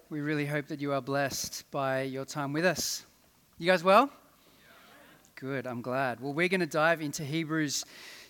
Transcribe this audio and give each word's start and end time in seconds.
We 0.10 0.22
really 0.22 0.48
hope 0.48 0.66
that 0.70 0.82
you 0.82 0.94
are 0.94 1.02
blessed 1.02 1.70
by 1.70 2.02
your 2.02 2.26
time 2.26 2.54
with 2.54 2.66
us. 2.66 3.06
You 3.60 3.68
guys 3.68 3.84
well? 3.84 4.10
Good, 5.36 5.68
I'm 5.68 5.84
glad. 5.84 6.22
Well, 6.22 6.34
we're 6.34 6.48
going 6.48 6.62
to 6.62 6.66
dive 6.66 7.04
into 7.04 7.24
Hebrews 7.24 7.86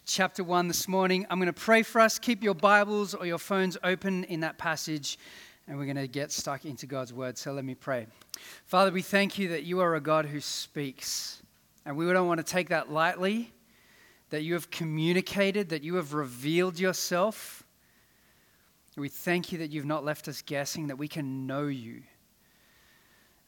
chapter 0.06 0.44
1 0.44 0.68
this 0.68 0.88
morning. 0.88 1.26
I'm 1.30 1.40
going 1.40 1.48
to 1.48 1.54
pray 1.54 1.82
for 1.82 2.00
us. 2.00 2.20
Keep 2.20 2.44
your 2.44 2.54
Bibles 2.54 3.16
or 3.16 3.26
your 3.26 3.40
phones 3.40 3.76
open 3.84 4.24
in 4.26 4.42
that 4.42 4.58
passage, 4.60 5.18
and 5.68 5.78
we're 5.78 5.86
going 5.86 5.96
to 5.96 6.08
get 6.08 6.32
stuck 6.32 6.64
into 6.64 6.86
God's 6.86 7.12
word. 7.12 7.40
So 7.40 7.54
let 7.54 7.66
me 7.66 7.74
pray. 7.74 8.06
Father, 8.66 8.92
we 8.92 9.02
thank 9.02 9.40
you 9.40 9.50
that 9.50 9.64
you 9.64 9.80
are 9.80 9.96
a 9.96 10.02
God 10.02 10.28
who 10.28 10.40
speaks, 10.40 11.42
and 11.86 11.98
we 11.98 12.06
don't 12.14 12.28
want 12.28 12.38
to 12.38 12.44
take 12.46 12.70
that 12.70 12.92
lightly, 12.92 13.52
that 14.30 14.44
you 14.44 14.54
have 14.54 14.70
communicated, 14.70 15.70
that 15.70 15.84
you 15.84 15.96
have 15.96 16.14
revealed 16.14 16.80
yourself. 16.80 17.64
We 18.96 19.10
thank 19.10 19.52
you 19.52 19.58
that 19.58 19.72
you've 19.72 19.86
not 19.86 20.06
left 20.06 20.28
us 20.28 20.44
guessing, 20.44 20.88
that 20.88 20.98
we 20.98 21.08
can 21.08 21.48
know 21.48 21.66
you. 21.66 22.04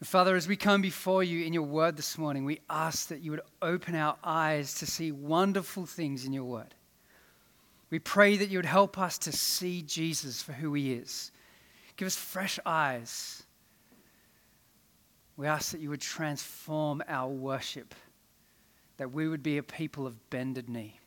Father, 0.03 0.35
as 0.35 0.47
we 0.47 0.55
come 0.55 0.81
before 0.81 1.23
you 1.23 1.43
in 1.43 1.53
your 1.53 1.63
word 1.63 1.97
this 1.97 2.19
morning, 2.19 2.45
we 2.45 2.59
ask 2.69 3.07
that 3.07 3.21
you 3.21 3.31
would 3.31 3.41
open 3.63 3.95
our 3.95 4.15
eyes 4.23 4.75
to 4.75 4.85
see 4.85 5.11
wonderful 5.11 5.87
things 5.87 6.23
in 6.23 6.33
your 6.33 6.43
word. 6.43 6.75
We 7.89 7.97
pray 7.97 8.37
that 8.37 8.49
you 8.49 8.59
would 8.59 8.65
help 8.65 8.99
us 8.99 9.17
to 9.19 9.31
see 9.31 9.81
Jesus 9.81 10.41
for 10.41 10.51
who 10.51 10.75
he 10.75 10.93
is. 10.93 11.31
Give 11.95 12.05
us 12.05 12.15
fresh 12.15 12.59
eyes. 12.63 13.41
We 15.35 15.47
ask 15.47 15.71
that 15.71 15.81
you 15.81 15.89
would 15.89 16.01
transform 16.01 17.01
our 17.07 17.29
worship, 17.29 17.95
that 18.97 19.11
we 19.11 19.27
would 19.27 19.41
be 19.41 19.57
a 19.57 19.63
people 19.63 20.05
of 20.05 20.29
bended 20.29 20.69
knee. 20.69 20.99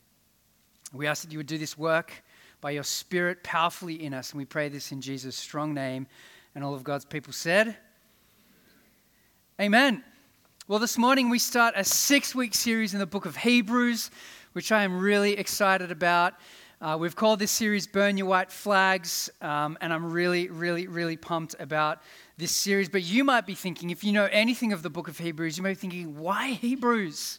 We 0.93 1.07
ask 1.07 1.23
that 1.23 1.31
you 1.31 1.39
would 1.39 1.47
do 1.47 1.59
this 1.59 1.79
work 1.79 2.13
by 2.61 2.73
your 2.73 2.83
Spirit 2.83 3.45
powerfully 3.45 4.03
in 4.03 4.15
us. 4.15 4.33
And 4.33 4.39
we 4.39 4.47
pray 4.47 4.69
this 4.69 4.91
in 4.91 5.01
Jesus' 5.01 5.37
strong 5.37 5.75
name. 5.75 6.09
And 6.57 6.65
all 6.65 6.75
of 6.75 6.83
God's 6.83 7.05
people 7.05 7.33
said, 7.33 7.77
Amen. 9.61 10.03
Well, 10.69 10.79
this 10.79 10.97
morning 10.97 11.29
we 11.29 11.39
start 11.39 11.75
a 11.77 11.85
six 11.85 12.35
week 12.35 12.55
series 12.55 12.95
in 12.95 12.99
the 12.99 13.05
book 13.05 13.27
of 13.27 13.37
Hebrews, 13.37 14.11
which 14.55 14.73
I 14.73 14.85
am 14.85 14.99
really 14.99 15.37
excited 15.37 15.91
about. 15.91 16.33
Uh, 16.81 16.97
we've 16.99 17.15
called 17.15 17.41
this 17.41 17.51
series 17.51 17.87
Burn 17.87 18.17
Your 18.17 18.27
White 18.27 18.51
Flags, 18.51 19.29
um, 19.43 19.77
and 19.83 19.93
I'm 19.93 20.11
really, 20.11 20.49
really, 20.49 20.87
really 20.87 21.19
pumped 21.19 21.57
about 21.61 22.01
this 22.39 22.57
series. 22.57 22.89
But 22.89 23.03
you 23.03 23.23
might 23.23 23.45
be 23.45 23.55
thinking, 23.55 23.91
if 23.91 24.03
you 24.03 24.13
know 24.13 24.31
anything 24.33 24.73
of 24.73 24.83
the 24.83 24.89
book 24.89 25.09
of 25.09 25.19
Hebrews, 25.19 25.59
you 25.59 25.63
might 25.63 25.69
be 25.73 25.75
thinking, 25.75 26.19
why 26.19 26.53
Hebrews? 26.53 27.39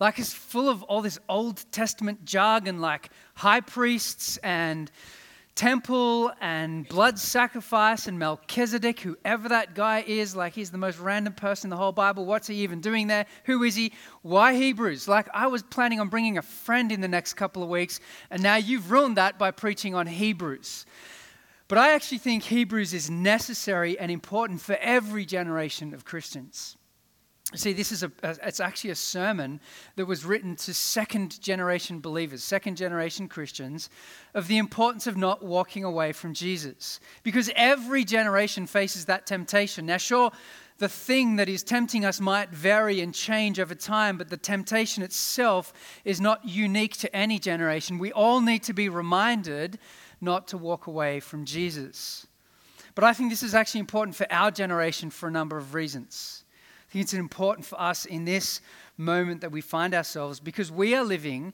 Like 0.00 0.18
it's 0.18 0.34
full 0.34 0.68
of 0.68 0.82
all 0.82 1.00
this 1.00 1.20
Old 1.28 1.64
Testament 1.70 2.24
jargon, 2.24 2.80
like 2.80 3.10
high 3.34 3.60
priests 3.60 4.36
and 4.38 4.90
temple 5.56 6.30
and 6.40 6.86
blood 6.86 7.18
sacrifice 7.18 8.06
and 8.06 8.18
Melchizedek, 8.18 9.00
whoever 9.00 9.48
that 9.48 9.74
guy 9.74 10.04
is, 10.06 10.36
like 10.36 10.54
he's 10.54 10.70
the 10.70 10.78
most 10.78 10.98
random 10.98 11.32
person 11.32 11.66
in 11.66 11.70
the 11.70 11.76
whole 11.76 11.92
Bible. 11.92 12.26
What's 12.26 12.46
he 12.46 12.56
even 12.56 12.80
doing 12.80 13.06
there? 13.06 13.26
Who 13.44 13.62
is 13.64 13.74
he? 13.74 13.92
Why 14.22 14.54
Hebrews? 14.54 15.08
Like 15.08 15.28
I 15.34 15.46
was 15.48 15.62
planning 15.62 15.98
on 15.98 16.08
bringing 16.08 16.38
a 16.38 16.42
friend 16.42 16.92
in 16.92 17.00
the 17.00 17.08
next 17.08 17.34
couple 17.34 17.62
of 17.62 17.70
weeks, 17.70 17.98
and 18.30 18.42
now 18.42 18.56
you've 18.56 18.90
ruined 18.90 19.16
that 19.16 19.38
by 19.38 19.50
preaching 19.50 19.94
on 19.94 20.06
Hebrews. 20.06 20.86
But 21.68 21.78
I 21.78 21.94
actually 21.94 22.18
think 22.18 22.44
Hebrews 22.44 22.94
is 22.94 23.10
necessary 23.10 23.98
and 23.98 24.10
important 24.12 24.60
for 24.60 24.76
every 24.80 25.24
generation 25.24 25.94
of 25.94 26.04
Christians. 26.04 26.76
See, 27.54 27.72
this 27.72 27.92
is 27.92 28.02
a, 28.02 28.10
it's 28.24 28.58
actually 28.58 28.90
a 28.90 28.96
sermon 28.96 29.60
that 29.94 30.06
was 30.06 30.24
written 30.24 30.56
to 30.56 30.74
second 30.74 31.40
generation 31.40 32.00
believers, 32.00 32.42
second 32.42 32.76
generation 32.76 33.28
Christians, 33.28 33.88
of 34.34 34.48
the 34.48 34.58
importance 34.58 35.06
of 35.06 35.16
not 35.16 35.44
walking 35.44 35.84
away 35.84 36.10
from 36.12 36.34
Jesus. 36.34 36.98
Because 37.22 37.48
every 37.54 38.04
generation 38.04 38.66
faces 38.66 39.04
that 39.04 39.26
temptation. 39.26 39.86
Now, 39.86 39.96
sure, 39.96 40.32
the 40.78 40.88
thing 40.88 41.36
that 41.36 41.48
is 41.48 41.62
tempting 41.62 42.04
us 42.04 42.20
might 42.20 42.50
vary 42.50 43.00
and 43.00 43.14
change 43.14 43.60
over 43.60 43.76
time, 43.76 44.18
but 44.18 44.28
the 44.28 44.36
temptation 44.36 45.04
itself 45.04 45.72
is 46.04 46.20
not 46.20 46.44
unique 46.44 46.96
to 46.98 47.16
any 47.16 47.38
generation. 47.38 47.98
We 47.98 48.12
all 48.12 48.40
need 48.40 48.64
to 48.64 48.72
be 48.72 48.88
reminded 48.88 49.78
not 50.20 50.48
to 50.48 50.58
walk 50.58 50.88
away 50.88 51.20
from 51.20 51.44
Jesus. 51.44 52.26
But 52.96 53.04
I 53.04 53.12
think 53.12 53.30
this 53.30 53.44
is 53.44 53.54
actually 53.54 53.80
important 53.80 54.16
for 54.16 54.26
our 54.32 54.50
generation 54.50 55.10
for 55.10 55.28
a 55.28 55.32
number 55.32 55.56
of 55.56 55.74
reasons. 55.74 56.42
I 56.88 56.92
think 56.92 57.02
it's 57.02 57.14
important 57.14 57.66
for 57.66 57.80
us 57.80 58.04
in 58.04 58.24
this 58.24 58.60
moment 58.96 59.40
that 59.40 59.50
we 59.50 59.60
find 59.60 59.92
ourselves 59.94 60.38
because 60.38 60.70
we 60.70 60.94
are 60.94 61.04
living 61.04 61.52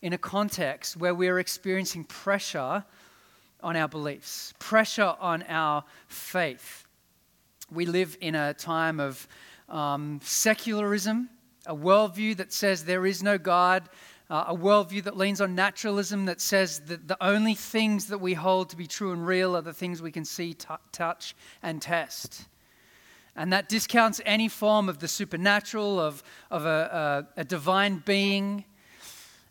in 0.00 0.12
a 0.14 0.18
context 0.18 0.96
where 0.96 1.14
we're 1.14 1.38
experiencing 1.38 2.04
pressure 2.04 2.84
on 3.62 3.76
our 3.76 3.88
beliefs, 3.88 4.54
pressure 4.58 5.14
on 5.20 5.42
our 5.44 5.84
faith. 6.08 6.86
We 7.70 7.84
live 7.84 8.16
in 8.20 8.34
a 8.34 8.54
time 8.54 9.00
of 9.00 9.28
um, 9.68 10.20
secularism, 10.24 11.28
a 11.66 11.74
worldview 11.74 12.38
that 12.38 12.52
says 12.52 12.84
there 12.84 13.04
is 13.04 13.22
no 13.22 13.36
God, 13.36 13.88
uh, 14.30 14.44
a 14.48 14.56
worldview 14.56 15.04
that 15.04 15.16
leans 15.16 15.40
on 15.40 15.54
naturalism, 15.54 16.24
that 16.24 16.40
says 16.40 16.80
that 16.86 17.06
the 17.06 17.22
only 17.22 17.54
things 17.54 18.06
that 18.06 18.18
we 18.18 18.32
hold 18.32 18.70
to 18.70 18.76
be 18.76 18.86
true 18.86 19.12
and 19.12 19.26
real 19.26 19.56
are 19.56 19.60
the 19.60 19.72
things 19.74 20.00
we 20.00 20.12
can 20.12 20.24
see, 20.24 20.54
t- 20.54 20.66
touch, 20.90 21.36
and 21.62 21.82
test. 21.82 22.46
And 23.40 23.54
that 23.54 23.70
discounts 23.70 24.20
any 24.26 24.48
form 24.48 24.90
of 24.90 24.98
the 24.98 25.08
supernatural, 25.08 25.98
of, 25.98 26.22
of 26.50 26.66
a, 26.66 27.26
a, 27.36 27.40
a 27.40 27.44
divine 27.44 28.02
being. 28.04 28.66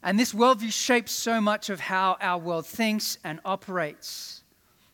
And 0.03 0.19
this 0.19 0.31
worldview 0.31 0.71
shapes 0.71 1.11
so 1.11 1.41
much 1.41 1.71
of 1.71 1.79
how 1.79 2.15
our 2.21 2.37
world 2.37 2.67
thinks 2.67 3.17
and 3.23 3.39
operates. 3.43 4.43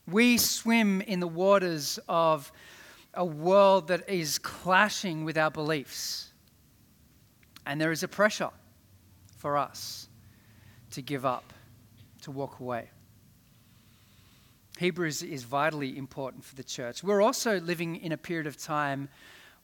We 0.08 0.38
swim 0.38 1.02
in 1.02 1.20
the 1.20 1.28
waters 1.28 2.00
of 2.08 2.54
a 3.14 3.26
world 3.26 3.90
that 3.90 4.10
is 4.10 4.40
clashing 4.40 5.26
with 5.26 5.38
our 5.38 5.52
beliefs. 5.52 6.32
And 7.66 7.82
there 7.82 7.92
is 7.92 8.02
a 8.02 8.08
pressure 8.08 8.52
for 9.36 9.58
us 9.58 10.08
to 10.92 11.02
give 11.02 11.26
up, 11.26 11.52
to 12.22 12.32
walk 12.32 12.62
away. 12.62 12.92
Hebrews 14.78 15.24
is 15.24 15.44
vitally 15.44 15.98
important 15.98 16.44
for 16.44 16.56
the 16.56 16.64
church. 16.64 17.02
We're 17.02 17.22
also 17.22 17.62
living 17.62 17.96
in 17.96 18.12
a 18.12 18.18
period 18.18 18.46
of 18.46 18.58
time 18.58 19.08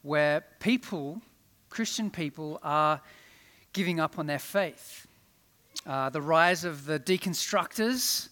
where 0.03 0.45
people, 0.59 1.21
Christian 1.69 2.09
people, 2.09 2.59
are 2.63 3.01
giving 3.73 3.99
up 3.99 4.17
on 4.17 4.25
their 4.27 4.39
faith. 4.39 5.07
Uh, 5.85 6.09
the 6.09 6.21
rise 6.21 6.63
of 6.63 6.85
the 6.85 6.97
deconstructors, 6.97 8.29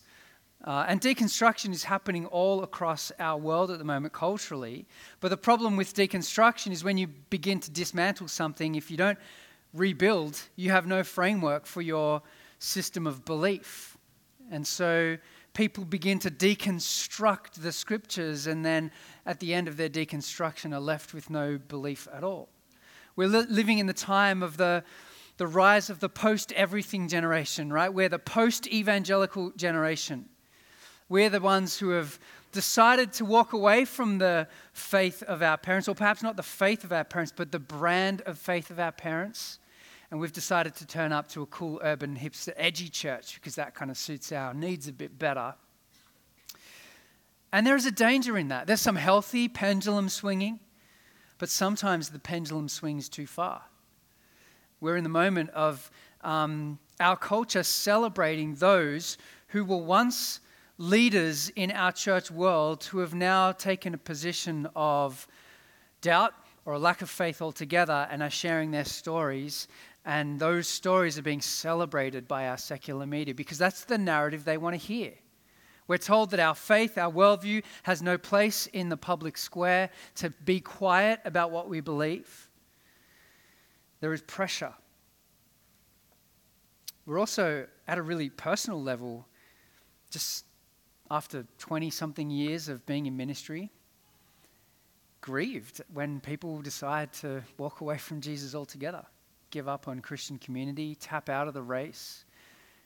uh, 0.64 0.86
and 0.88 1.02
deconstruction 1.02 1.74
is 1.74 1.84
happening 1.84 2.26
all 2.28 2.64
across 2.64 3.12
our 3.20 3.38
world 3.38 3.72
at 3.72 3.78
the 3.78 3.86
moment 3.86 4.14
culturally. 4.14 4.86
But 5.20 5.30
the 5.30 5.38
problem 5.38 5.76
with 5.76 5.94
deconstruction 5.94 6.72
is 6.72 6.84
when 6.84 6.98
you 6.98 7.08
begin 7.08 7.60
to 7.60 7.72
dismantle 7.72 8.30
something, 8.30 8.76
if 8.76 8.90
you 8.90 8.96
don't 8.96 9.20
rebuild, 9.74 10.40
you 10.56 10.72
have 10.72 10.88
no 10.88 11.04
framework 11.04 11.66
for 11.66 11.82
your 11.82 12.22
system 12.60 13.06
of 13.06 13.26
belief. 13.26 13.98
And 14.52 14.66
so 14.66 15.18
people 15.54 15.86
begin 15.86 16.20
to 16.20 16.32
deconstruct 16.32 17.62
the 17.62 17.72
scriptures 17.72 18.48
and 18.48 18.66
then 18.66 18.92
at 19.26 19.40
the 19.40 19.54
end 19.54 19.68
of 19.68 19.78
their 19.78 19.90
deconstruction 19.90 20.74
are 20.74 20.80
left 20.80 21.14
with 21.14 21.30
no 21.30 21.58
belief 21.58 22.08
at 22.14 22.24
all. 22.24 22.50
We're 23.16 23.28
li- 23.28 23.46
living 23.50 23.80
in 23.80 23.86
the 23.86 23.94
time 23.94 24.44
of 24.44 24.58
the, 24.58 24.84
the 25.38 25.48
rise 25.48 25.90
of 25.90 26.00
the 26.00 26.10
post 26.10 26.52
everything 26.54 27.08
generation, 27.08 27.72
right? 27.74 27.94
We're 27.94 28.10
the 28.10 28.20
post 28.20 28.68
evangelical 28.68 29.52
generation. 29.52 30.30
We're 31.10 31.30
the 31.30 31.42
ones 31.42 31.78
who 31.78 31.90
have 31.90 32.20
decided 32.52 33.14
to 33.14 33.26
walk 33.26 33.54
away 33.54 33.86
from 33.86 34.18
the 34.20 34.48
faith 34.74 35.24
of 35.24 35.42
our 35.42 35.58
parents, 35.58 35.88
or 35.88 35.96
perhaps 35.96 36.24
not 36.24 36.38
the 36.38 36.44
faith 36.44 36.84
of 36.84 36.92
our 36.92 37.04
parents, 37.04 37.34
but 37.36 37.52
the 37.52 37.60
brand 37.60 38.22
of 38.22 38.38
faith 38.38 38.70
of 38.70 38.80
our 38.80 38.92
parents 38.92 39.60
and 40.12 40.20
we've 40.20 40.34
decided 40.34 40.76
to 40.76 40.88
turn 40.88 41.12
up 41.12 41.28
to 41.30 41.42
a 41.42 41.46
cool 41.48 41.80
urban 41.84 42.16
hipster 42.16 42.54
edgy 42.56 42.90
church 42.90 43.36
because 43.36 43.56
that 43.56 43.76
kind 43.76 43.92
of 43.92 43.98
suits 43.98 44.32
our 44.32 44.54
needs 44.54 44.88
a 44.88 44.94
bit 44.94 45.20
better. 45.20 45.54
And 47.52 47.66
there 47.66 47.76
is 47.76 47.86
a 47.86 47.92
danger 47.92 48.38
in 48.38 48.48
that. 48.50 48.68
There's 48.68 48.82
some 48.82 48.96
healthy 48.96 49.48
pendulum 49.48 50.10
swinging, 50.10 50.60
but 51.38 51.50
sometimes 51.50 52.10
the 52.10 52.20
pendulum 52.20 52.70
swings 52.70 53.10
too 53.10 53.28
far. 53.28 53.64
We're 54.82 54.98
in 54.98 55.04
the 55.04 55.10
moment 55.10 55.50
of 55.52 55.92
um, 56.22 56.80
our 57.00 57.18
culture 57.18 57.64
celebrating 57.64 58.56
those 58.56 59.18
who 59.48 59.66
were 59.66 59.78
once 59.78 60.42
leaders 60.78 61.50
in 61.56 61.72
our 61.72 61.92
church 61.92 62.32
world 62.32 62.84
who 62.86 63.00
have 63.00 63.14
now 63.14 63.52
taken 63.52 63.94
a 63.94 63.98
position 63.98 64.68
of 64.76 65.28
doubt 66.02 66.34
or 66.66 66.74
a 66.74 66.80
lack 66.80 67.02
of 67.02 67.10
faith 67.10 67.42
altogether 67.42 68.08
and 68.12 68.22
are 68.22 68.30
sharing 68.30 68.72
their 68.72 68.86
stories 68.86 69.68
And 70.06 70.40
those 70.40 70.68
stories 70.68 71.18
are 71.18 71.24
being 71.24 71.42
celebrated 71.42 72.28
by 72.28 72.48
our 72.48 72.58
secular 72.58 73.06
media 73.06 73.36
because 73.36 73.58
that's 73.58 73.84
the 73.84 73.98
narrative 73.98 74.46
they 74.46 74.58
want 74.58 74.74
to 74.74 74.78
hear. 74.78 75.14
We're 75.88 75.98
told 75.98 76.32
that 76.32 76.40
our 76.40 76.56
faith, 76.56 76.98
our 76.98 77.12
worldview, 77.12 77.64
has 77.84 78.02
no 78.02 78.18
place 78.18 78.68
in 78.68 78.90
the 78.90 78.98
public 78.98 79.38
square 79.38 79.90
to 80.16 80.30
be 80.30 80.60
quiet 80.60 81.20
about 81.26 81.52
what 81.52 81.68
we 81.68 81.82
believe. 81.82 82.50
There 84.00 84.14
is 84.14 84.22
pressure. 84.22 84.74
We're 87.06 87.20
also, 87.20 87.66
at 87.88 87.98
a 87.98 88.04
really 88.04 88.30
personal 88.30 88.82
level, 88.82 89.28
just 90.12 90.46
after 91.10 91.48
20 91.58 91.90
something 91.90 92.30
years 92.30 92.70
of 92.70 92.86
being 92.86 93.08
in 93.08 93.18
ministry, 93.18 93.72
grieved 95.22 95.82
when 95.92 96.20
people 96.20 96.62
decide 96.62 97.12
to 97.14 97.44
walk 97.58 97.82
away 97.82 97.98
from 97.98 98.22
Jesus 98.22 98.54
altogether, 98.54 99.04
give 99.50 99.68
up 99.68 99.88
on 99.88 100.00
Christian 100.00 100.38
community, 100.38 100.96
tap 100.96 101.30
out 101.30 101.48
of 101.48 101.54
the 101.54 101.62
race, 101.62 102.26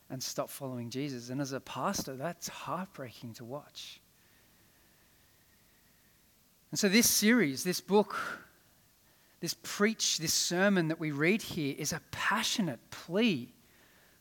and 0.09 0.21
stop 0.21 0.49
following 0.49 0.89
Jesus. 0.89 1.29
And 1.29 1.41
as 1.41 1.53
a 1.53 1.59
pastor, 1.59 2.15
that's 2.15 2.47
heartbreaking 2.47 3.33
to 3.35 3.45
watch. 3.45 3.99
And 6.71 6.79
so, 6.79 6.89
this 6.89 7.09
series, 7.09 7.63
this 7.63 7.81
book, 7.81 8.15
this 9.39 9.55
preach, 9.61 10.17
this 10.17 10.33
sermon 10.33 10.87
that 10.87 10.99
we 10.99 11.11
read 11.11 11.41
here 11.41 11.75
is 11.77 11.93
a 11.93 12.01
passionate 12.11 12.79
plea 12.89 13.53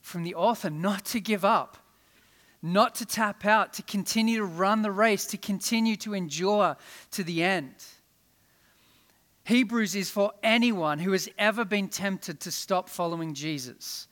from 0.01 0.25
the 0.25 0.35
author 0.35 0.69
not 0.69 1.05
to 1.07 1.21
give 1.21 1.45
up, 1.45 1.79
not 2.61 2.95
to 2.97 3.07
tap 3.07 3.47
out, 3.47 3.73
to 3.75 3.83
continue 3.83 4.39
to 4.39 4.45
run 4.45 4.83
the 4.83 4.91
race, 4.91 5.27
to 5.27 5.39
continue 5.39 5.97
to 5.97 6.13
endure 6.13 6.77
to 7.13 7.25
the 7.25 7.43
end. 7.43 7.75
Hebrews 9.45 9.97
is 9.97 10.11
for 10.11 10.33
anyone 10.43 10.99
who 10.99 11.13
has 11.13 11.29
ever 11.39 11.65
been 11.65 11.89
tempted 11.89 12.41
to 12.41 12.53
stop 12.53 12.89
following 12.89 13.35
Jesus. 13.35 14.07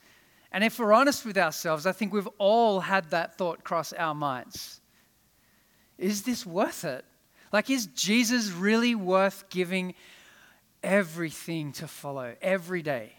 And 0.51 0.63
if 0.63 0.77
we're 0.77 0.93
honest 0.93 1.25
with 1.25 1.37
ourselves, 1.37 1.85
I 1.85 1.93
think 1.93 2.11
we've 2.11 2.27
all 2.37 2.81
had 2.81 3.09
that 3.11 3.37
thought 3.37 3.63
cross 3.63 3.93
our 3.93 4.13
minds. 4.13 4.81
Is 5.97 6.23
this 6.23 6.45
worth 6.45 6.83
it? 6.83 7.05
Like, 7.53 7.69
is 7.69 7.85
Jesus 7.87 8.49
really 8.49 8.95
worth 8.95 9.49
giving 9.49 9.93
everything 10.83 11.71
to 11.73 11.87
follow 11.87 12.35
every 12.41 12.81
day? 12.81 13.13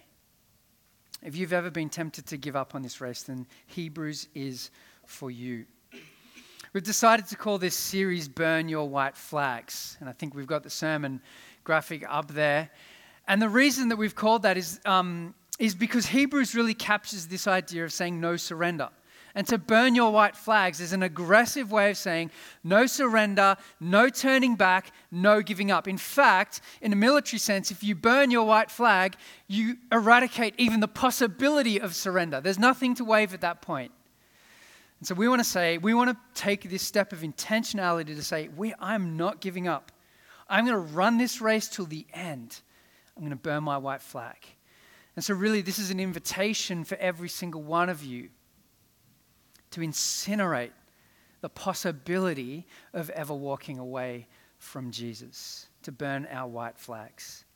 If 1.23 1.37
you've 1.37 1.53
ever 1.53 1.71
been 1.71 1.89
tempted 1.89 2.27
to 2.27 2.37
give 2.37 2.57
up 2.57 2.75
on 2.75 2.83
this 2.83 3.01
race, 3.01 3.23
then 3.23 3.47
Hebrews 3.67 4.29
is 4.35 4.71
for 5.07 5.31
you. 5.31 5.65
We've 6.73 6.83
decided 6.83 7.27
to 7.29 7.37
call 7.37 7.59
this 7.59 7.77
series 7.77 8.29
Burn 8.29 8.69
Your 8.69 8.89
White 8.89 9.17
Flags. 9.17 9.97
And 10.01 10.09
I 10.09 10.13
think 10.13 10.35
we've 10.35 10.47
got 10.47 10.63
the 10.63 10.71
sermon 10.71 11.21
graphic 11.65 12.05
up 12.09 12.33
there. 12.33 12.71
And 13.29 13.41
the 13.41 13.49
reason 13.49 13.89
that 13.89 13.97
we've 13.97 14.15
called 14.15 14.43
that 14.43 14.57
is, 14.57 14.81
um, 14.85 15.35
is 15.59 15.75
because 15.75 16.07
Hebrews 16.07 16.55
really 16.55 16.75
captures 16.75 17.27
this 17.27 17.47
idea 17.47 17.85
of 17.85 17.93
saying 17.93 18.21
no 18.21 18.37
surrender. 18.37 18.89
And 19.35 19.47
to 19.47 19.57
burn 19.57 19.95
your 19.95 20.13
white 20.13 20.37
flags 20.37 20.81
is 20.81 20.93
an 20.93 21.03
aggressive 21.03 21.73
way 21.73 21.91
of 21.91 21.97
saying 21.97 22.31
no 22.63 22.85
surrender, 22.85 23.57
no 23.81 24.11
turning 24.11 24.57
back, 24.57 24.93
no 25.11 25.41
giving 25.41 25.71
up. 25.71 25.89
In 25.89 25.97
fact, 25.97 26.61
in 26.83 26.93
a 26.93 26.97
military 26.97 27.39
sense, 27.39 27.71
if 27.71 27.83
you 27.83 27.95
burn 27.95 28.31
your 28.31 28.45
white 28.45 28.71
flag, 28.71 29.17
you 29.49 29.79
eradicate 29.91 30.55
even 30.59 30.81
the 30.81 30.89
possibility 30.89 31.81
of 31.81 31.95
surrender. 31.95 32.41
There's 32.43 32.59
nothing 32.59 32.95
to 32.97 33.05
wave 33.05 33.33
at 33.33 33.41
that 33.41 33.63
point. 33.63 33.93
And 35.01 35.07
so 35.07 35.15
we 35.15 35.29
want 35.29 35.41
to 35.41 35.49
say, 35.49 35.79
we 35.79 35.95
want 35.95 36.11
to 36.11 36.17
take 36.41 36.69
this 36.69 36.83
step 36.83 37.13
of 37.13 37.21
intentionality 37.21 38.15
to 38.15 38.23
say, 38.23 38.49
we, 38.55 38.75
I'm 38.79 39.17
not 39.17 39.41
giving 39.41 39.67
up. 39.67 39.91
I'm 40.53 40.67
going 40.67 40.77
to 40.77 40.95
run 40.95 41.17
this 41.17 41.41
race 41.41 41.67
till 41.67 41.87
the 41.87 42.07
end. 42.13 42.61
I'm 43.17 43.23
going 43.23 43.31
to 43.31 43.37
burn 43.37 43.65
my 43.65 43.79
white 43.79 44.03
flag. 44.03 44.37
And 45.17 45.25
so, 45.25 45.33
really, 45.33 45.63
this 45.63 45.79
is 45.79 45.91
an 45.91 45.99
invitation 45.99 46.85
for 46.85 46.97
every 46.97 47.31
single 47.31 47.63
one 47.63 47.89
of 47.89 48.05
you 48.05 48.29
to 49.71 49.81
incinerate 49.81 50.73
the 51.41 51.49
possibility 51.49 52.67
of 52.93 53.09
ever 53.11 53.33
walking 53.33 53.79
away 53.79 54.29
from 54.59 54.91
Jesus, 54.91 55.69
to 55.85 55.91
burn 55.91 56.29
our 56.31 56.47
white 56.47 56.79
flags. 56.79 57.47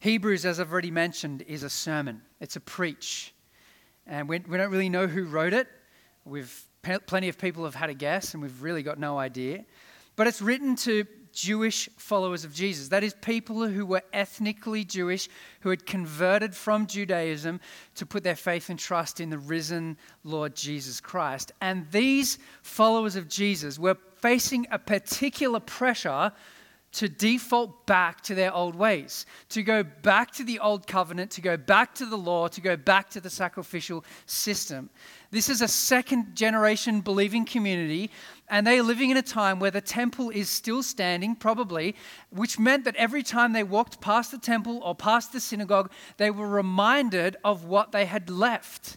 Hebrews, 0.00 0.44
as 0.44 0.58
I've 0.58 0.72
already 0.72 0.90
mentioned, 0.90 1.42
is 1.42 1.62
a 1.62 1.70
sermon, 1.70 2.22
it's 2.40 2.56
a 2.56 2.60
preach. 2.60 3.32
And 4.06 4.28
we, 4.28 4.40
we 4.40 4.56
don't 4.56 4.72
really 4.72 4.88
know 4.88 5.06
who 5.06 5.24
wrote 5.24 5.52
it. 5.52 5.68
We've 6.24 6.64
plenty 7.06 7.28
of 7.28 7.38
people 7.38 7.64
have 7.64 7.74
had 7.76 7.90
a 7.90 7.94
guess, 7.94 8.34
and 8.34 8.42
we've 8.42 8.62
really 8.62 8.82
got 8.82 8.98
no 8.98 9.16
idea. 9.16 9.64
But 10.16 10.26
it's 10.26 10.42
written 10.42 10.74
to 10.76 11.06
Jewish 11.32 11.88
followers 11.96 12.44
of 12.44 12.54
Jesus. 12.54 12.88
That 12.88 13.04
is, 13.04 13.14
people 13.20 13.66
who 13.66 13.86
were 13.86 14.02
ethnically 14.12 14.84
Jewish, 14.84 15.28
who 15.60 15.70
had 15.70 15.86
converted 15.86 16.54
from 16.54 16.86
Judaism 16.86 17.60
to 17.96 18.06
put 18.06 18.22
their 18.22 18.36
faith 18.36 18.70
and 18.70 18.78
trust 18.78 19.20
in 19.20 19.30
the 19.30 19.38
risen 19.38 19.96
Lord 20.24 20.54
Jesus 20.54 21.00
Christ. 21.00 21.52
And 21.60 21.90
these 21.90 22.38
followers 22.62 23.16
of 23.16 23.28
Jesus 23.28 23.78
were 23.78 23.96
facing 24.16 24.66
a 24.70 24.78
particular 24.78 25.60
pressure 25.60 26.32
to 26.92 27.08
default 27.08 27.86
back 27.86 28.20
to 28.22 28.34
their 28.34 28.52
old 28.52 28.74
ways, 28.74 29.24
to 29.48 29.62
go 29.62 29.82
back 29.82 30.32
to 30.32 30.42
the 30.42 30.58
old 30.58 30.86
covenant, 30.86 31.30
to 31.30 31.40
go 31.40 31.56
back 31.56 31.94
to 31.94 32.04
the 32.04 32.16
law, 32.16 32.48
to 32.48 32.60
go 32.60 32.76
back 32.76 33.08
to 33.10 33.20
the 33.20 33.30
sacrificial 33.30 34.04
system. 34.26 34.90
This 35.30 35.48
is 35.48 35.62
a 35.62 35.68
second 35.68 36.34
generation 36.34 37.00
believing 37.00 37.44
community, 37.44 38.10
and 38.48 38.66
they're 38.66 38.82
living 38.82 39.10
in 39.10 39.16
a 39.16 39.22
time 39.22 39.60
where 39.60 39.70
the 39.70 39.80
temple 39.80 40.30
is 40.30 40.48
still 40.48 40.82
standing, 40.82 41.36
probably, 41.36 41.94
which 42.30 42.58
meant 42.58 42.84
that 42.84 42.96
every 42.96 43.22
time 43.22 43.52
they 43.52 43.62
walked 43.62 44.00
past 44.00 44.32
the 44.32 44.38
temple 44.38 44.80
or 44.82 44.94
past 44.96 45.32
the 45.32 45.40
synagogue, 45.40 45.92
they 46.16 46.32
were 46.32 46.48
reminded 46.48 47.36
of 47.44 47.64
what 47.64 47.92
they 47.92 48.06
had 48.06 48.28
left. 48.28 48.96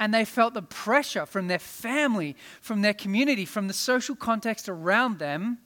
And 0.00 0.12
they 0.12 0.24
felt 0.24 0.54
the 0.54 0.62
pressure 0.62 1.26
from 1.26 1.48
their 1.48 1.58
family, 1.58 2.36
from 2.60 2.82
their 2.82 2.94
community, 2.94 3.44
from 3.44 3.68
the 3.68 3.74
social 3.74 4.14
context 4.14 4.68
around 4.68 5.18
them 5.18 5.58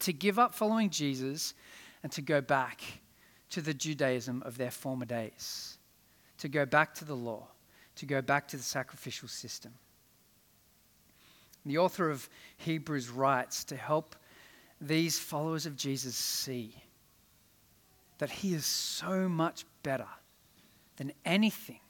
to 0.00 0.12
give 0.12 0.38
up 0.38 0.54
following 0.54 0.90
Jesus 0.90 1.54
and 2.02 2.12
to 2.12 2.22
go 2.22 2.40
back 2.40 2.82
to 3.50 3.60
the 3.60 3.74
Judaism 3.74 4.42
of 4.44 4.58
their 4.58 4.70
former 4.70 5.04
days, 5.04 5.78
to 6.38 6.48
go 6.48 6.66
back 6.66 6.94
to 6.94 7.04
the 7.04 7.16
law 7.16 7.48
to 7.96 8.06
go 8.06 8.22
back 8.22 8.46
to 8.48 8.56
the 8.56 8.62
sacrificial 8.62 9.28
system. 9.28 9.72
The 11.64 11.78
author 11.78 12.10
of 12.10 12.28
Hebrews 12.58 13.10
writes 13.10 13.64
to 13.64 13.76
help 13.76 14.14
these 14.80 15.18
followers 15.18 15.66
of 15.66 15.76
Jesus 15.76 16.14
see 16.14 16.76
that 18.18 18.30
he 18.30 18.54
is 18.54 18.64
so 18.64 19.28
much 19.28 19.64
better 19.82 20.06
than 20.96 21.12
anything 21.24 21.80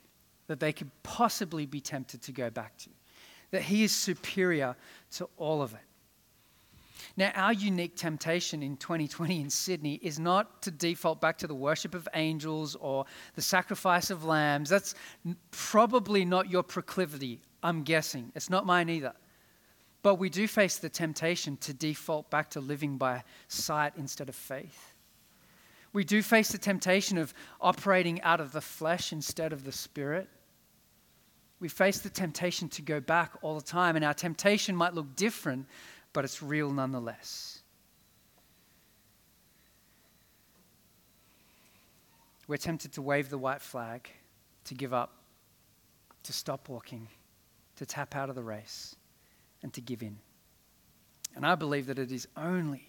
that 0.47 0.61
they 0.61 0.73
could 0.73 0.91
possibly 1.03 1.67
be 1.67 1.81
tempted 1.81 2.23
to 2.23 2.33
go 2.33 2.49
back 2.49 2.77
to, 2.79 2.91
that 3.51 3.63
he 3.63 3.85
is 3.85 3.93
superior 3.93 4.75
to 5.13 5.29
all 5.37 5.61
of 5.61 5.75
it. 5.75 5.81
Now, 7.17 7.33
our 7.35 7.53
unique 7.53 7.97
temptation 7.97 8.63
in 8.63 8.77
2020 8.77 9.41
in 9.41 9.51
Sydney 9.51 9.95
is 10.03 10.19
not 10.19 10.63
to 10.63 10.71
default 10.71 11.21
back 11.21 11.39
to 11.39 11.47
the 11.47 11.55
worship 11.55 11.95
of 11.95 12.09
angels 12.15 12.75
or 12.77 13.05
the 13.35 13.43
sacrifice 13.43 14.11
of 14.11 14.25
lambs. 14.25 14.69
That's 14.69 14.95
probably 15.51 16.25
not 16.25 16.51
your 16.51 16.63
proclivity, 16.63 17.41
I'm 17.63 17.83
guessing. 17.83 18.33
It's 18.35 18.51
not 18.51 18.67
mine 18.67 18.89
either. 18.89 19.13
But 20.03 20.17
we 20.17 20.31
do 20.31 20.47
face 20.47 20.79
the 20.79 20.89
temptation 20.89 21.57
to 21.59 21.75
default 21.75 22.31
back 22.31 22.51
to 22.51 22.61
living 22.61 22.97
by 22.97 23.25
sight 23.49 23.95
instead 23.97 24.29
of 24.29 24.35
faith. 24.35 24.95
We 25.93 26.05
do 26.05 26.23
face 26.23 26.53
the 26.53 26.59
temptation 26.59 27.19
of 27.19 27.33
operating 27.61 28.21
out 28.23 28.41
of 28.41 28.53
the 28.53 28.61
flesh 28.61 29.13
instead 29.13 29.53
of 29.53 29.65
the 29.65 29.73
spirit. 29.73 30.29
We 31.59 31.69
face 31.69 32.01
the 32.01 32.11
temptation 32.11 32.69
to 32.69 32.83
go 32.83 33.01
back 33.01 33.33
all 33.41 33.55
the 33.55 33.65
time, 33.65 33.97
and 33.97 34.05
our 34.05 34.13
temptation 34.13 34.77
might 34.77 34.93
look 34.93 35.17
different 35.17 35.67
but 36.17 36.25
it's 36.25 36.43
real 36.43 36.71
nonetheless. 36.71 37.61
We're 42.49 42.57
tempted 42.57 42.95
to 42.95 43.03
wave 43.03 43.29
the 43.29 43.37
white 43.37 43.61
flag, 43.61 44.09
to 44.65 44.75
give 44.75 44.95
up, 44.95 45.19
to 46.23 46.33
stop 46.33 46.71
walking, 46.71 47.09
to 47.77 47.85
tap 47.85 48.17
out 48.17 48.31
of 48.31 48.35
the 48.35 48.43
race, 48.43 48.97
and 49.63 49.71
to 49.75 49.83
give 49.83 50.03
in. 50.03 50.17
And 51.35 51.45
I 51.45 51.55
believe 51.55 51.85
that 51.85 51.99
it 51.99 52.11
is 52.11 52.27
only 52.35 52.89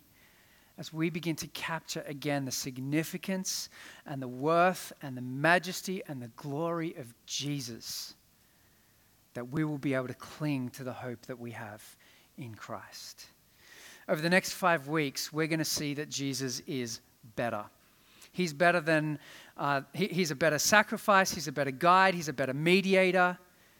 as 0.77 0.93
we 0.93 1.09
begin 1.09 1.35
to 1.35 1.47
capture 1.47 2.05
again 2.07 2.45
the 2.45 2.51
significance 2.53 3.67
and 4.05 4.21
the 4.21 4.27
worth 4.29 4.93
and 5.01 5.17
the 5.17 5.21
majesty 5.21 6.01
and 6.07 6.21
the 6.21 6.31
glory 6.37 6.95
of 6.95 7.13
Jesus 7.25 8.15
that 9.33 9.49
we 9.49 9.65
will 9.65 9.77
be 9.77 9.95
able 9.95 10.07
to 10.07 10.13
cling 10.13 10.69
to 10.69 10.85
the 10.85 10.93
hope 10.93 11.25
that 11.25 11.37
we 11.37 11.51
have 11.51 11.96
in 12.37 12.55
Christ. 12.55 13.27
Over 14.07 14.21
the 14.21 14.29
next 14.29 14.53
five 14.53 14.87
weeks, 14.87 15.33
we're 15.33 15.47
going 15.47 15.59
to 15.59 15.65
see 15.65 15.93
that 15.95 16.09
Jesus 16.09 16.61
is 16.67 17.01
better. 17.35 17.65
He's 18.31 18.53
better 18.53 18.79
than, 18.79 19.19
uh, 19.57 19.81
he, 19.93 20.07
he's 20.07 20.31
a 20.31 20.35
better 20.35 20.59
sacrifice, 20.59 21.31
he's 21.31 21.47
a 21.47 21.51
better 21.51 21.71
guide, 21.71 22.13
he's 22.13 22.29
a 22.29 22.33
better 22.33 22.53
mediator. 22.53 23.37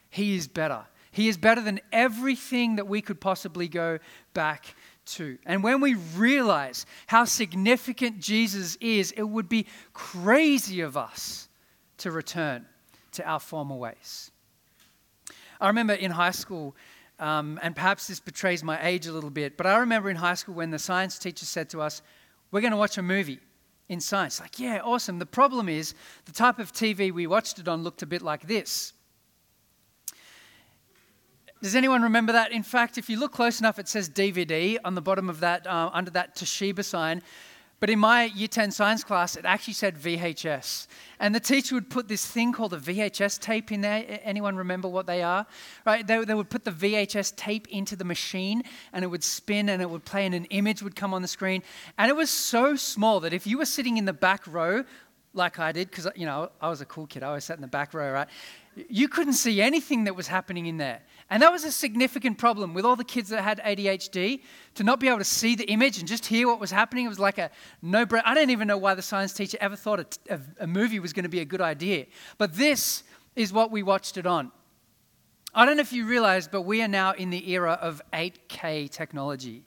He 0.09 0.35
is 0.35 0.47
better. 0.47 0.85
He 1.11 1.27
is 1.27 1.37
better 1.37 1.61
than 1.61 1.79
everything 1.91 2.75
that 2.77 2.87
we 2.87 3.01
could 3.01 3.19
possibly 3.19 3.67
go 3.67 3.99
back 4.33 4.75
to. 5.07 5.37
And 5.45 5.63
when 5.63 5.81
we 5.81 5.95
realize 6.15 6.85
how 7.07 7.25
significant 7.25 8.19
Jesus 8.19 8.77
is, 8.81 9.11
it 9.11 9.23
would 9.23 9.49
be 9.49 9.65
crazy 9.93 10.81
of 10.81 10.97
us 10.97 11.47
to 11.99 12.11
return 12.11 12.65
to 13.13 13.27
our 13.27 13.39
former 13.39 13.75
ways. 13.75 14.31
I 15.59 15.67
remember 15.67 15.93
in 15.93 16.11
high 16.11 16.31
school, 16.31 16.75
um, 17.19 17.59
and 17.61 17.75
perhaps 17.75 18.07
this 18.07 18.19
betrays 18.19 18.63
my 18.63 18.83
age 18.85 19.07
a 19.07 19.11
little 19.11 19.29
bit, 19.29 19.57
but 19.57 19.65
I 19.65 19.77
remember 19.77 20.09
in 20.09 20.17
high 20.17 20.35
school 20.35 20.55
when 20.55 20.71
the 20.71 20.79
science 20.79 21.17
teacher 21.17 21.45
said 21.45 21.69
to 21.71 21.81
us, 21.81 22.01
We're 22.51 22.61
going 22.61 22.71
to 22.71 22.77
watch 22.77 22.97
a 22.97 23.01
movie 23.01 23.39
in 23.89 23.99
science. 23.99 24.39
Like, 24.39 24.59
yeah, 24.59 24.81
awesome. 24.83 25.19
The 25.19 25.25
problem 25.25 25.69
is 25.69 25.93
the 26.25 26.31
type 26.31 26.59
of 26.59 26.73
TV 26.73 27.11
we 27.11 27.25
watched 27.25 27.59
it 27.59 27.67
on 27.67 27.83
looked 27.83 28.01
a 28.01 28.05
bit 28.05 28.21
like 28.21 28.47
this. 28.47 28.93
Does 31.61 31.75
anyone 31.75 32.03
remember 32.03 32.33
that? 32.33 32.51
In 32.51 32.61
fact, 32.61 32.99
if 32.99 33.09
you 33.09 33.19
look 33.19 33.31
close 33.31 33.59
enough, 33.59 33.79
it 33.79 33.87
says 33.87 34.09
DVD 34.09 34.77
on 34.85 34.93
the 34.93 35.01
bottom 35.01 35.27
of 35.27 35.39
that, 35.39 35.65
uh, 35.65 35.89
under 35.91 36.11
that 36.11 36.35
Toshiba 36.35 36.85
sign. 36.85 37.23
But 37.79 37.91
in 37.91 37.99
my 37.99 38.23
year 38.25 38.47
10 38.47 38.71
science 38.71 39.03
class, 39.03 39.35
it 39.35 39.45
actually 39.45 39.75
said 39.75 39.97
VHS. 39.97 40.87
And 41.19 41.35
the 41.35 41.39
teacher 41.39 41.75
would 41.75 41.91
put 41.91 42.07
this 42.07 42.25
thing 42.25 42.51
called 42.51 42.73
a 42.73 42.77
VHS 42.77 43.39
tape 43.39 43.71
in 43.71 43.81
there. 43.81 44.19
Anyone 44.23 44.55
remember 44.55 44.87
what 44.87 45.05
they 45.05 45.21
are? 45.21 45.45
Right? 45.85 46.05
They, 46.05 46.25
they 46.25 46.33
would 46.33 46.49
put 46.49 46.65
the 46.65 46.71
VHS 46.71 47.35
tape 47.35 47.67
into 47.67 47.95
the 47.95 48.03
machine 48.03 48.63
and 48.93 49.03
it 49.03 49.07
would 49.07 49.23
spin 49.23 49.69
and 49.69 49.79
it 49.81 49.89
would 49.89 50.05
play 50.05 50.25
and 50.25 50.33
an 50.33 50.45
image 50.45 50.81
would 50.81 50.95
come 50.95 51.13
on 51.13 51.21
the 51.21 51.27
screen. 51.27 51.61
And 51.99 52.09
it 52.09 52.15
was 52.15 52.31
so 52.31 52.75
small 52.75 53.19
that 53.19 53.33
if 53.33 53.45
you 53.45 53.59
were 53.59 53.65
sitting 53.65 53.97
in 53.97 54.05
the 54.05 54.13
back 54.13 54.47
row, 54.47 54.83
like 55.33 55.59
I 55.59 55.71
did, 55.71 55.91
because, 55.91 56.07
you 56.15 56.25
know, 56.25 56.49
I 56.59 56.69
was 56.69 56.81
a 56.81 56.85
cool 56.85 57.05
kid, 57.05 57.21
I 57.21 57.27
always 57.27 57.43
sat 57.43 57.57
in 57.57 57.61
the 57.61 57.67
back 57.67 57.93
row, 57.93 58.11
right? 58.11 58.27
You 58.89 59.07
couldn't 59.07 59.33
see 59.33 59.61
anything 59.61 60.03
that 60.03 60.15
was 60.15 60.27
happening 60.27 60.65
in 60.67 60.77
there. 60.77 61.01
And 61.29 61.43
that 61.43 61.51
was 61.51 61.63
a 61.63 61.71
significant 61.71 62.37
problem 62.37 62.73
with 62.73 62.85
all 62.85 62.95
the 62.95 63.03
kids 63.03 63.29
that 63.29 63.43
had 63.43 63.59
ADHD 63.59 64.41
to 64.75 64.83
not 64.83 64.99
be 64.99 65.07
able 65.07 65.17
to 65.17 65.23
see 65.23 65.55
the 65.55 65.65
image 65.65 65.99
and 65.99 66.07
just 66.07 66.25
hear 66.25 66.47
what 66.47 66.59
was 66.59 66.71
happening. 66.71 67.05
It 67.05 67.09
was 67.09 67.19
like 67.19 67.37
a 67.37 67.51
no 67.81 68.05
brainer. 68.05 68.21
I 68.25 68.33
don't 68.33 68.49
even 68.49 68.67
know 68.67 68.77
why 68.77 68.93
the 68.93 69.01
science 69.01 69.33
teacher 69.33 69.57
ever 69.59 69.75
thought 69.75 70.17
a, 70.29 70.39
a 70.59 70.67
movie 70.67 70.99
was 70.99 71.11
going 71.11 71.23
to 71.23 71.29
be 71.29 71.39
a 71.39 71.45
good 71.45 71.61
idea. 71.61 72.05
But 72.37 72.53
this 72.53 73.03
is 73.35 73.51
what 73.51 73.71
we 73.71 73.83
watched 73.83 74.17
it 74.17 74.25
on. 74.25 74.51
I 75.53 75.65
don't 75.65 75.77
know 75.77 75.81
if 75.81 75.93
you 75.93 76.05
realize, 76.05 76.47
but 76.47 76.61
we 76.61 76.81
are 76.81 76.87
now 76.87 77.13
in 77.13 77.29
the 77.29 77.51
era 77.51 77.79
of 77.81 78.01
8K 78.13 78.89
technology. 78.89 79.63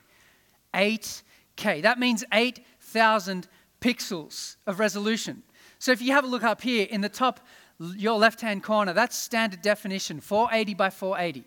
8K. 0.73 1.83
That 1.83 1.99
means 1.99 2.25
8,000 2.33 3.49
pixels 3.81 4.57
of 4.67 4.79
resolution. 4.79 5.43
So 5.79 5.93
if 5.93 6.03
you 6.03 6.13
have 6.13 6.25
a 6.25 6.27
look 6.27 6.45
up 6.45 6.61
here 6.61 6.87
in 6.89 7.01
the 7.01 7.09
top, 7.09 7.41
your 7.81 8.19
left 8.19 8.41
hand 8.41 8.63
corner, 8.63 8.93
that's 8.93 9.17
standard 9.17 9.63
definition 9.63 10.21
480 10.21 10.75
by 10.75 10.91
480. 10.91 11.45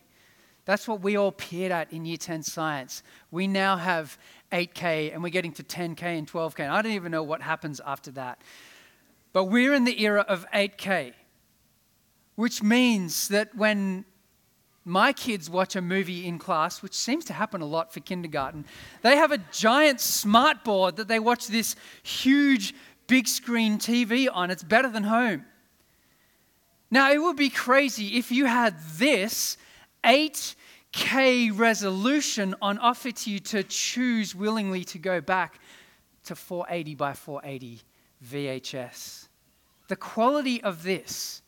That's 0.66 0.88
what 0.88 1.02
we 1.02 1.18
all 1.18 1.32
peered 1.32 1.72
at 1.72 1.92
in 1.92 2.06
year 2.06 2.18
10 2.18 2.44
science. 2.44 3.04
We 3.32 3.48
now 3.48 3.78
have 3.78 4.18
8K 4.52 5.14
and 5.14 5.22
we're 5.22 5.30
getting 5.30 5.52
to 5.54 5.64
10K 5.64 6.04
and 6.04 6.32
12K. 6.32 6.62
And 6.62 6.72
I 6.72 6.82
don't 6.82 6.94
even 6.94 7.12
know 7.12 7.24
what 7.24 7.42
happens 7.42 7.82
after 7.86 8.12
that. 8.12 8.42
But 9.34 9.46
we're 9.46 9.74
in 9.74 9.84
the 9.84 10.02
era 10.02 10.22
of 10.22 10.46
8K, 10.54 11.14
which 12.36 12.64
means 12.64 13.28
that 13.28 13.54
when 13.56 14.06
my 14.86 15.12
kids 15.12 15.50
watch 15.50 15.76
a 15.76 15.82
movie 15.82 16.26
in 16.26 16.40
class, 16.40 16.82
which 16.82 16.94
seems 16.94 17.26
to 17.26 17.34
happen 17.34 17.62
a 17.62 17.66
lot 17.66 17.94
for 17.94 18.00
kindergarten, 18.00 18.66
they 19.02 19.18
have 19.18 19.32
a 19.32 19.40
giant 19.52 20.00
smart 20.00 20.64
board 20.64 20.96
that 20.98 21.08
they 21.08 21.20
watch 21.20 21.48
this 21.48 21.76
huge 22.04 22.74
big 23.08 23.28
screen 23.28 23.78
TV 23.78 24.28
on. 24.32 24.50
It's 24.50 24.64
better 24.64 24.90
than 24.90 25.04
home. 25.04 25.46
Now, 26.94 27.12
it 27.12 27.18
would 27.18 27.38
be 27.38 27.50
crazy 27.50 28.18
if 28.20 28.32
you 28.32 28.46
had 28.46 28.76
this 29.00 29.58
8K 30.04 31.50
resolution 31.58 32.54
on 32.62 32.78
offer 32.78 33.12
to 33.12 33.32
you 33.32 33.40
to 33.40 33.64
choose 33.64 34.36
willingly 34.36 34.84
to 34.84 35.00
go 35.00 35.20
back 35.20 35.60
to 36.26 36.36
480 36.36 36.94
by 36.94 37.14
480 37.14 37.82
VHS. 38.24 39.28
The 39.88 39.96
quality 39.96 40.62
of 40.62 40.84
this 40.84 41.42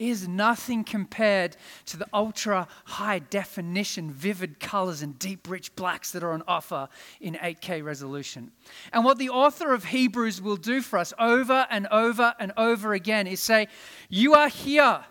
is 0.00 0.26
nothing 0.26 0.82
compared 0.82 1.56
to 1.84 1.98
the 1.98 2.06
ultra 2.12 2.66
high 2.86 3.18
definition, 3.18 4.10
vivid 4.10 4.58
colors, 4.58 5.02
and 5.02 5.16
deep, 5.18 5.48
rich 5.48 5.76
blacks 5.76 6.10
that 6.10 6.24
are 6.24 6.32
on 6.32 6.42
offer 6.48 6.88
in 7.20 7.34
8K 7.34 7.84
resolution. 7.84 8.50
And 8.92 9.04
what 9.04 9.18
the 9.18 9.28
author 9.28 9.74
of 9.74 9.84
Hebrews 9.84 10.40
will 10.40 10.56
do 10.56 10.80
for 10.80 10.98
us 10.98 11.12
over 11.18 11.66
and 11.70 11.86
over 11.88 12.34
and 12.40 12.52
over 12.56 12.94
again 12.94 13.26
is 13.26 13.40
say, 13.40 13.68
You 14.08 14.34
are 14.34 14.48
here. 14.48 15.04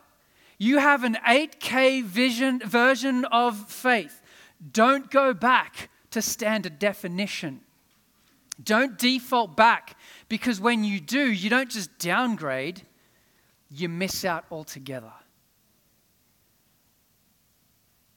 You 0.57 0.79
have 0.79 1.03
an 1.03 1.17
8K 1.25 2.03
vision, 2.03 2.59
version 2.65 3.25
of 3.25 3.69
faith. 3.69 4.21
Don't 4.73 5.09
go 5.11 5.33
back 5.33 5.89
to 6.11 6.21
standard 6.21 6.79
definition. 6.79 7.61
Don't 8.61 8.97
default 8.97 9.55
back 9.55 9.97
because 10.27 10.59
when 10.59 10.83
you 10.83 10.99
do, 10.99 11.31
you 11.31 11.49
don't 11.49 11.69
just 11.69 11.97
downgrade, 11.97 12.81
you 13.69 13.89
miss 13.89 14.25
out 14.25 14.45
altogether. 14.51 15.11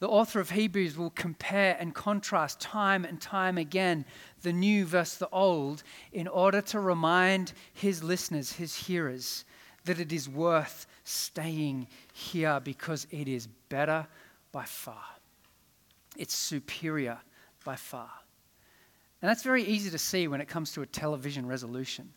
The 0.01 0.09
author 0.09 0.41
of 0.41 0.51
Hebrews 0.51 0.99
will 0.99 1.11
compare 1.11 1.77
and 1.79 1.95
contrast 1.95 2.61
time 2.61 3.05
and 3.05 3.21
time 3.21 3.57
again 3.57 4.05
the 4.43 4.53
new 4.53 4.85
versus 4.85 5.19
the 5.19 5.29
old 5.31 5.85
in 6.13 6.27
order 6.27 6.61
to 6.61 6.81
remind 6.81 7.53
his 7.73 8.03
listeners, 8.03 8.53
his 8.53 8.75
hearers, 8.75 9.45
that 9.85 10.01
it 10.01 10.13
is 10.13 10.29
worth 10.29 10.87
staying 11.05 11.87
here 12.13 12.59
because 12.59 13.07
it 13.13 13.29
is 13.29 13.47
better 13.69 14.07
by 14.51 14.65
far. 14.65 15.05
It's 16.17 16.35
superior 16.35 17.19
by 17.65 17.77
far. 17.77 18.11
And 19.21 19.29
that's 19.29 19.45
very 19.45 19.63
easy 19.63 19.91
to 19.91 19.99
see 19.99 20.27
when 20.27 20.41
it 20.41 20.49
comes 20.49 20.73
to 20.73 20.83
a 20.83 20.87
television 20.87 21.47
resolution. 21.47 22.13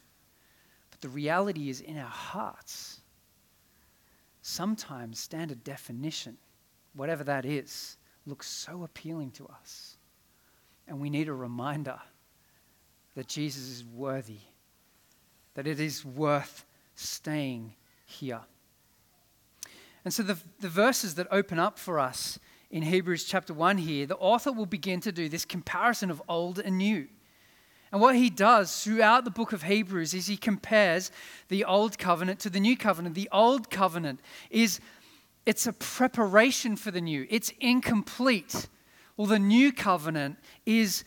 But 0.89 1.01
the 1.01 1.09
reality 1.09 1.69
is 1.69 1.81
in 1.81 1.99
our 1.99 2.05
hearts. 2.05 2.94
Sometimes 4.47 5.17
standard 5.17 5.63
definition, 5.63 6.37
whatever 6.93 7.23
that 7.23 7.47
is, 7.47 7.97
looks 8.27 8.47
so 8.47 8.83
appealing 8.83 9.31
to 9.31 9.47
us. 9.47 9.97
And 10.87 10.99
we 10.99 11.09
need 11.09 11.29
a 11.29 11.33
reminder 11.33 11.97
that 13.15 13.27
Jesus 13.27 13.63
is 13.63 13.83
worthy, 13.83 14.41
that 15.55 15.65
it 15.65 15.79
is 15.79 16.05
worth 16.05 16.63
staying 16.93 17.73
here. 18.05 18.41
And 20.03 20.13
so, 20.13 20.21
the, 20.21 20.37
the 20.59 20.69
verses 20.69 21.15
that 21.15 21.25
open 21.31 21.57
up 21.57 21.79
for 21.79 21.99
us 21.99 22.37
in 22.69 22.83
Hebrews 22.83 23.23
chapter 23.23 23.51
1 23.51 23.79
here, 23.79 24.05
the 24.05 24.15
author 24.17 24.51
will 24.51 24.67
begin 24.67 24.99
to 25.01 25.11
do 25.11 25.27
this 25.27 25.43
comparison 25.43 26.11
of 26.11 26.21
old 26.29 26.59
and 26.59 26.77
new. 26.77 27.07
And 27.95 28.01
what 28.01 28.17
he 28.17 28.29
does 28.29 28.83
throughout 28.83 29.23
the 29.23 29.31
book 29.31 29.53
of 29.53 29.63
Hebrews 29.63 30.13
is 30.13 30.27
he 30.27 30.35
compares 30.35 31.11
the 31.47 31.63
old 31.63 31.97
covenant 31.97 32.41
to 32.41 32.49
the 32.49 32.59
new 32.59 32.75
covenant. 32.75 33.15
The 33.15 33.29
old 33.31 33.69
covenant 33.69 34.19
is 34.49 34.81
it's 35.45 35.65
a 35.65 35.71
preparation 35.71 36.75
for 36.75 36.91
the 36.91 36.99
new. 36.99 37.25
It's 37.29 37.53
incomplete. 37.61 38.67
Well, 39.15 39.27
the 39.27 39.39
new 39.39 39.71
covenant 39.71 40.39
is 40.65 41.05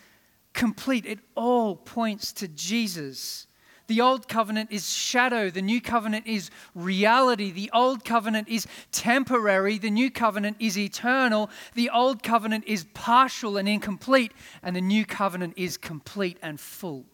complete. 0.54 1.04
It 1.04 1.18
all 1.35 1.76
points 1.76 2.33
to 2.33 2.49
Jesus. 2.49 3.48
The 3.88 4.02
old 4.02 4.28
covenant 4.28 4.71
is 4.71 4.95
shadow, 4.95 5.49
the 5.49 5.62
new 5.62 5.80
covenant 5.80 6.26
is 6.26 6.50
reality. 6.75 7.50
The 7.50 7.71
old 7.73 8.04
covenant 8.04 8.47
is 8.49 8.66
temporary, 8.92 9.78
the 9.78 9.90
new 9.90 10.11
covenant 10.11 10.59
is 10.61 10.76
eternal. 10.76 11.49
The 11.75 11.88
old 11.88 12.23
covenant 12.23 12.64
is 12.66 12.85
partial 12.92 13.57
and 13.57 13.66
incomplete, 13.66 14.33
and 14.62 14.76
the 14.76 14.83
new 14.83 15.07
covenant 15.07 15.54
is 15.57 15.78
complete 15.78 16.37
and 16.42 16.61
full. 16.61 17.07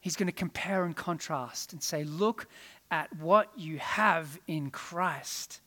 He's 0.00 0.16
going 0.16 0.28
to 0.28 0.32
compare 0.32 0.84
and 0.84 0.96
contrast 0.96 1.74
and 1.74 1.82
say, 1.82 2.04
Look 2.04 2.48
at 2.90 3.14
what 3.18 3.50
you 3.54 3.78
have 3.80 4.40
in 4.46 4.70
Christ. 4.70 5.60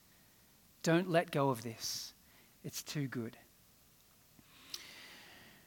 Don't 0.82 1.10
let 1.10 1.30
go 1.30 1.50
of 1.50 1.62
this, 1.62 2.14
it's 2.64 2.82
too 2.82 3.08
good. 3.08 3.38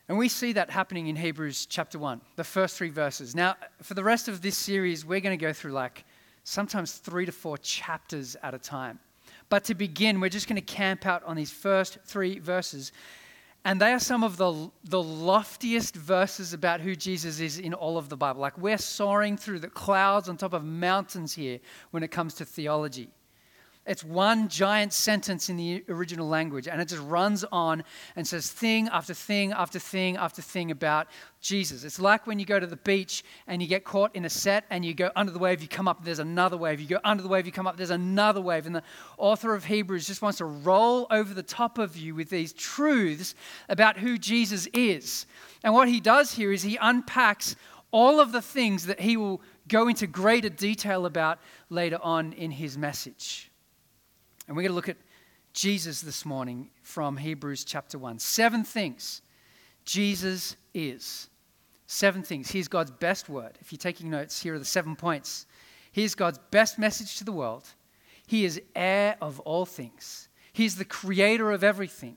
And 0.08 0.16
we 0.16 0.28
see 0.28 0.52
that 0.52 0.70
happening 0.70 1.08
in 1.08 1.16
Hebrews 1.16 1.66
chapter 1.66 1.98
1, 1.98 2.20
the 2.36 2.44
first 2.44 2.76
three 2.76 2.90
verses. 2.90 3.34
Now, 3.34 3.56
for 3.82 3.94
the 3.94 4.04
rest 4.04 4.28
of 4.28 4.40
this 4.40 4.56
series, 4.56 5.04
we're 5.04 5.20
going 5.20 5.36
to 5.36 5.44
go 5.44 5.52
through 5.52 5.72
like 5.72 6.04
sometimes 6.44 6.92
three 6.92 7.26
to 7.26 7.32
four 7.32 7.58
chapters 7.58 8.36
at 8.42 8.54
a 8.54 8.58
time. 8.58 9.00
But 9.48 9.64
to 9.64 9.74
begin, 9.74 10.20
we're 10.20 10.30
just 10.30 10.48
going 10.48 10.60
to 10.60 10.74
camp 10.74 11.06
out 11.06 11.24
on 11.24 11.34
these 11.34 11.50
first 11.50 11.98
three 12.04 12.38
verses. 12.38 12.92
And 13.64 13.80
they 13.80 13.92
are 13.92 13.98
some 13.98 14.22
of 14.22 14.36
the, 14.36 14.70
the 14.84 15.02
loftiest 15.02 15.96
verses 15.96 16.52
about 16.52 16.80
who 16.80 16.94
Jesus 16.94 17.40
is 17.40 17.58
in 17.58 17.74
all 17.74 17.98
of 17.98 18.08
the 18.08 18.16
Bible. 18.16 18.40
Like 18.40 18.56
we're 18.56 18.78
soaring 18.78 19.36
through 19.36 19.58
the 19.58 19.68
clouds 19.68 20.28
on 20.28 20.36
top 20.36 20.52
of 20.52 20.64
mountains 20.64 21.34
here 21.34 21.58
when 21.90 22.04
it 22.04 22.12
comes 22.12 22.34
to 22.34 22.44
theology. 22.44 23.10
It's 23.86 24.02
one 24.02 24.48
giant 24.48 24.92
sentence 24.92 25.48
in 25.48 25.56
the 25.56 25.84
original 25.88 26.28
language, 26.28 26.66
and 26.66 26.80
it 26.80 26.88
just 26.88 27.02
runs 27.04 27.44
on 27.52 27.84
and 28.16 28.26
says 28.26 28.50
thing 28.50 28.88
after 28.88 29.14
thing 29.14 29.52
after 29.52 29.78
thing 29.78 30.16
after 30.16 30.42
thing 30.42 30.72
about 30.72 31.06
Jesus. 31.40 31.84
It's 31.84 32.00
like 32.00 32.26
when 32.26 32.40
you 32.40 32.46
go 32.46 32.58
to 32.58 32.66
the 32.66 32.76
beach 32.76 33.22
and 33.46 33.62
you 33.62 33.68
get 33.68 33.84
caught 33.84 34.16
in 34.16 34.24
a 34.24 34.30
set 34.30 34.64
and 34.70 34.84
you 34.84 34.92
go 34.92 35.10
under 35.14 35.30
the 35.30 35.38
wave, 35.38 35.62
you 35.62 35.68
come 35.68 35.86
up, 35.86 36.04
there's 36.04 36.18
another 36.18 36.56
wave. 36.56 36.80
You 36.80 36.88
go 36.88 37.00
under 37.04 37.22
the 37.22 37.28
wave, 37.28 37.46
you 37.46 37.52
come 37.52 37.68
up, 37.68 37.76
there's 37.76 37.90
another 37.90 38.40
wave. 38.40 38.66
And 38.66 38.74
the 38.74 38.82
author 39.18 39.54
of 39.54 39.64
Hebrews 39.64 40.08
just 40.08 40.20
wants 40.20 40.38
to 40.38 40.46
roll 40.46 41.06
over 41.12 41.32
the 41.32 41.44
top 41.44 41.78
of 41.78 41.96
you 41.96 42.16
with 42.16 42.28
these 42.28 42.52
truths 42.52 43.36
about 43.68 43.98
who 43.98 44.18
Jesus 44.18 44.66
is. 44.72 45.26
And 45.62 45.72
what 45.72 45.88
he 45.88 46.00
does 46.00 46.32
here 46.32 46.50
is 46.50 46.62
he 46.62 46.76
unpacks 46.80 47.54
all 47.92 48.18
of 48.18 48.32
the 48.32 48.42
things 48.42 48.86
that 48.86 49.00
he 49.00 49.16
will 49.16 49.40
go 49.68 49.86
into 49.86 50.08
greater 50.08 50.48
detail 50.48 51.06
about 51.06 51.38
later 51.70 51.98
on 52.02 52.32
in 52.32 52.50
his 52.50 52.76
message. 52.76 53.45
And 54.46 54.56
we're 54.56 54.62
going 54.62 54.72
to 54.72 54.76
look 54.76 54.88
at 54.88 54.96
Jesus 55.52 56.00
this 56.00 56.24
morning 56.24 56.70
from 56.82 57.16
Hebrews 57.16 57.64
chapter 57.64 57.98
1. 57.98 58.18
Seven 58.18 58.62
things 58.62 59.22
Jesus 59.84 60.56
is. 60.74 61.28
Seven 61.86 62.22
things. 62.22 62.50
Here's 62.50 62.68
God's 62.68 62.90
best 62.90 63.28
word. 63.28 63.58
If 63.60 63.72
you're 63.72 63.78
taking 63.78 64.10
notes, 64.10 64.40
here 64.40 64.54
are 64.54 64.58
the 64.58 64.64
seven 64.64 64.96
points. 64.96 65.46
Here's 65.92 66.14
God's 66.14 66.38
best 66.50 66.78
message 66.78 67.16
to 67.18 67.24
the 67.24 67.32
world. 67.32 67.64
He 68.26 68.44
is 68.44 68.60
heir 68.74 69.16
of 69.20 69.40
all 69.40 69.64
things. 69.64 70.28
He 70.52 70.64
is 70.64 70.76
the 70.76 70.84
creator 70.84 71.52
of 71.52 71.62
everything. 71.62 72.16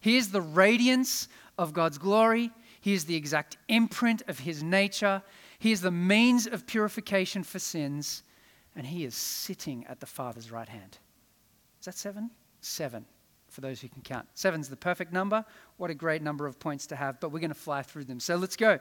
He 0.00 0.16
is 0.16 0.30
the 0.30 0.40
radiance 0.40 1.28
of 1.56 1.72
God's 1.72 1.98
glory. 1.98 2.50
He 2.80 2.92
is 2.92 3.04
the 3.04 3.16
exact 3.16 3.56
imprint 3.68 4.22
of 4.28 4.40
his 4.40 4.62
nature. 4.62 5.22
He 5.58 5.72
is 5.72 5.80
the 5.80 5.90
means 5.90 6.46
of 6.46 6.66
purification 6.66 7.44
for 7.44 7.58
sins. 7.58 8.24
And 8.76 8.86
he 8.86 9.04
is 9.04 9.14
sitting 9.14 9.86
at 9.86 10.00
the 10.00 10.06
Father's 10.06 10.50
right 10.50 10.68
hand. 10.68 10.98
Is 11.84 11.86
that 11.86 11.98
seven? 11.98 12.30
Seven, 12.62 13.04
for 13.50 13.60
those 13.60 13.78
who 13.78 13.90
can 13.90 14.00
count. 14.00 14.26
Seven's 14.32 14.70
the 14.70 14.76
perfect 14.76 15.12
number. 15.12 15.44
What 15.76 15.90
a 15.90 15.94
great 15.94 16.22
number 16.22 16.46
of 16.46 16.58
points 16.58 16.86
to 16.86 16.96
have, 16.96 17.20
but 17.20 17.28
we're 17.28 17.40
going 17.40 17.50
to 17.50 17.54
fly 17.54 17.82
through 17.82 18.04
them. 18.04 18.20
So 18.20 18.36
let's 18.36 18.56
go. 18.56 18.78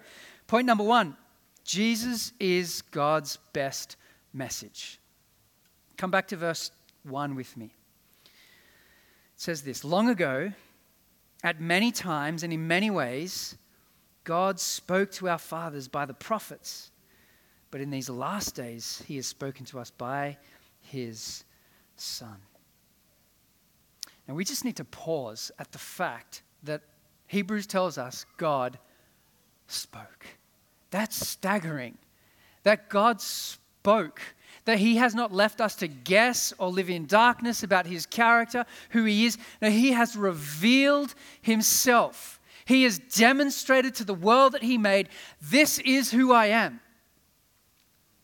Point 0.47 0.65
number 0.65 0.85
one 0.85 1.17
Jesus 1.65 2.31
is 2.39 2.81
God's 2.81 3.39
best 3.51 3.97
message. 4.31 5.01
Come 5.97 6.11
back 6.11 6.29
to 6.29 6.37
verse 6.37 6.71
1 7.03 7.35
with 7.35 7.57
me. 7.57 7.73
It 8.23 8.31
says 9.35 9.63
this 9.63 9.83
Long 9.83 10.07
ago, 10.07 10.53
at 11.43 11.59
many 11.59 11.91
times 11.91 12.41
and 12.43 12.53
in 12.53 12.69
many 12.69 12.89
ways, 12.89 13.57
God 14.23 14.61
spoke 14.61 15.11
to 15.11 15.27
our 15.27 15.39
fathers 15.39 15.89
by 15.89 16.05
the 16.05 16.13
prophets. 16.13 16.89
But 17.69 17.81
in 17.81 17.89
these 17.89 18.09
last 18.09 18.55
days, 18.55 19.03
he 19.05 19.17
has 19.17 19.27
spoken 19.27 19.65
to 19.65 19.79
us 19.81 19.91
by 19.91 20.37
his 20.79 21.43
Son. 21.97 22.37
Now, 24.27 24.35
we 24.35 24.45
just 24.45 24.63
need 24.63 24.77
to 24.77 24.85
pause 24.85 25.51
at 25.59 25.71
the 25.71 25.77
fact 25.77 26.43
that 26.63 26.81
Hebrews 27.27 27.67
tells 27.67 27.97
us 27.97 28.25
God 28.37 28.79
spoke. 29.67 30.25
That's 30.91 31.15
staggering. 31.15 31.97
That 32.63 32.89
God 32.89 33.19
spoke. 33.21 34.21
That 34.65 34.77
He 34.77 34.95
has 34.97 35.13
not 35.13 35.33
left 35.33 35.59
us 35.59 35.75
to 35.77 35.87
guess 35.87 36.53
or 36.57 36.69
live 36.69 36.89
in 36.89 37.05
darkness 37.05 37.63
about 37.63 37.85
His 37.85 38.05
character, 38.05 38.65
who 38.91 39.03
He 39.03 39.25
is. 39.25 39.37
No, 39.61 39.69
He 39.69 39.91
has 39.91 40.15
revealed 40.15 41.13
Himself. 41.41 42.39
He 42.65 42.83
has 42.83 42.99
demonstrated 42.99 43.95
to 43.95 44.05
the 44.05 44.13
world 44.13 44.53
that 44.53 44.63
He 44.63 44.77
made, 44.77 45.09
this 45.41 45.79
is 45.79 46.11
who 46.11 46.31
I 46.31 46.45
am. 46.45 46.79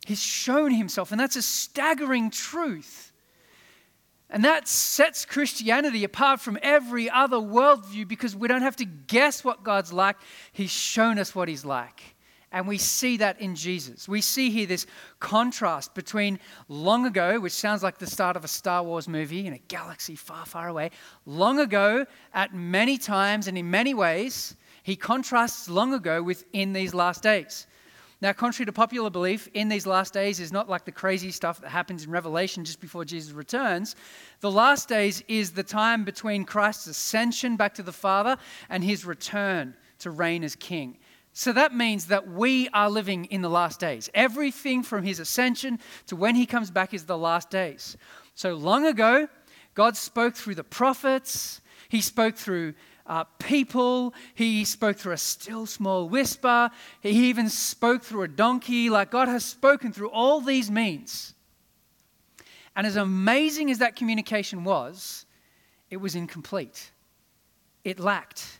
He's 0.05 0.21
shown 0.21 0.71
Himself, 0.71 1.11
and 1.11 1.19
that's 1.19 1.35
a 1.35 1.41
staggering 1.41 2.29
truth. 2.29 3.08
And 4.29 4.45
that 4.45 4.67
sets 4.67 5.25
Christianity 5.25 6.03
apart 6.03 6.39
from 6.39 6.59
every 6.61 7.09
other 7.09 7.37
worldview 7.37 8.07
because 8.07 8.35
we 8.35 8.47
don't 8.47 8.61
have 8.61 8.75
to 8.75 8.85
guess 8.85 9.43
what 9.43 9.63
God's 9.63 9.91
like. 9.91 10.17
He's 10.51 10.69
shown 10.69 11.17
us 11.17 11.33
what 11.33 11.47
He's 11.47 11.65
like. 11.65 12.15
And 12.51 12.67
we 12.67 12.79
see 12.79 13.17
that 13.17 13.39
in 13.41 13.55
Jesus. 13.55 14.07
We 14.07 14.21
see 14.21 14.49
here 14.49 14.65
this 14.65 14.87
contrast 15.19 15.93
between 15.93 16.39
long 16.67 17.05
ago, 17.05 17.39
which 17.39 17.53
sounds 17.53 17.83
like 17.83 17.99
the 17.99 18.07
start 18.07 18.35
of 18.35 18.43
a 18.43 18.47
Star 18.47 18.81
Wars 18.83 19.07
movie 19.07 19.45
in 19.45 19.53
a 19.53 19.59
galaxy 19.59 20.15
far, 20.15 20.45
far 20.45 20.67
away. 20.67 20.89
Long 21.25 21.59
ago, 21.59 22.05
at 22.33 22.53
many 22.53 22.97
times 22.97 23.47
and 23.47 23.57
in 23.57 23.69
many 23.69 23.93
ways, 23.93 24.55
he 24.81 24.95
contrasts 24.95 25.69
long 25.69 25.93
ago 25.93 26.23
with 26.23 26.43
in 26.53 26.73
these 26.73 26.95
last 26.95 27.21
days. 27.21 27.67
Now, 28.21 28.33
contrary 28.33 28.65
to 28.65 28.73
popular 28.73 29.09
belief, 29.09 29.47
in 29.53 29.69
these 29.69 29.87
last 29.87 30.13
days 30.13 30.41
is 30.41 30.51
not 30.51 30.67
like 30.67 30.83
the 30.83 30.91
crazy 30.91 31.31
stuff 31.31 31.61
that 31.61 31.69
happens 31.69 32.03
in 32.03 32.11
Revelation 32.11 32.65
just 32.65 32.81
before 32.81 33.05
Jesus 33.05 33.31
returns. 33.31 33.95
The 34.41 34.51
last 34.51 34.89
days 34.89 35.23
is 35.29 35.51
the 35.51 35.63
time 35.63 36.03
between 36.03 36.43
Christ's 36.43 36.87
ascension 36.87 37.55
back 37.55 37.75
to 37.75 37.83
the 37.83 37.93
Father 37.93 38.37
and 38.69 38.83
his 38.83 39.05
return 39.05 39.73
to 39.99 40.11
reign 40.11 40.43
as 40.43 40.55
king. 40.55 40.97
So 41.31 41.53
that 41.53 41.73
means 41.73 42.07
that 42.07 42.27
we 42.27 42.67
are 42.69 42.89
living 42.89 43.25
in 43.25 43.41
the 43.41 43.49
last 43.49 43.79
days. 43.79 44.09
Everything 44.13 44.83
from 44.83 45.03
his 45.03 45.19
ascension 45.21 45.79
to 46.07 46.17
when 46.17 46.35
he 46.35 46.45
comes 46.45 46.71
back 46.71 46.93
is 46.93 47.05
the 47.05 47.17
last 47.17 47.49
days. 47.49 47.95
So 48.35 48.55
long 48.55 48.85
ago, 48.85 49.29
God 49.75 49.95
spoke 49.95 50.35
through 50.35 50.55
the 50.55 50.63
prophets, 50.65 51.61
he 51.87 52.01
spoke 52.01 52.35
through 52.35 52.73
uh, 53.09 53.25
people. 53.39 54.13
He 54.35 54.63
spoke 54.63 54.97
through 54.97 55.13
a 55.13 55.17
still 55.17 55.65
small 55.65 56.07
whisper. 56.07 56.69
He 57.01 57.29
even 57.29 57.49
spoke 57.49 58.03
through 58.03 58.21
a 58.21 58.27
donkey. 58.27 58.89
Like 58.89 59.09
God 59.11 59.27
has 59.27 59.43
spoken 59.43 59.91
through 59.91 60.11
all 60.11 60.39
these 60.39 60.71
means. 60.71 61.33
And 62.75 62.87
as 62.87 62.95
amazing 62.95 63.71
as 63.71 63.79
that 63.79 63.95
communication 63.97 64.63
was, 64.63 65.25
it 65.89 65.97
was 65.97 66.15
incomplete. 66.15 66.91
It 67.83 67.99
lacked. 67.99 68.59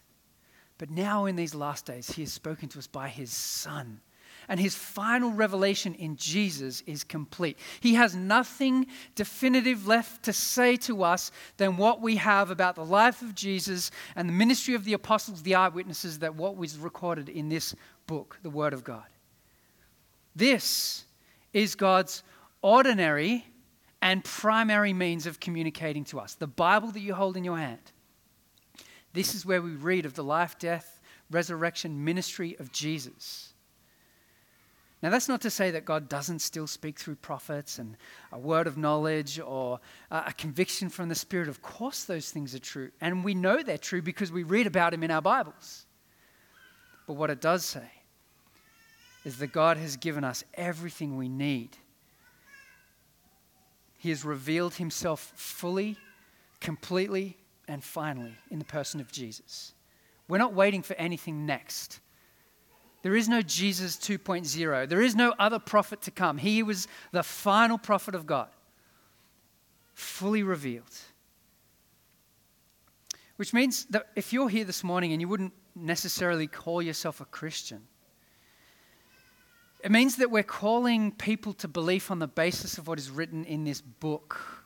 But 0.79 0.89
now, 0.89 1.25
in 1.25 1.35
these 1.35 1.53
last 1.53 1.85
days, 1.85 2.09
He 2.09 2.23
has 2.23 2.33
spoken 2.33 2.67
to 2.69 2.79
us 2.79 2.87
by 2.87 3.07
His 3.07 3.31
Son 3.31 4.01
and 4.49 4.59
his 4.59 4.75
final 4.75 5.31
revelation 5.31 5.93
in 5.93 6.17
Jesus 6.17 6.81
is 6.81 7.03
complete. 7.03 7.57
He 7.79 7.93
has 7.93 8.15
nothing 8.15 8.87
definitive 9.15 9.87
left 9.87 10.23
to 10.23 10.33
say 10.33 10.75
to 10.77 11.03
us 11.03 11.31
than 11.57 11.77
what 11.77 12.01
we 12.01 12.15
have 12.15 12.49
about 12.49 12.75
the 12.75 12.83
life 12.83 13.21
of 13.21 13.35
Jesus 13.35 13.91
and 14.15 14.27
the 14.27 14.33
ministry 14.33 14.73
of 14.73 14.83
the 14.83 14.93
apostles, 14.93 15.43
the 15.43 15.55
eyewitnesses, 15.55 16.19
that 16.19 16.35
what 16.35 16.57
was 16.57 16.77
recorded 16.77 17.29
in 17.29 17.47
this 17.47 17.75
book, 18.07 18.39
the 18.41 18.49
Word 18.49 18.73
of 18.73 18.83
God. 18.83 19.05
This 20.35 21.05
is 21.53 21.75
God's 21.75 22.23
ordinary 22.63 23.45
and 24.01 24.23
primary 24.23 24.93
means 24.93 25.27
of 25.27 25.39
communicating 25.39 26.05
to 26.05 26.19
us. 26.19 26.33
The 26.33 26.47
Bible 26.47 26.89
that 26.91 27.01
you 27.01 27.13
hold 27.13 27.37
in 27.37 27.43
your 27.43 27.57
hand. 27.57 27.91
This 29.13 29.35
is 29.35 29.45
where 29.45 29.61
we 29.61 29.71
read 29.71 30.05
of 30.05 30.15
the 30.15 30.23
life, 30.23 30.57
death, 30.57 30.99
resurrection, 31.29 32.03
ministry 32.03 32.55
of 32.59 32.71
Jesus. 32.71 33.48
Now, 35.01 35.09
that's 35.09 35.29
not 35.29 35.39
to 35.41 35.49
say 35.49 35.71
that 35.71 35.85
God 35.85 36.09
doesn't 36.09 36.39
still 36.39 36.67
speak 36.67 36.99
through 36.99 37.15
prophets 37.15 37.79
and 37.79 37.95
a 38.33 38.37
word 38.37 38.67
of 38.67 38.77
knowledge 38.77 39.39
or 39.39 39.79
a 40.11 40.33
conviction 40.33 40.89
from 40.89 41.07
the 41.07 41.15
Spirit. 41.15 41.47
Of 41.47 41.61
course, 41.61 42.03
those 42.03 42.31
things 42.31 42.53
are 42.53 42.59
true. 42.59 42.91
And 42.99 43.23
we 43.23 43.33
know 43.33 43.63
they're 43.63 43.77
true 43.77 44.01
because 44.01 44.29
we 44.29 44.43
read 44.43 44.67
about 44.67 44.93
Him 44.93 45.03
in 45.03 45.11
our 45.11 45.21
Bibles. 45.21 45.85
But 47.07 47.13
what 47.13 47.29
it 47.29 47.39
does 47.39 47.63
say 47.63 47.89
is 49.23 49.37
that 49.37 49.53
God 49.53 49.77
has 49.77 49.95
given 49.95 50.25
us 50.25 50.43
everything 50.53 51.15
we 51.15 51.29
need. 51.29 51.77
He 53.97 54.09
has 54.09 54.25
revealed 54.25 54.75
Himself 54.75 55.31
fully, 55.35 55.97
completely, 56.59 57.37
and 57.69 57.81
finally 57.81 58.35
in 58.51 58.59
the 58.59 58.65
person 58.65 58.99
of 58.99 59.11
Jesus. 59.13 59.73
We're 60.27 60.39
not 60.39 60.53
waiting 60.53 60.81
for 60.81 60.95
anything 60.95 61.45
next. 61.45 62.01
There 63.01 63.15
is 63.15 63.29
no 63.29 63.41
Jesus 63.41 63.95
2.0. 63.95 64.89
There 64.89 65.01
is 65.01 65.15
no 65.15 65.33
other 65.39 65.59
prophet 65.59 66.01
to 66.01 66.11
come. 66.11 66.37
He 66.37 66.63
was 66.63 66.87
the 67.11 67.23
final 67.23 67.77
prophet 67.77 68.13
of 68.13 68.25
God, 68.25 68.49
fully 69.93 70.43
revealed. 70.43 70.95
Which 73.37 73.53
means 73.53 73.85
that 73.85 74.07
if 74.15 74.33
you're 74.33 74.49
here 74.49 74.65
this 74.65 74.83
morning 74.83 75.13
and 75.13 75.21
you 75.21 75.29
wouldn't 75.29 75.53
necessarily 75.75 76.45
call 76.45 76.81
yourself 76.81 77.21
a 77.21 77.25
Christian, 77.25 77.87
it 79.81 79.91
means 79.91 80.17
that 80.17 80.29
we're 80.29 80.43
calling 80.43 81.13
people 81.13 81.53
to 81.53 81.69
belief 81.69 82.11
on 82.11 82.19
the 82.19 82.27
basis 82.27 82.77
of 82.77 82.87
what 82.89 82.99
is 82.99 83.09
written 83.09 83.45
in 83.45 83.63
this 83.63 83.79
book 83.79 84.58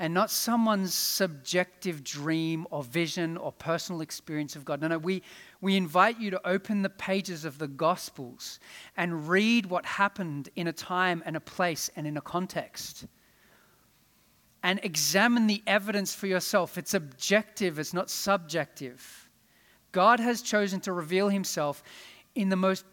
and 0.00 0.14
not 0.14 0.30
someone's 0.30 0.94
subjective 0.94 2.02
dream 2.02 2.66
or 2.70 2.82
vision 2.82 3.36
or 3.36 3.52
personal 3.52 4.00
experience 4.00 4.56
of 4.56 4.64
God. 4.64 4.80
No, 4.80 4.88
no, 4.88 4.96
we, 4.96 5.22
we 5.60 5.76
invite 5.76 6.18
you 6.18 6.30
to 6.30 6.48
open 6.48 6.80
the 6.80 6.88
pages 6.88 7.44
of 7.44 7.58
the 7.58 7.68
Gospels 7.68 8.60
and 8.96 9.28
read 9.28 9.66
what 9.66 9.84
happened 9.84 10.48
in 10.56 10.68
a 10.68 10.72
time 10.72 11.22
and 11.26 11.36
a 11.36 11.40
place 11.40 11.90
and 11.96 12.06
in 12.06 12.16
a 12.16 12.22
context. 12.22 13.04
And 14.62 14.80
examine 14.82 15.46
the 15.46 15.62
evidence 15.66 16.14
for 16.14 16.26
yourself. 16.26 16.78
It's 16.78 16.94
objective, 16.94 17.78
it's 17.78 17.92
not 17.92 18.08
subjective. 18.08 19.28
God 19.92 20.18
has 20.18 20.40
chosen 20.40 20.80
to 20.80 20.94
reveal 20.94 21.28
himself 21.28 21.82
in 22.34 22.48
the 22.48 22.56
most 22.56 22.86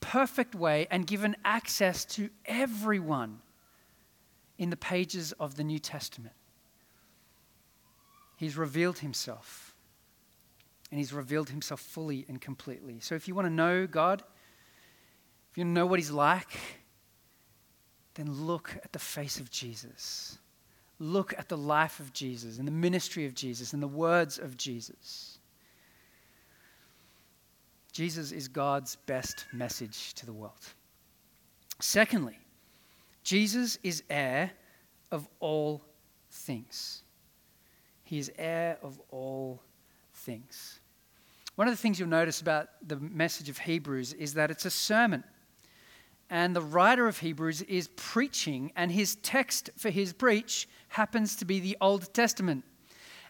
perfect 0.00 0.54
way 0.54 0.86
and 0.90 1.06
given 1.06 1.36
access 1.44 2.06
to 2.06 2.30
everyone 2.46 3.40
in 4.60 4.68
the 4.68 4.76
pages 4.76 5.32
of 5.40 5.56
the 5.56 5.64
New 5.64 5.78
Testament. 5.78 6.34
He's 8.36 8.58
revealed 8.58 8.98
himself. 8.98 9.74
And 10.90 10.98
he's 10.98 11.14
revealed 11.14 11.48
himself 11.48 11.80
fully 11.80 12.26
and 12.28 12.38
completely. 12.38 13.00
So 13.00 13.14
if 13.14 13.26
you 13.26 13.34
want 13.34 13.46
to 13.46 13.52
know 13.52 13.86
God, 13.86 14.22
if 15.50 15.56
you 15.56 15.64
know 15.64 15.86
what 15.86 15.98
he's 15.98 16.10
like, 16.10 16.60
then 18.14 18.30
look 18.30 18.76
at 18.84 18.92
the 18.92 18.98
face 18.98 19.40
of 19.40 19.50
Jesus. 19.50 20.36
Look 20.98 21.32
at 21.38 21.48
the 21.48 21.56
life 21.56 21.98
of 21.98 22.12
Jesus 22.12 22.58
and 22.58 22.68
the 22.68 22.72
ministry 22.72 23.24
of 23.24 23.34
Jesus 23.34 23.72
and 23.72 23.82
the 23.82 23.88
words 23.88 24.38
of 24.38 24.58
Jesus. 24.58 25.38
Jesus 27.92 28.30
is 28.30 28.46
God's 28.46 28.96
best 29.06 29.46
message 29.54 30.12
to 30.14 30.26
the 30.26 30.34
world. 30.34 30.74
Secondly, 31.80 32.38
Jesus 33.22 33.78
is 33.82 34.02
heir 34.08 34.50
of 35.10 35.28
all 35.40 35.82
things. 36.30 37.02
He 38.02 38.18
is 38.18 38.30
heir 38.38 38.78
of 38.82 39.00
all 39.10 39.62
things. 40.14 40.80
One 41.56 41.68
of 41.68 41.72
the 41.72 41.78
things 41.78 41.98
you'll 41.98 42.08
notice 42.08 42.40
about 42.40 42.68
the 42.86 42.96
message 42.96 43.48
of 43.48 43.58
Hebrews 43.58 44.14
is 44.14 44.34
that 44.34 44.50
it's 44.50 44.64
a 44.64 44.70
sermon. 44.70 45.24
And 46.30 46.54
the 46.54 46.62
writer 46.62 47.08
of 47.08 47.18
Hebrews 47.18 47.62
is 47.62 47.88
preaching, 47.96 48.72
and 48.76 48.90
his 48.90 49.16
text 49.16 49.70
for 49.76 49.90
his 49.90 50.12
preach 50.12 50.68
happens 50.88 51.36
to 51.36 51.44
be 51.44 51.58
the 51.60 51.76
Old 51.80 52.14
Testament. 52.14 52.64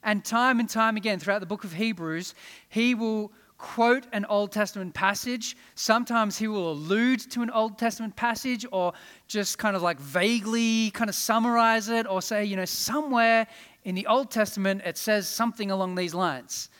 And 0.02 0.24
time 0.24 0.60
and 0.60 0.68
time 0.68 0.96
again 0.96 1.18
throughout 1.18 1.40
the 1.40 1.46
book 1.46 1.64
of 1.64 1.72
Hebrews, 1.72 2.34
he 2.68 2.94
will 2.94 3.32
quote 3.60 4.06
an 4.12 4.24
Old 4.24 4.52
Testament 4.52 4.94
passage. 4.94 5.54
Sometimes 5.74 6.38
he 6.38 6.48
will 6.48 6.72
allude 6.72 7.20
to 7.30 7.42
an 7.42 7.50
Old 7.50 7.78
Testament 7.78 8.16
passage 8.16 8.64
or 8.72 8.94
just 9.28 9.58
kind 9.58 9.76
of 9.76 9.82
like 9.82 10.00
vaguely 10.00 10.90
kind 10.92 11.10
of 11.10 11.14
summarize 11.14 11.90
it 11.90 12.06
or 12.06 12.22
say, 12.22 12.44
you 12.44 12.56
know, 12.56 12.64
somewhere 12.64 13.46
in 13.84 13.94
the 13.94 14.06
Old 14.06 14.30
Testament 14.30 14.80
it 14.84 14.96
says 14.96 15.28
something 15.28 15.70
along 15.70 15.94
these 15.94 16.14
lines. 16.14 16.70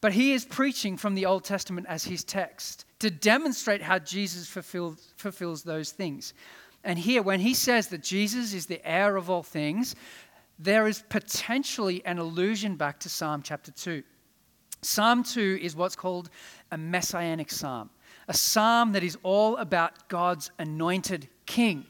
But 0.00 0.12
he 0.12 0.32
is 0.32 0.44
preaching 0.44 0.96
from 0.96 1.14
the 1.14 1.26
Old 1.26 1.44
Testament 1.44 1.86
as 1.88 2.02
his 2.02 2.24
text 2.24 2.86
to 2.98 3.10
demonstrate 3.10 3.80
how 3.80 4.00
Jesus 4.00 4.48
fulfills, 4.48 5.14
fulfills 5.16 5.62
those 5.62 5.92
things. 5.92 6.34
And 6.82 6.98
here, 6.98 7.22
when 7.22 7.40
he 7.40 7.54
says 7.54 7.88
that 7.88 8.02
Jesus 8.02 8.52
is 8.52 8.66
the 8.66 8.84
heir 8.84 9.16
of 9.16 9.30
all 9.30 9.42
things, 9.42 9.94
there 10.58 10.88
is 10.88 11.04
potentially 11.08 12.04
an 12.04 12.18
allusion 12.18 12.76
back 12.76 12.98
to 13.00 13.08
Psalm 13.08 13.42
chapter 13.42 13.70
2. 13.70 14.02
Psalm 14.82 15.22
2 15.22 15.58
is 15.60 15.76
what's 15.76 15.96
called 15.96 16.30
a 16.70 16.78
messianic 16.78 17.50
psalm, 17.50 17.90
a 18.28 18.34
psalm 18.34 18.92
that 18.92 19.02
is 19.02 19.18
all 19.22 19.56
about 19.56 20.08
God's 20.08 20.50
anointed 20.58 21.28
king. 21.46 21.86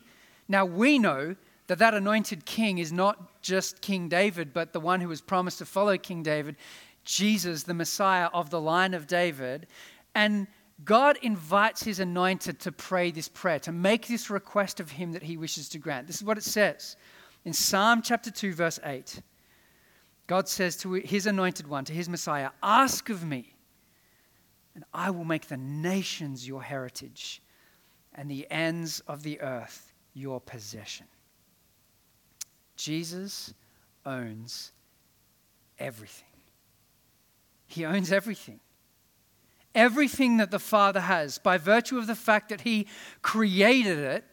Now, 0.49 0.65
we 0.65 0.99
know 0.99 1.37
that 1.69 1.79
that 1.79 1.95
anointed 1.95 2.45
king 2.45 2.79
is 2.79 2.93
not 2.93 3.43
just 3.43 3.81
King 3.81 4.09
David, 4.09 4.53
but 4.53 4.73
the 4.73 4.81
one 4.81 5.01
who 5.01 5.09
was 5.09 5.21
promised 5.21 5.59
to 5.59 5.65
follow 5.65 5.97
King 5.97 6.25
David, 6.25 6.57
Jesus, 7.05 7.63
the 7.63 7.75
Messiah 7.75 8.29
of 8.35 8.51
the 8.51 8.61
line 8.61 8.93
of 8.93 9.07
David. 9.07 9.69
And 10.17 10.49
God 10.85 11.17
invites 11.23 11.85
his 11.85 12.01
anointed 12.01 12.59
to 12.61 12.73
pray 12.73 13.13
this 13.13 13.29
prayer, 13.29 13.61
to 13.61 13.73
make 13.73 14.09
this 14.09 14.31
request 14.31 14.81
of 14.81 14.91
him 14.91 15.13
that 15.13 15.23
he 15.23 15.37
wishes 15.37 15.69
to 15.69 15.79
grant. 15.79 16.09
This 16.09 16.17
is 16.17 16.25
what 16.25 16.39
it 16.39 16.45
says 16.45 16.97
in 17.45 17.53
Psalm 17.53 18.03
chapter 18.03 18.31
2, 18.31 18.53
verse 18.53 18.81
8. 18.85 19.23
God 20.31 20.49
says 20.49 20.77
to 20.77 20.93
his 20.93 21.27
anointed 21.27 21.67
one, 21.67 21.85
to 21.87 21.93
his 21.93 22.09
Messiah, 22.09 22.51
Ask 22.63 23.09
of 23.09 23.25
me, 23.25 23.53
and 24.77 24.85
I 24.95 25.11
will 25.11 25.25
make 25.25 25.49
the 25.49 25.57
nations 25.57 26.47
your 26.47 26.63
heritage 26.63 27.43
and 28.15 28.31
the 28.31 28.47
ends 28.49 29.01
of 29.09 29.25
the 29.25 29.41
earth 29.41 29.93
your 30.15 30.41
possession. 30.41 31.07
Jesus 32.77 33.53
owns 34.07 34.71
everything. 35.81 36.29
He 37.67 37.85
owns 37.85 38.13
everything. 38.13 38.61
Everything 39.75 40.37
that 40.37 40.53
the 40.53 40.61
Father 40.61 41.01
has, 41.01 41.39
by 41.39 41.59
virtue 41.59 41.99
of 41.99 42.07
the 42.07 42.15
fact 42.15 42.51
that 42.51 42.61
He 42.61 42.87
created 43.21 43.99
it, 43.99 44.25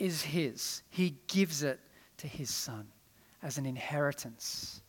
is 0.00 0.22
His. 0.22 0.82
He 0.90 1.14
gives 1.28 1.62
it 1.62 1.78
to 2.16 2.26
His 2.26 2.50
Son 2.50 2.88
as 3.40 3.56
an 3.56 3.66
inheritance. 3.66 4.82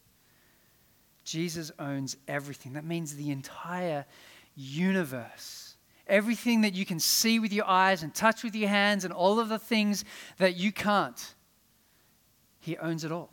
Jesus 1.28 1.74
owns 1.78 2.16
everything. 2.26 2.74
That 2.74 2.86
means 2.86 3.14
the 3.14 3.32
entire 3.32 4.06
universe. 4.56 5.76
Everything 6.08 6.62
that 6.62 6.74
you 6.74 6.86
can 6.86 7.02
see 7.02 7.38
with 7.38 7.52
your 7.52 7.68
eyes 7.68 8.02
and 8.02 8.16
touch 8.16 8.46
with 8.46 8.56
your 8.56 8.70
hands, 8.70 9.04
and 9.04 9.14
all 9.14 9.38
of 9.38 9.50
the 9.50 9.60
things 9.60 10.06
that 10.38 10.56
you 10.56 10.72
can't. 10.72 11.36
He 12.62 12.78
owns 12.78 13.04
it 13.04 13.12
all. 13.12 13.30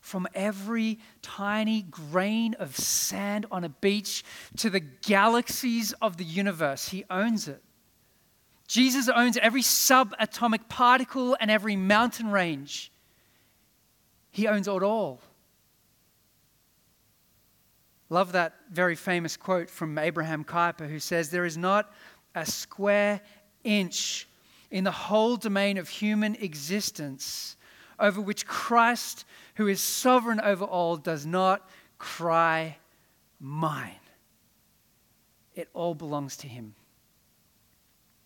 From 0.00 0.26
every 0.34 0.98
tiny 1.22 1.82
grain 1.82 2.54
of 2.54 2.76
sand 2.76 3.46
on 3.52 3.62
a 3.62 3.68
beach 3.68 4.24
to 4.56 4.68
the 4.68 4.80
galaxies 4.80 5.92
of 6.02 6.16
the 6.16 6.24
universe, 6.24 6.88
He 6.88 7.04
owns 7.08 7.46
it. 7.46 7.62
Jesus 8.66 9.08
owns 9.08 9.36
every 9.36 9.62
subatomic 9.62 10.68
particle 10.68 11.36
and 11.40 11.48
every 11.48 11.76
mountain 11.76 12.32
range. 12.32 12.90
He 14.32 14.48
owns 14.48 14.66
it 14.66 14.82
all. 14.82 15.20
Love 18.10 18.32
that 18.32 18.54
very 18.70 18.94
famous 18.94 19.36
quote 19.36 19.68
from 19.68 19.98
Abraham 19.98 20.44
Kuyper, 20.44 20.88
who 20.88 20.98
says, 20.98 21.30
There 21.30 21.44
is 21.44 21.58
not 21.58 21.92
a 22.34 22.46
square 22.46 23.20
inch 23.64 24.26
in 24.70 24.84
the 24.84 24.90
whole 24.90 25.36
domain 25.36 25.78
of 25.78 25.88
human 25.88 26.34
existence 26.36 27.56
over 27.98 28.20
which 28.20 28.46
Christ, 28.46 29.24
who 29.56 29.66
is 29.66 29.80
sovereign 29.80 30.40
over 30.40 30.64
all, 30.64 30.96
does 30.96 31.26
not 31.26 31.68
cry, 31.98 32.76
Mine. 33.40 33.92
It 35.54 35.68
all 35.74 35.94
belongs 35.94 36.36
to 36.38 36.48
him. 36.48 36.74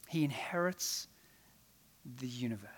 He 0.08 0.24
inherits 0.24 1.08
the 2.20 2.26
universe. 2.26 2.68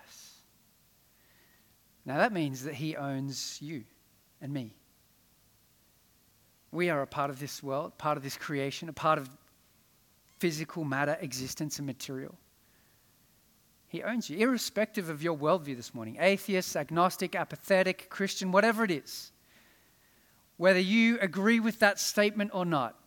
Now 2.05 2.17
that 2.17 2.31
means 2.31 2.63
that 2.63 2.75
he 2.75 2.95
owns 2.95 3.57
you 3.61 3.83
and 4.41 4.53
me. 4.53 4.73
We 6.75 6.89
are 6.89 7.01
a 7.01 7.07
part 7.07 7.29
of 7.29 7.39
this 7.39 7.63
world, 7.63 7.97
part 7.97 8.17
of 8.17 8.23
this 8.23 8.35
creation, 8.35 8.89
a 8.89 8.93
part 8.93 9.17
of 9.17 9.29
physical 10.39 10.83
matter, 10.83 11.17
existence, 11.21 11.79
and 11.79 11.87
material. 11.87 12.35
He 13.87 14.03
owns 14.03 14.29
you, 14.29 14.37
irrespective 14.39 15.09
of 15.09 15.23
your 15.23 15.37
worldview 15.37 15.77
this 15.77 15.93
morning 15.93 16.17
atheist, 16.19 16.75
agnostic, 16.75 17.33
apathetic, 17.33 18.09
Christian, 18.09 18.51
whatever 18.51 18.83
it 18.83 18.91
is. 18.91 19.31
Whether 20.57 20.81
you 20.81 21.17
agree 21.21 21.61
with 21.61 21.79
that 21.79 21.97
statement 21.97 22.51
or 22.53 22.65
not, 22.65 22.99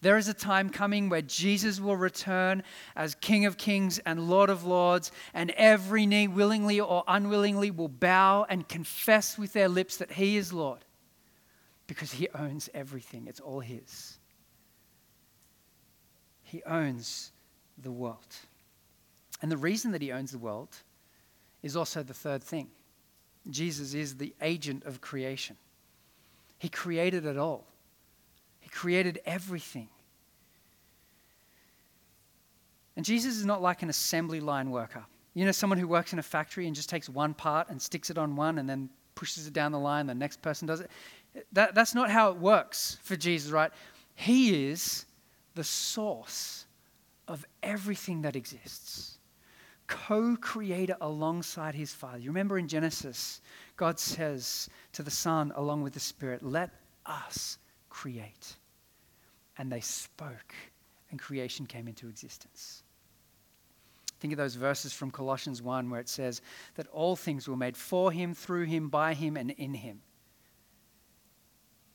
there 0.00 0.16
is 0.16 0.28
a 0.28 0.34
time 0.34 0.70
coming 0.70 1.10
where 1.10 1.20
Jesus 1.20 1.78
will 1.78 1.98
return 1.98 2.62
as 2.96 3.14
King 3.16 3.44
of 3.44 3.58
Kings 3.58 3.98
and 4.06 4.30
Lord 4.30 4.48
of 4.48 4.64
Lords, 4.64 5.12
and 5.34 5.50
every 5.50 6.06
knee, 6.06 6.28
willingly 6.28 6.80
or 6.80 7.04
unwillingly, 7.06 7.70
will 7.70 7.88
bow 7.88 8.46
and 8.48 8.66
confess 8.66 9.36
with 9.36 9.52
their 9.52 9.68
lips 9.68 9.98
that 9.98 10.12
He 10.12 10.38
is 10.38 10.50
Lord 10.50 10.86
because 11.86 12.12
he 12.12 12.28
owns 12.34 12.68
everything, 12.74 13.26
it's 13.26 13.40
all 13.40 13.60
his. 13.60 14.18
He 16.42 16.62
owns 16.64 17.32
the 17.78 17.90
world. 17.90 18.36
And 19.42 19.50
the 19.50 19.56
reason 19.56 19.92
that 19.92 20.02
he 20.02 20.12
owns 20.12 20.32
the 20.32 20.38
world 20.38 20.76
is 21.62 21.76
also 21.76 22.02
the 22.02 22.14
third 22.14 22.42
thing 22.42 22.68
Jesus 23.50 23.94
is 23.94 24.16
the 24.16 24.34
agent 24.40 24.84
of 24.84 25.00
creation. 25.00 25.56
He 26.58 26.68
created 26.68 27.26
it 27.26 27.36
all, 27.36 27.66
He 28.60 28.68
created 28.68 29.20
everything. 29.24 29.88
And 32.96 33.04
Jesus 33.04 33.36
is 33.36 33.44
not 33.44 33.60
like 33.60 33.82
an 33.82 33.90
assembly 33.90 34.40
line 34.40 34.70
worker. 34.70 35.04
You 35.34 35.44
know, 35.44 35.52
someone 35.52 35.78
who 35.78 35.86
works 35.86 36.14
in 36.14 36.18
a 36.18 36.22
factory 36.22 36.66
and 36.66 36.74
just 36.74 36.88
takes 36.88 37.10
one 37.10 37.34
part 37.34 37.68
and 37.68 37.80
sticks 37.80 38.08
it 38.08 38.16
on 38.16 38.36
one 38.36 38.56
and 38.56 38.66
then 38.66 38.88
pushes 39.14 39.46
it 39.46 39.52
down 39.52 39.70
the 39.70 39.78
line, 39.78 40.06
the 40.06 40.14
next 40.14 40.40
person 40.40 40.66
does 40.66 40.80
it. 40.80 40.90
That, 41.52 41.74
that's 41.74 41.94
not 41.94 42.10
how 42.10 42.30
it 42.30 42.38
works 42.38 42.98
for 43.02 43.16
Jesus, 43.16 43.50
right? 43.50 43.70
He 44.14 44.68
is 44.68 45.06
the 45.54 45.64
source 45.64 46.66
of 47.28 47.44
everything 47.62 48.22
that 48.22 48.36
exists, 48.36 49.18
co 49.86 50.36
creator 50.36 50.96
alongside 51.00 51.74
his 51.74 51.92
Father. 51.92 52.18
You 52.18 52.30
remember 52.30 52.58
in 52.58 52.68
Genesis, 52.68 53.40
God 53.76 53.98
says 53.98 54.68
to 54.92 55.02
the 55.02 55.10
Son, 55.10 55.52
along 55.56 55.82
with 55.82 55.92
the 55.92 56.00
Spirit, 56.00 56.42
Let 56.42 56.70
us 57.04 57.58
create. 57.90 58.56
And 59.58 59.72
they 59.72 59.80
spoke, 59.80 60.54
and 61.10 61.18
creation 61.18 61.66
came 61.66 61.88
into 61.88 62.08
existence. 62.08 62.82
Think 64.20 64.32
of 64.32 64.38
those 64.38 64.54
verses 64.54 64.92
from 64.92 65.10
Colossians 65.10 65.62
1 65.62 65.90
where 65.90 66.00
it 66.00 66.08
says 66.08 66.40
that 66.74 66.86
all 66.88 67.16
things 67.16 67.48
were 67.48 67.56
made 67.56 67.76
for 67.76 68.10
him, 68.10 68.34
through 68.34 68.64
him, 68.64 68.88
by 68.88 69.14
him, 69.14 69.36
and 69.36 69.50
in 69.52 69.74
him. 69.74 70.00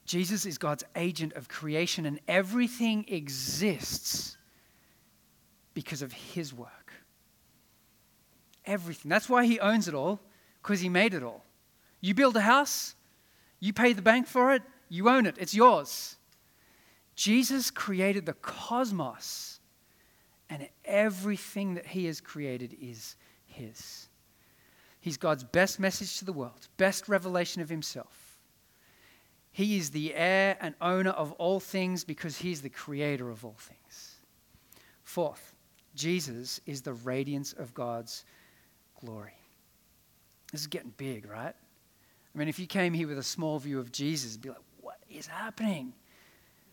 Jesus 0.06 0.46
is 0.46 0.58
God's 0.58 0.84
agent 0.96 1.34
of 1.34 1.48
creation, 1.48 2.06
and 2.06 2.20
everything 2.28 3.06
exists 3.08 4.38
because 5.74 6.02
of 6.02 6.12
his 6.12 6.54
work. 6.54 6.92
Everything. 8.66 9.10
That's 9.10 9.30
why 9.30 9.46
he 9.46 9.60
owns 9.60 9.88
it 9.88 9.94
all, 9.94 10.20
because 10.62 10.82
he 10.82 10.90
made 10.90 11.14
it 11.14 11.24
all. 11.24 11.44
You 12.02 12.14
build 12.14 12.36
a 12.36 12.42
house, 12.42 12.96
you 13.60 13.74
pay 13.74 13.94
the 13.94 14.02
bank 14.02 14.28
for 14.28 14.54
it, 14.54 14.64
you 14.90 15.08
own 15.08 15.26
it, 15.26 15.36
it's 15.40 15.54
yours. 15.54 16.18
Jesus 17.16 17.72
created 17.72 18.26
the 18.26 18.34
cosmos, 18.34 19.60
and 20.50 20.68
everything 20.84 21.76
that 21.76 21.86
he 21.86 22.06
has 22.06 22.20
created 22.20 22.76
is 22.82 23.16
his. 23.46 24.10
He's 25.00 25.18
God's 25.18 25.44
best 25.44 25.80
message 25.80 26.20
to 26.20 26.26
the 26.26 26.34
world, 26.34 26.68
best 26.78 27.08
revelation 27.08 27.62
of 27.62 27.70
himself. 27.70 28.31
He 29.52 29.78
is 29.78 29.92
the 29.92 30.16
heir 30.16 30.58
and 30.62 30.76
owner 30.82 31.10
of 31.12 31.34
all 31.34 31.60
things 31.60 32.04
because 32.04 32.38
he's 32.38 32.62
the 32.62 32.70
creator 32.70 33.30
of 33.30 33.44
all 33.44 33.58
things. 33.60 34.16
Fourth, 35.04 35.56
Jesus 35.94 36.62
is 36.66 36.82
the 36.82 36.94
radiance 36.94 37.54
of 37.54 37.74
God's 37.74 38.24
glory. 39.04 39.34
This 40.52 40.62
is 40.62 40.68
getting 40.68 40.94
big, 40.98 41.30
right? 41.30 41.54
I 42.34 42.38
mean, 42.38 42.48
if 42.48 42.60
you 42.60 42.68
came 42.68 42.94
here 42.94 43.08
with 43.08 43.18
a 43.18 43.24
small 43.24 43.60
view 43.60 43.80
of 43.80 43.92
Jesus, 43.92 44.38
be 44.38 44.50
like, 44.50 44.58
what 44.80 45.00
is 45.10 45.28
happening? 45.28 45.94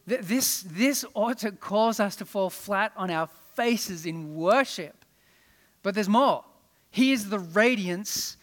This, 0.07 0.63
this 0.63 1.05
ought 1.15 1.39
to 1.39 1.53
cause 1.53 2.01
us 2.01 2.17
to 2.17 2.25
fall 2.25 2.49
flat 2.49 2.93
on 2.97 3.11
our 3.11 3.29
faces 3.55 4.07
in 4.07 4.35
worship. 4.37 5.05
But 5.83 5.95
there's 5.95 6.09
more. 6.09 6.45
He 6.91 7.13
is 7.13 7.29
the 7.29 7.39
radiance 7.39 8.37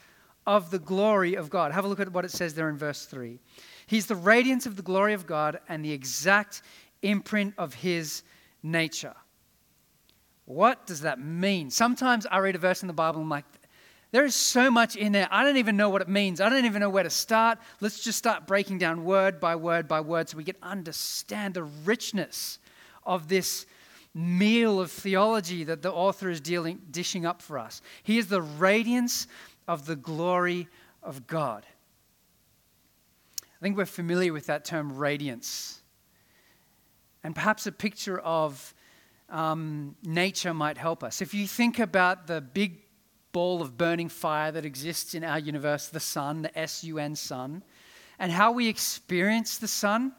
of 0.45 0.69
the 0.69 0.77
glory 0.77 1.35
of 1.35 1.49
God. 1.49 1.71
Have 1.71 1.85
a 1.85 1.87
look 1.87 1.99
at 1.99 2.11
what 2.11 2.25
it 2.25 2.31
says 2.31 2.53
there 2.53 2.69
in 2.69 2.77
verse 2.77 3.05
3. 3.05 3.39
He's 3.87 4.07
the 4.07 4.15
radiance 4.15 4.65
of 4.65 4.75
the 4.75 4.81
glory 4.81 5.13
of 5.13 5.27
God 5.27 5.59
and 5.69 5.83
the 5.83 5.91
exact 5.91 6.61
imprint 7.01 7.53
of 7.57 7.73
his 7.73 8.23
nature. 8.63 9.15
What 10.45 10.85
does 10.85 11.01
that 11.01 11.19
mean? 11.19 11.69
Sometimes 11.69 12.25
I 12.25 12.37
read 12.37 12.55
a 12.55 12.59
verse 12.59 12.83
in 12.83 12.87
the 12.87 12.93
Bible 12.93 13.19
and 13.19 13.25
I'm 13.25 13.29
like, 13.29 13.45
there 14.11 14.25
is 14.25 14.35
so 14.35 14.71
much 14.71 14.95
in 14.95 15.11
there. 15.11 15.27
I 15.29 15.43
don't 15.43 15.57
even 15.57 15.75
know 15.75 15.89
what 15.89 16.01
it 16.01 16.07
means. 16.07 16.39
I 16.39 16.47
don't 16.47 16.65
even 16.65 16.79
know 16.79 16.89
where 16.89 17.03
to 17.03 17.09
start. 17.09 17.57
Let's 17.81 17.99
just 17.99 18.17
start 18.17 18.47
breaking 18.47 18.77
down 18.77 19.03
word 19.03 19.39
by 19.39 19.55
word 19.55 19.87
by 19.87 20.01
word 20.01 20.29
so 20.29 20.37
we 20.37 20.43
can 20.43 20.55
understand 20.63 21.53
the 21.53 21.63
richness 21.63 22.59
of 23.03 23.27
this 23.27 23.65
meal 24.13 24.79
of 24.79 24.89
theology 24.91 25.65
that 25.65 25.81
the 25.81 25.91
author 25.91 26.29
is 26.29 26.39
dealing, 26.39 26.81
dishing 26.91 27.25
up 27.25 27.41
for 27.41 27.59
us. 27.59 27.81
He 28.03 28.17
is 28.17 28.27
the 28.27 28.41
radiance 28.41 29.27
of 29.67 29.85
the 29.85 29.97
glory 29.97 30.69
of 31.03 31.27
God. 31.27 31.65
I 33.59 33.63
think 33.63 33.77
we're 33.77 33.85
familiar 33.85 34.33
with 34.33 34.47
that 34.47 34.65
term 34.65 34.97
radiance. 34.97 35.81
And 37.23 37.33
perhaps 37.33 37.65
a 37.65 37.71
picture 37.71 38.19
of 38.19 38.73
um, 39.29 39.95
nature 40.03 40.53
might 40.53 40.77
help 40.77 41.03
us. 41.03 41.21
If 41.21 41.33
you 41.33 41.47
think 41.47 41.79
about 41.79 42.27
the 42.27 42.41
big 42.41 42.81
ball 43.31 43.61
of 43.61 43.77
burning 43.77 44.09
fire 44.09 44.51
that 44.51 44.65
exists 44.65 45.15
in 45.15 45.23
our 45.23 45.39
universe, 45.39 45.87
the 45.87 45.99
sun, 45.99 46.43
the 46.43 46.57
S 46.57 46.83
U 46.83 46.99
N 46.99 47.15
sun, 47.15 47.63
and 48.19 48.31
how 48.31 48.51
we 48.51 48.67
experience 48.67 49.57
the 49.57 49.67
sun 49.67 50.13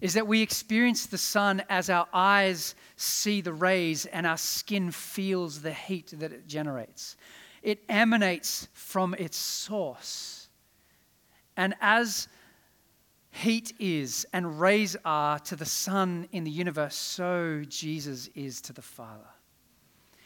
is 0.00 0.14
that 0.14 0.26
we 0.26 0.42
experience 0.42 1.06
the 1.06 1.18
sun 1.18 1.62
as 1.68 1.88
our 1.88 2.06
eyes 2.12 2.74
see 2.96 3.40
the 3.40 3.52
rays 3.52 4.04
and 4.06 4.26
our 4.26 4.36
skin 4.36 4.90
feels 4.90 5.62
the 5.62 5.72
heat 5.72 6.12
that 6.18 6.32
it 6.32 6.46
generates. 6.46 7.16
It 7.62 7.84
emanates 7.88 8.68
from 8.72 9.14
its 9.14 9.36
source. 9.36 10.41
And 11.56 11.74
as 11.80 12.28
heat 13.30 13.72
is 13.78 14.26
and 14.32 14.60
rays 14.60 14.96
are 15.04 15.38
to 15.40 15.56
the 15.56 15.64
sun 15.64 16.28
in 16.32 16.44
the 16.44 16.50
universe, 16.50 16.94
so 16.94 17.62
Jesus 17.68 18.28
is 18.34 18.60
to 18.62 18.72
the 18.72 18.82
Father. 18.82 19.28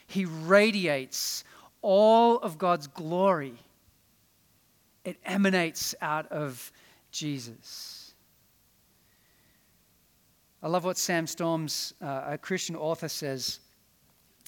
He 0.07 0.25
radiates 0.25 1.45
all 1.83 2.39
of 2.39 2.59
God's 2.59 2.87
glory, 2.87 3.55
it 5.05 5.17
emanates 5.25 5.95
out 6.01 6.27
of 6.33 6.73
Jesus. 7.13 8.15
I 10.63 10.69
love 10.69 10.85
what 10.85 10.99
Sam 10.99 11.29
Storms, 11.29 11.95
uh, 12.03 12.23
a 12.31 12.39
Christian 12.39 12.75
author, 12.75 13.09
says. 13.09 13.61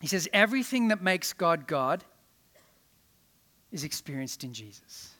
He 0.00 0.08
says, 0.08 0.28
Everything 0.32 0.88
that 0.88 1.00
makes 1.00 1.32
God 1.32 1.68
God 1.68 2.02
is 3.70 3.84
experienced 3.84 4.42
in 4.42 4.52
Jesus. 4.52 5.10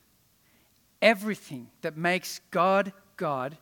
Everything 1.01 1.69
that 1.83 1.97
makes 1.97 2.41
God 2.51 2.93
God 3.17 3.59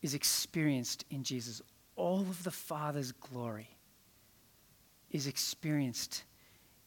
is 0.00 0.14
experienced 0.14 1.04
in 1.10 1.22
Jesus. 1.22 1.60
All 1.96 2.20
of 2.20 2.44
the 2.44 2.50
Father's 2.50 3.12
glory 3.12 3.68
is 5.10 5.26
experienced 5.26 6.24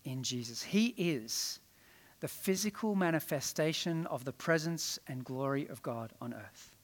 in 0.03 0.23
Jesus. 0.23 0.63
He 0.63 0.87
is 0.97 1.59
the 2.19 2.27
physical 2.27 2.95
manifestation 2.95 4.07
of 4.07 4.25
the 4.25 4.33
presence 4.33 4.97
and 5.07 5.23
glory 5.23 5.67
of 5.67 5.83
God 5.83 6.11
on 6.19 6.33
earth. 6.33 6.75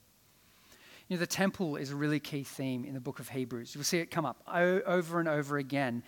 You 1.08 1.16
know, 1.16 1.20
the 1.20 1.26
temple 1.26 1.76
is 1.76 1.90
a 1.90 1.96
really 1.96 2.20
key 2.20 2.44
theme 2.44 2.84
in 2.84 2.94
the 2.94 3.00
book 3.00 3.18
of 3.18 3.28
Hebrews. 3.28 3.74
You'll 3.74 3.84
see 3.84 3.98
it 3.98 4.10
come 4.10 4.24
up 4.24 4.42
over 4.46 5.20
and 5.20 5.28
over 5.28 5.58
again 5.58 6.02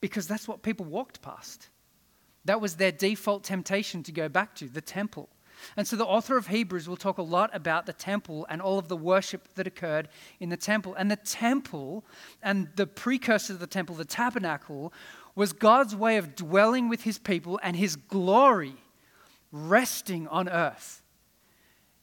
because 0.00 0.26
that's 0.26 0.48
what 0.48 0.62
people 0.62 0.86
walked 0.86 1.22
past. 1.22 1.68
That 2.44 2.60
was 2.60 2.76
their 2.76 2.92
default 2.92 3.44
temptation 3.44 4.02
to 4.02 4.12
go 4.12 4.28
back 4.28 4.54
to, 4.56 4.68
the 4.68 4.80
temple. 4.80 5.28
And 5.76 5.86
so 5.86 5.96
the 5.96 6.04
author 6.04 6.36
of 6.36 6.48
Hebrews 6.48 6.88
will 6.88 6.96
talk 6.96 7.18
a 7.18 7.22
lot 7.22 7.50
about 7.54 7.86
the 7.86 7.92
temple 7.92 8.46
and 8.48 8.60
all 8.60 8.78
of 8.78 8.88
the 8.88 8.96
worship 8.96 9.48
that 9.54 9.66
occurred 9.66 10.08
in 10.40 10.48
the 10.48 10.56
temple. 10.56 10.94
And 10.94 11.10
the 11.10 11.16
temple 11.16 12.04
and 12.42 12.68
the 12.76 12.86
precursor 12.86 13.54
to 13.54 13.58
the 13.58 13.66
temple, 13.66 13.94
the 13.94 14.04
tabernacle, 14.04 14.92
was 15.34 15.52
God's 15.52 15.96
way 15.96 16.16
of 16.16 16.36
dwelling 16.36 16.88
with 16.88 17.02
his 17.02 17.18
people 17.18 17.58
and 17.62 17.76
his 17.76 17.96
glory 17.96 18.76
resting 19.50 20.28
on 20.28 20.48
earth. 20.48 21.02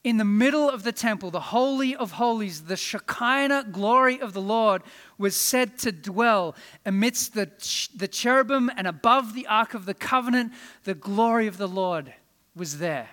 In 0.04 0.18
the 0.18 0.26
middle 0.26 0.68
of 0.68 0.82
the 0.82 0.92
temple, 0.92 1.30
the 1.30 1.40
Holy 1.40 1.96
of 1.96 2.14
Holies, 2.14 2.64
the 2.64 2.76
Shekinah 2.76 3.68
glory 3.72 4.20
of 4.20 4.34
the 4.34 4.42
Lord 4.42 4.82
was 5.20 5.36
said 5.36 5.78
to 5.80 5.92
dwell 5.92 6.56
amidst 6.86 7.36
the, 7.36 7.52
the 7.96 8.08
cherubim 8.08 8.72
and 8.76 8.88
above 8.88 9.36
the 9.36 9.46
Ark 9.46 9.76
of 9.76 9.86
the 9.86 9.94
Covenant, 9.94 10.54
the 10.86 10.96
glory 10.96 11.46
of 11.46 11.58
the 11.58 11.68
Lord 11.68 12.14
was 12.56 12.80
there. 12.80 13.10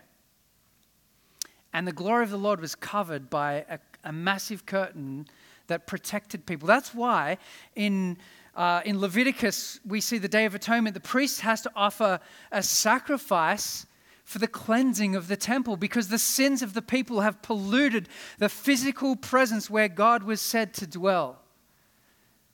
And 1.78 1.86
the 1.86 1.92
glory 1.92 2.24
of 2.24 2.30
the 2.30 2.38
Lord 2.38 2.60
was 2.60 2.74
covered 2.74 3.30
by 3.30 3.64
a, 3.70 3.78
a 4.02 4.10
massive 4.10 4.66
curtain 4.66 5.28
that 5.68 5.86
protected 5.86 6.44
people. 6.44 6.66
That's 6.66 6.92
why 6.92 7.38
in 7.76 8.18
uh, 8.56 8.80
in 8.84 8.98
Leviticus, 8.98 9.78
we 9.86 10.00
see 10.00 10.18
the 10.18 10.26
Day 10.26 10.44
of 10.44 10.56
Atonement, 10.56 10.94
the 10.94 11.00
priest 11.00 11.42
has 11.42 11.62
to 11.62 11.70
offer 11.76 12.18
a 12.50 12.64
sacrifice 12.64 13.86
for 14.24 14.40
the 14.40 14.48
cleansing 14.48 15.14
of 15.14 15.28
the 15.28 15.36
temple 15.36 15.76
because 15.76 16.08
the 16.08 16.18
sins 16.18 16.62
of 16.62 16.74
the 16.74 16.82
people 16.82 17.20
have 17.20 17.42
polluted 17.42 18.08
the 18.38 18.48
physical 18.48 19.14
presence 19.14 19.70
where 19.70 19.86
God 19.86 20.24
was 20.24 20.40
said 20.40 20.74
to 20.74 20.86
dwell. 20.88 21.38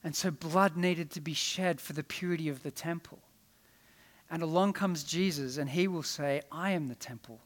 And 0.03 0.15
so 0.15 0.31
blood 0.31 0.77
needed 0.77 1.11
to 1.13 1.23
be 1.23 1.33
shed 1.33 1.81
for 1.81 1.95
the 1.95 2.05
purity 2.05 2.51
of 2.51 2.63
the 2.63 2.71
temple. 2.71 3.21
And 4.31 4.43
along 4.43 4.75
comes 4.75 5.03
Jesus, 5.03 5.57
and 5.57 5.71
he 5.71 5.89
will 5.89 6.03
say, 6.03 6.43
I 6.53 6.73
am 6.73 6.89
the 6.89 6.95
temple. 6.95 7.41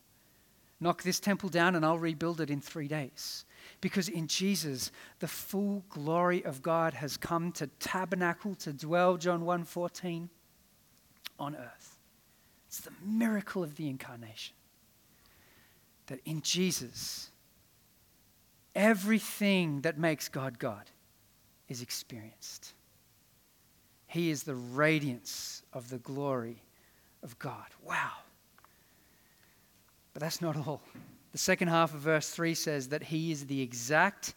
Knock 0.80 1.02
this 1.02 1.18
temple 1.18 1.48
down, 1.48 1.74
and 1.74 1.84
I'll 1.84 1.98
rebuild 1.98 2.40
it 2.40 2.50
in 2.50 2.60
three 2.60 2.86
days. 2.86 3.44
Because 3.80 4.08
in 4.08 4.28
Jesus, 4.28 4.92
the 5.18 5.28
full 5.28 5.84
glory 5.88 6.44
of 6.44 6.62
God 6.62 6.94
has 6.94 7.16
come 7.16 7.50
to 7.52 7.66
tabernacle, 7.80 8.54
to 8.56 8.72
dwell, 8.72 9.16
John 9.16 9.42
1:14, 9.44 10.30
on 11.38 11.56
earth. 11.56 11.98
It's 12.68 12.80
the 12.80 12.92
miracle 13.02 13.64
of 13.64 13.76
the 13.76 13.88
incarnation. 13.88 14.54
That 16.06 16.20
in 16.24 16.42
Jesus, 16.42 17.30
everything 18.74 19.80
that 19.80 19.98
makes 19.98 20.28
God 20.28 20.58
God 20.58 20.90
is 21.68 21.82
experienced. 21.82 22.74
He 24.06 24.30
is 24.30 24.44
the 24.44 24.54
radiance 24.54 25.62
of 25.72 25.90
the 25.90 25.98
glory 25.98 26.62
of 27.22 27.38
God. 27.38 27.66
Wow. 27.82 28.12
But 30.18 30.24
that's 30.24 30.42
not 30.42 30.56
all. 30.56 30.82
The 31.30 31.38
second 31.38 31.68
half 31.68 31.94
of 31.94 32.00
verse 32.00 32.28
3 32.30 32.52
says 32.52 32.88
that 32.88 33.04
he 33.04 33.30
is 33.30 33.46
the 33.46 33.62
exact 33.62 34.34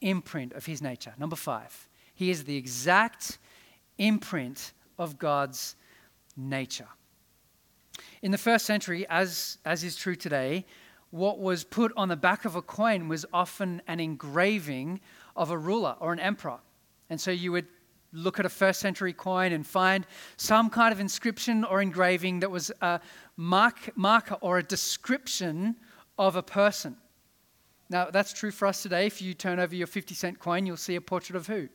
imprint 0.00 0.54
of 0.54 0.64
his 0.64 0.80
nature. 0.80 1.12
Number 1.18 1.36
five, 1.36 1.90
he 2.14 2.30
is 2.30 2.44
the 2.44 2.56
exact 2.56 3.36
imprint 3.98 4.72
of 4.98 5.18
God's 5.18 5.76
nature. 6.38 6.88
In 8.22 8.30
the 8.30 8.38
first 8.38 8.64
century, 8.64 9.06
as, 9.10 9.58
as 9.66 9.84
is 9.84 9.94
true 9.94 10.16
today, 10.16 10.64
what 11.10 11.38
was 11.38 11.64
put 11.64 11.92
on 11.98 12.08
the 12.08 12.16
back 12.16 12.46
of 12.46 12.56
a 12.56 12.62
coin 12.62 13.06
was 13.06 13.26
often 13.30 13.82
an 13.88 14.00
engraving 14.00 15.00
of 15.36 15.50
a 15.50 15.58
ruler 15.58 15.96
or 16.00 16.14
an 16.14 16.20
emperor. 16.20 16.60
And 17.10 17.20
so 17.20 17.30
you 17.30 17.52
would 17.52 17.66
look 18.12 18.38
at 18.38 18.46
a 18.46 18.48
first 18.48 18.80
century 18.80 19.12
coin 19.12 19.52
and 19.52 19.66
find 19.66 20.06
some 20.36 20.70
kind 20.70 20.92
of 20.92 21.00
inscription 21.00 21.64
or 21.64 21.80
engraving 21.80 22.40
that 22.40 22.50
was 22.50 22.72
a 22.80 23.00
mark, 23.36 23.96
marker 23.96 24.36
or 24.40 24.58
a 24.58 24.62
description 24.62 25.76
of 26.18 26.36
a 26.36 26.42
person. 26.42 26.96
Now, 27.88 28.10
that's 28.10 28.32
true 28.32 28.50
for 28.50 28.66
us 28.66 28.82
today. 28.82 29.06
If 29.06 29.20
you 29.20 29.34
turn 29.34 29.58
over 29.58 29.74
your 29.74 29.86
50 29.86 30.14
cent 30.14 30.38
coin, 30.38 30.66
you'll 30.66 30.76
see 30.76 30.96
a 30.96 31.00
portrait 31.00 31.36
of 31.36 31.46
who? 31.46 31.68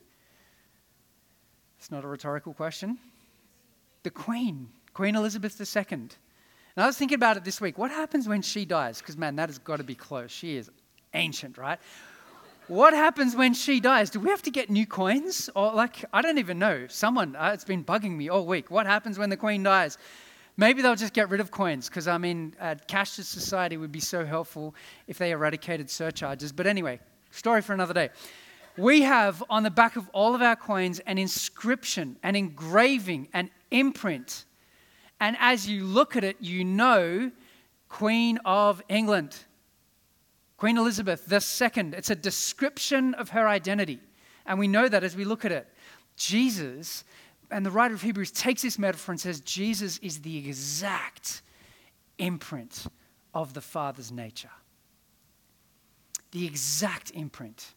It's 1.78 1.92
not 1.92 2.04
a 2.04 2.08
rhetorical 2.08 2.54
question. 2.54 2.98
The 4.04 4.12
Queen, 4.12 4.70
Queen 4.94 5.16
Elizabeth 5.16 5.60
II. 5.60 5.86
And 5.92 6.84
I 6.84 6.86
was 6.86 6.98
thinking 6.98 7.16
about 7.16 7.38
it 7.38 7.44
this 7.44 7.60
week. 7.60 7.78
What 7.78 7.92
happens 7.92 8.28
when 8.28 8.42
she 8.42 8.66
dies? 8.66 9.00
Because, 9.00 9.18
man, 9.18 9.36
that 9.38 9.50
has 9.50 9.58
got 9.58 9.78
to 9.78 9.84
be 9.84 9.96
close. 9.96 10.32
She 10.32 10.56
is 10.56 10.70
ancient, 11.14 11.58
right? 11.58 11.80
What 12.68 12.96
happens 12.96 13.36
when 13.36 13.54
she 13.54 13.80
dies? 13.80 14.10
Do 14.10 14.20
we 14.20 14.30
have 14.32 14.42
to 14.42 14.50
get 14.50 14.72
new 14.72 14.88
coins? 14.88 15.52
Or, 15.56 15.72
like, 15.72 16.04
I 16.12 16.24
don't 16.24 16.40
even 16.40 16.58
know. 16.58 16.88
Someone, 16.88 17.36
uh, 17.36 17.52
it's 17.54 17.64
been 17.64 17.84
bugging 17.84 18.18
me 18.18 18.28
all 18.28 18.44
week. 18.48 18.72
What 18.72 18.88
happens 18.88 19.20
when 19.20 19.30
the 19.30 19.38
Queen 19.38 19.62
dies? 19.62 20.00
Maybe 20.58 20.82
they'll 20.82 20.96
just 20.96 21.14
get 21.14 21.30
rid 21.30 21.42
of 21.42 21.52
coins 21.52 21.90
because, 21.90 22.08
I 22.08 22.18
mean, 22.18 22.56
a 22.60 22.76
cashless 22.76 23.26
society 23.26 23.78
would 23.78 23.92
be 23.92 24.00
so 24.00 24.26
helpful 24.26 24.74
if 25.06 25.20
they 25.20 25.30
eradicated 25.30 25.92
surcharges. 25.92 26.52
But 26.52 26.66
anyway, 26.66 27.00
story 27.30 27.62
for 27.62 27.74
another 27.74 27.94
day. 27.94 28.10
we 28.78 29.04
have 29.04 29.44
on 29.48 29.62
the 29.62 29.70
back 29.70 29.96
of 29.96 30.10
all 30.10 30.34
of 30.34 30.42
our 30.42 30.56
coins 30.56 31.00
an 31.02 31.20
inscription, 31.20 32.18
an 32.24 32.36
engraving, 32.36 33.28
an 33.34 33.52
imprint. 33.70 34.46
And 35.20 35.38
as 35.40 35.70
you 35.70 35.84
look 35.84 36.16
at 36.16 36.24
it, 36.24 36.38
you 36.40 36.64
know 36.64 37.32
Queen 37.90 38.40
of 38.44 38.82
England, 38.90 39.38
Queen 40.58 40.78
Elizabeth 40.78 41.32
II. 41.32 41.92
It's 41.94 42.10
a 42.10 42.16
description 42.16 43.14
of 43.16 43.30
her 43.30 43.48
identity. 43.48 44.00
And 44.46 44.60
we 44.60 44.68
know 44.68 44.88
that 44.88 45.04
as 45.04 45.16
we 45.16 45.26
look 45.26 45.46
at 45.46 45.52
it. 45.52 45.68
Jesus, 46.16 47.04
and 47.52 47.66
the 47.66 47.72
writer 47.72 47.94
of 47.94 48.02
Hebrews 48.02 48.32
takes 48.32 48.62
this 48.62 48.80
metaphor 48.80 49.12
and 49.12 49.20
says 49.20 49.42
Jesus 49.42 49.98
is 50.00 50.22
the 50.22 50.38
exact 50.38 51.42
imprint 52.18 52.88
of 53.34 53.54
the 53.54 53.62
Father's 53.62 54.12
nature. 54.12 54.52
The 56.32 56.46
exact 56.46 57.12
imprint. 57.12 57.74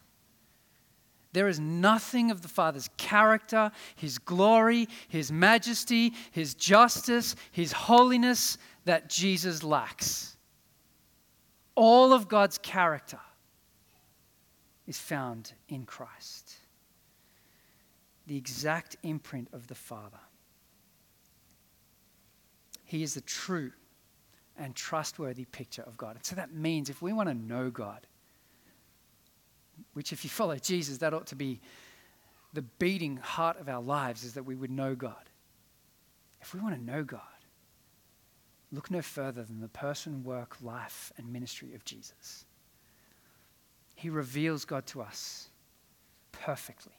There 1.32 1.48
is 1.48 1.60
nothing 1.60 2.30
of 2.30 2.42
the 2.42 2.48
Father's 2.48 2.88
character, 2.96 3.70
His 3.96 4.18
glory, 4.18 4.88
His 5.08 5.30
majesty, 5.30 6.14
His 6.30 6.54
justice, 6.54 7.34
His 7.52 7.72
holiness 7.72 8.56
that 8.84 9.10
Jesus 9.10 9.62
lacks. 9.62 10.37
All 11.80 12.12
of 12.12 12.26
God's 12.26 12.58
character 12.58 13.20
is 14.88 14.98
found 14.98 15.52
in 15.68 15.84
Christ. 15.84 16.56
The 18.26 18.36
exact 18.36 18.96
imprint 19.04 19.46
of 19.52 19.68
the 19.68 19.76
Father. 19.76 20.18
He 22.84 23.04
is 23.04 23.14
the 23.14 23.20
true 23.20 23.70
and 24.58 24.74
trustworthy 24.74 25.44
picture 25.44 25.82
of 25.82 25.96
God. 25.96 26.16
And 26.16 26.24
so 26.24 26.34
that 26.34 26.52
means 26.52 26.90
if 26.90 27.00
we 27.00 27.12
want 27.12 27.28
to 27.28 27.34
know 27.34 27.70
God, 27.70 28.08
which 29.92 30.12
if 30.12 30.24
you 30.24 30.30
follow 30.30 30.56
Jesus, 30.56 30.98
that 30.98 31.14
ought 31.14 31.28
to 31.28 31.36
be 31.36 31.60
the 32.54 32.62
beating 32.62 33.18
heart 33.18 33.60
of 33.60 33.68
our 33.68 33.80
lives, 33.80 34.24
is 34.24 34.34
that 34.34 34.42
we 34.42 34.56
would 34.56 34.72
know 34.72 34.96
God. 34.96 35.30
If 36.40 36.52
we 36.54 36.58
want 36.58 36.74
to 36.74 36.82
know 36.82 37.04
God, 37.04 37.20
look 38.72 38.90
no 38.90 39.02
further 39.02 39.42
than 39.42 39.60
the 39.60 39.68
person, 39.68 40.22
work, 40.22 40.56
life, 40.62 41.12
and 41.16 41.32
ministry 41.32 41.74
of 41.74 41.84
Jesus. 41.84 42.44
He 43.94 44.10
reveals 44.10 44.64
God 44.64 44.86
to 44.88 45.02
us 45.02 45.48
perfectly. 46.32 46.92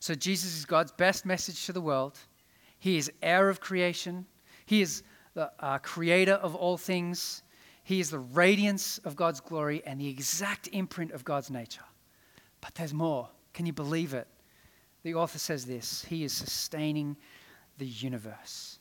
So, 0.00 0.14
Jesus 0.14 0.56
is 0.56 0.64
God's 0.64 0.92
best 0.92 1.26
message 1.26 1.66
to 1.66 1.72
the 1.72 1.80
world. 1.80 2.18
He 2.78 2.96
is 2.96 3.10
heir 3.22 3.48
of 3.48 3.60
creation. 3.60 4.26
He 4.66 4.80
is 4.80 5.02
the 5.34 5.50
uh, 5.60 5.78
creator 5.78 6.34
of 6.34 6.54
all 6.54 6.76
things. 6.76 7.42
He 7.84 8.00
is 8.00 8.10
the 8.10 8.18
radiance 8.18 8.98
of 8.98 9.16
God's 9.16 9.40
glory 9.40 9.82
and 9.86 10.00
the 10.00 10.08
exact 10.08 10.68
imprint 10.72 11.12
of 11.12 11.24
God's 11.24 11.50
nature. 11.50 11.84
But 12.60 12.74
there's 12.74 12.94
more. 12.94 13.28
Can 13.54 13.66
you 13.66 13.72
believe 13.72 14.14
it? 14.14 14.28
The 15.02 15.14
author 15.14 15.38
says 15.38 15.64
this 15.64 16.04
He 16.04 16.24
is 16.24 16.32
sustaining 16.32 17.16
the 17.78 17.86
universe. 17.86 18.77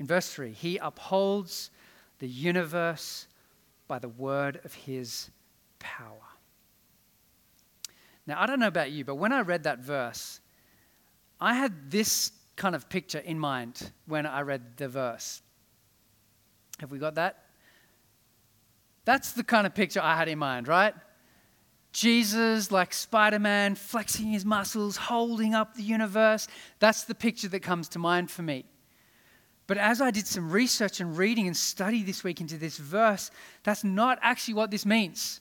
In 0.00 0.06
verse 0.06 0.32
3, 0.32 0.52
He 0.52 0.78
upholds 0.78 1.70
the 2.20 2.26
universe 2.26 3.26
by 3.86 3.98
the 3.98 4.08
word 4.08 4.58
of 4.64 4.72
His 4.72 5.28
power. 5.78 6.16
Now, 8.26 8.40
I 8.40 8.46
don't 8.46 8.58
know 8.58 8.66
about 8.66 8.90
you, 8.90 9.04
but 9.04 9.16
when 9.16 9.30
I 9.30 9.42
read 9.42 9.64
that 9.64 9.80
verse, 9.80 10.40
I 11.38 11.52
had 11.52 11.90
this 11.90 12.32
kind 12.56 12.74
of 12.74 12.88
picture 12.88 13.18
in 13.18 13.38
mind 13.38 13.92
when 14.06 14.24
I 14.24 14.40
read 14.40 14.78
the 14.78 14.88
verse. 14.88 15.42
Have 16.78 16.90
we 16.90 16.98
got 16.98 17.16
that? 17.16 17.44
That's 19.04 19.32
the 19.32 19.44
kind 19.44 19.66
of 19.66 19.74
picture 19.74 20.00
I 20.00 20.16
had 20.16 20.28
in 20.28 20.38
mind, 20.38 20.66
right? 20.66 20.94
Jesus, 21.92 22.72
like 22.72 22.94
Spider 22.94 23.38
Man, 23.38 23.74
flexing 23.74 24.28
his 24.28 24.46
muscles, 24.46 24.96
holding 24.96 25.54
up 25.54 25.74
the 25.74 25.82
universe. 25.82 26.48
That's 26.78 27.04
the 27.04 27.14
picture 27.14 27.48
that 27.48 27.60
comes 27.60 27.90
to 27.90 27.98
mind 27.98 28.30
for 28.30 28.40
me. 28.40 28.64
But 29.70 29.78
as 29.78 30.00
I 30.00 30.10
did 30.10 30.26
some 30.26 30.50
research 30.50 30.98
and 30.98 31.16
reading 31.16 31.46
and 31.46 31.56
study 31.56 32.02
this 32.02 32.24
week 32.24 32.40
into 32.40 32.56
this 32.56 32.76
verse, 32.76 33.30
that's 33.62 33.84
not 33.84 34.18
actually 34.20 34.54
what 34.54 34.72
this 34.72 34.84
means. 34.84 35.40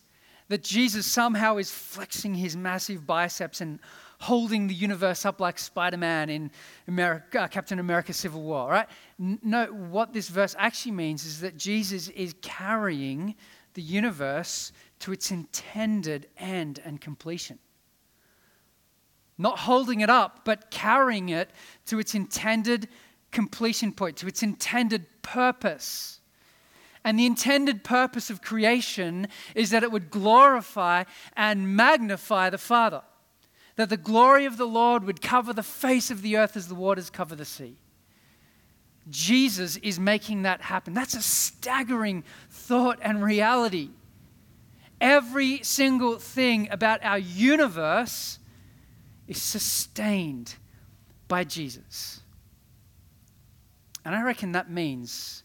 That 0.50 0.64
Jesus 0.64 1.08
somehow 1.08 1.58
is 1.58 1.72
flexing 1.72 2.36
his 2.36 2.56
massive 2.56 3.08
biceps 3.08 3.60
and 3.60 3.80
holding 4.20 4.68
the 4.68 4.76
universe 4.76 5.26
up 5.26 5.42
like 5.42 5.58
Spider 5.58 5.98
Man 5.98 6.30
in 6.30 6.52
America, 6.88 7.42
uh, 7.42 7.48
Captain 7.48 7.80
America 7.80 8.14
Civil 8.14 8.44
War, 8.44 8.70
right? 8.70 8.88
No, 9.18 9.66
what 9.66 10.14
this 10.14 10.30
verse 10.30 10.56
actually 10.60 10.92
means 10.92 11.26
is 11.26 11.42
that 11.42 11.58
Jesus 11.58 12.10
is 12.10 12.36
carrying 12.44 13.34
the 13.74 13.82
universe 13.82 14.72
to 15.00 15.12
its 15.12 15.32
intended 15.32 16.28
end 16.38 16.80
and 16.86 17.02
completion. 17.02 17.58
Not 19.40 19.58
holding 19.58 20.02
it 20.02 20.10
up, 20.12 20.42
but 20.46 20.70
carrying 20.70 21.30
it 21.30 21.50
to 21.88 21.98
its 21.98 22.14
intended 22.14 22.90
completion 23.32 23.92
point, 23.92 24.18
to 24.18 24.28
its 24.28 24.44
intended 24.44 25.06
purpose. 25.22 26.20
And 27.04 27.18
the 27.18 27.26
intended 27.26 27.84
purpose 27.84 28.30
of 28.30 28.42
creation 28.42 29.28
is 29.56 29.70
that 29.70 29.84
it 29.84 29.92
would 29.92 30.10
glorify 30.10 31.06
and 31.36 31.76
magnify 31.76 32.50
the 32.50 32.58
Father 32.58 33.04
that 33.80 33.88
the 33.88 33.96
glory 33.96 34.44
of 34.44 34.58
the 34.58 34.68
Lord 34.68 35.06
would 35.06 35.22
cover 35.22 35.54
the 35.54 35.64
face 35.64 36.12
of 36.12 36.22
the 36.22 36.36
earth 36.36 36.58
as 36.58 36.68
the 36.68 36.76
waters 36.76 37.10
cover 37.10 37.34
the 37.34 37.46
sea. 37.46 37.78
Jesus 39.10 39.78
is 39.78 39.98
making 39.98 40.42
that 40.42 40.60
happen. 40.60 40.94
That's 40.94 41.14
a 41.14 41.22
staggering 41.22 42.26
thought 42.50 43.00
and 43.02 43.24
reality. 43.24 43.92
Every 45.00 45.64
single 45.64 46.18
thing 46.18 46.68
about 46.72 47.02
our 47.06 47.20
universe 47.20 48.40
is 49.30 49.42
sustained 49.42 50.56
by 51.30 51.46
Jesus. 51.46 52.20
And 54.06 54.16
I 54.16 54.24
reckon 54.24 54.54
that 54.54 54.70
means 54.72 55.44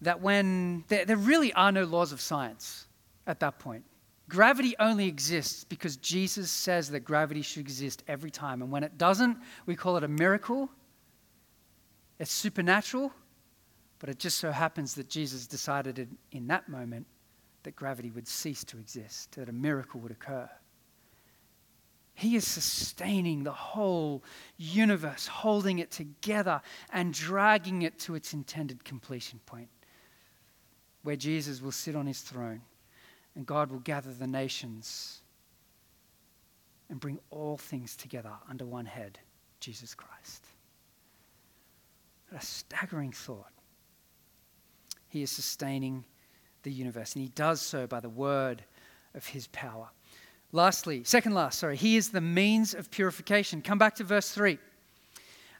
that 0.00 0.20
when 0.20 0.84
there, 0.88 1.04
there 1.04 1.16
really 1.16 1.52
are 1.52 1.72
no 1.72 1.84
laws 1.84 2.12
of 2.12 2.20
science 2.20 2.86
at 3.26 3.40
that 3.40 3.58
point. 3.58 3.84
Gravity 4.28 4.74
only 4.78 5.06
exists 5.06 5.64
because 5.64 5.96
Jesus 5.96 6.50
says 6.50 6.90
that 6.90 7.00
gravity 7.00 7.42
should 7.42 7.60
exist 7.60 8.02
every 8.08 8.30
time. 8.30 8.62
And 8.62 8.70
when 8.70 8.82
it 8.82 8.98
doesn't, 8.98 9.36
we 9.66 9.76
call 9.76 9.96
it 9.96 10.04
a 10.04 10.08
miracle. 10.08 10.70
It's 12.18 12.32
supernatural, 12.32 13.12
but 13.98 14.08
it 14.08 14.18
just 14.18 14.38
so 14.38 14.50
happens 14.50 14.94
that 14.94 15.08
Jesus 15.08 15.46
decided 15.46 16.08
in 16.30 16.46
that 16.46 16.68
moment 16.68 17.06
that 17.62 17.76
gravity 17.76 18.10
would 18.10 18.26
cease 18.26 18.64
to 18.64 18.78
exist, 18.78 19.32
that 19.32 19.48
a 19.48 19.52
miracle 19.52 20.00
would 20.00 20.12
occur. 20.12 20.48
He 22.14 22.36
is 22.36 22.46
sustaining 22.46 23.42
the 23.42 23.52
whole 23.52 24.22
universe, 24.56 25.26
holding 25.26 25.78
it 25.78 25.90
together 25.90 26.60
and 26.92 27.14
dragging 27.14 27.82
it 27.82 27.98
to 28.00 28.14
its 28.14 28.32
intended 28.32 28.84
completion 28.84 29.40
point, 29.46 29.68
where 31.02 31.16
Jesus 31.16 31.62
will 31.62 31.72
sit 31.72 31.96
on 31.96 32.06
his 32.06 32.20
throne 32.20 32.62
and 33.34 33.46
God 33.46 33.70
will 33.70 33.80
gather 33.80 34.12
the 34.12 34.26
nations 34.26 35.22
and 36.90 37.00
bring 37.00 37.18
all 37.30 37.56
things 37.56 37.96
together 37.96 38.32
under 38.50 38.66
one 38.66 38.84
head, 38.84 39.18
Jesus 39.60 39.94
Christ. 39.94 40.44
a 42.34 42.40
staggering 42.40 43.12
thought. 43.12 43.52
He 45.08 45.22
is 45.22 45.30
sustaining 45.30 46.04
the 46.62 46.72
universe, 46.72 47.14
and 47.14 47.22
he 47.22 47.28
does 47.28 47.60
so 47.60 47.86
by 47.86 48.00
the 48.00 48.08
word 48.08 48.64
of 49.14 49.26
his 49.26 49.46
power. 49.48 49.90
Lastly, 50.52 51.02
second 51.04 51.32
last, 51.32 51.58
sorry, 51.58 51.76
he 51.76 51.96
is 51.96 52.10
the 52.10 52.20
means 52.20 52.74
of 52.74 52.90
purification. 52.90 53.62
Come 53.62 53.78
back 53.78 53.94
to 53.96 54.04
verse 54.04 54.30
3. 54.32 54.58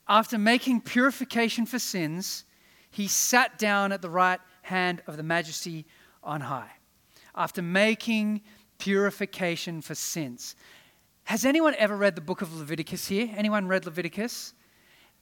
After 0.07 0.37
making 0.37 0.83
purification 0.83 1.65
for 1.65 1.79
sins, 1.79 2.45
he 2.91 3.09
sat 3.09 3.59
down 3.59 3.91
at 3.93 4.03
the 4.03 4.11
right 4.11 4.41
hand 4.63 5.03
of 5.07 5.17
the 5.17 5.23
majesty 5.23 5.87
on 6.23 6.43
high 6.43 6.71
after 7.35 7.63
making 7.63 8.43
purification 8.79 9.81
for 9.81 9.95
sins. 9.95 10.57
Has 11.25 11.45
anyone 11.45 11.75
ever 11.79 11.97
read 11.97 12.15
the 12.15 12.21
book 12.21 12.43
of 12.43 12.55
Leviticus 12.55 13.09
here? 13.09 13.31
Anyone 13.35 13.67
read 13.69 13.87
Leviticus? 13.87 14.55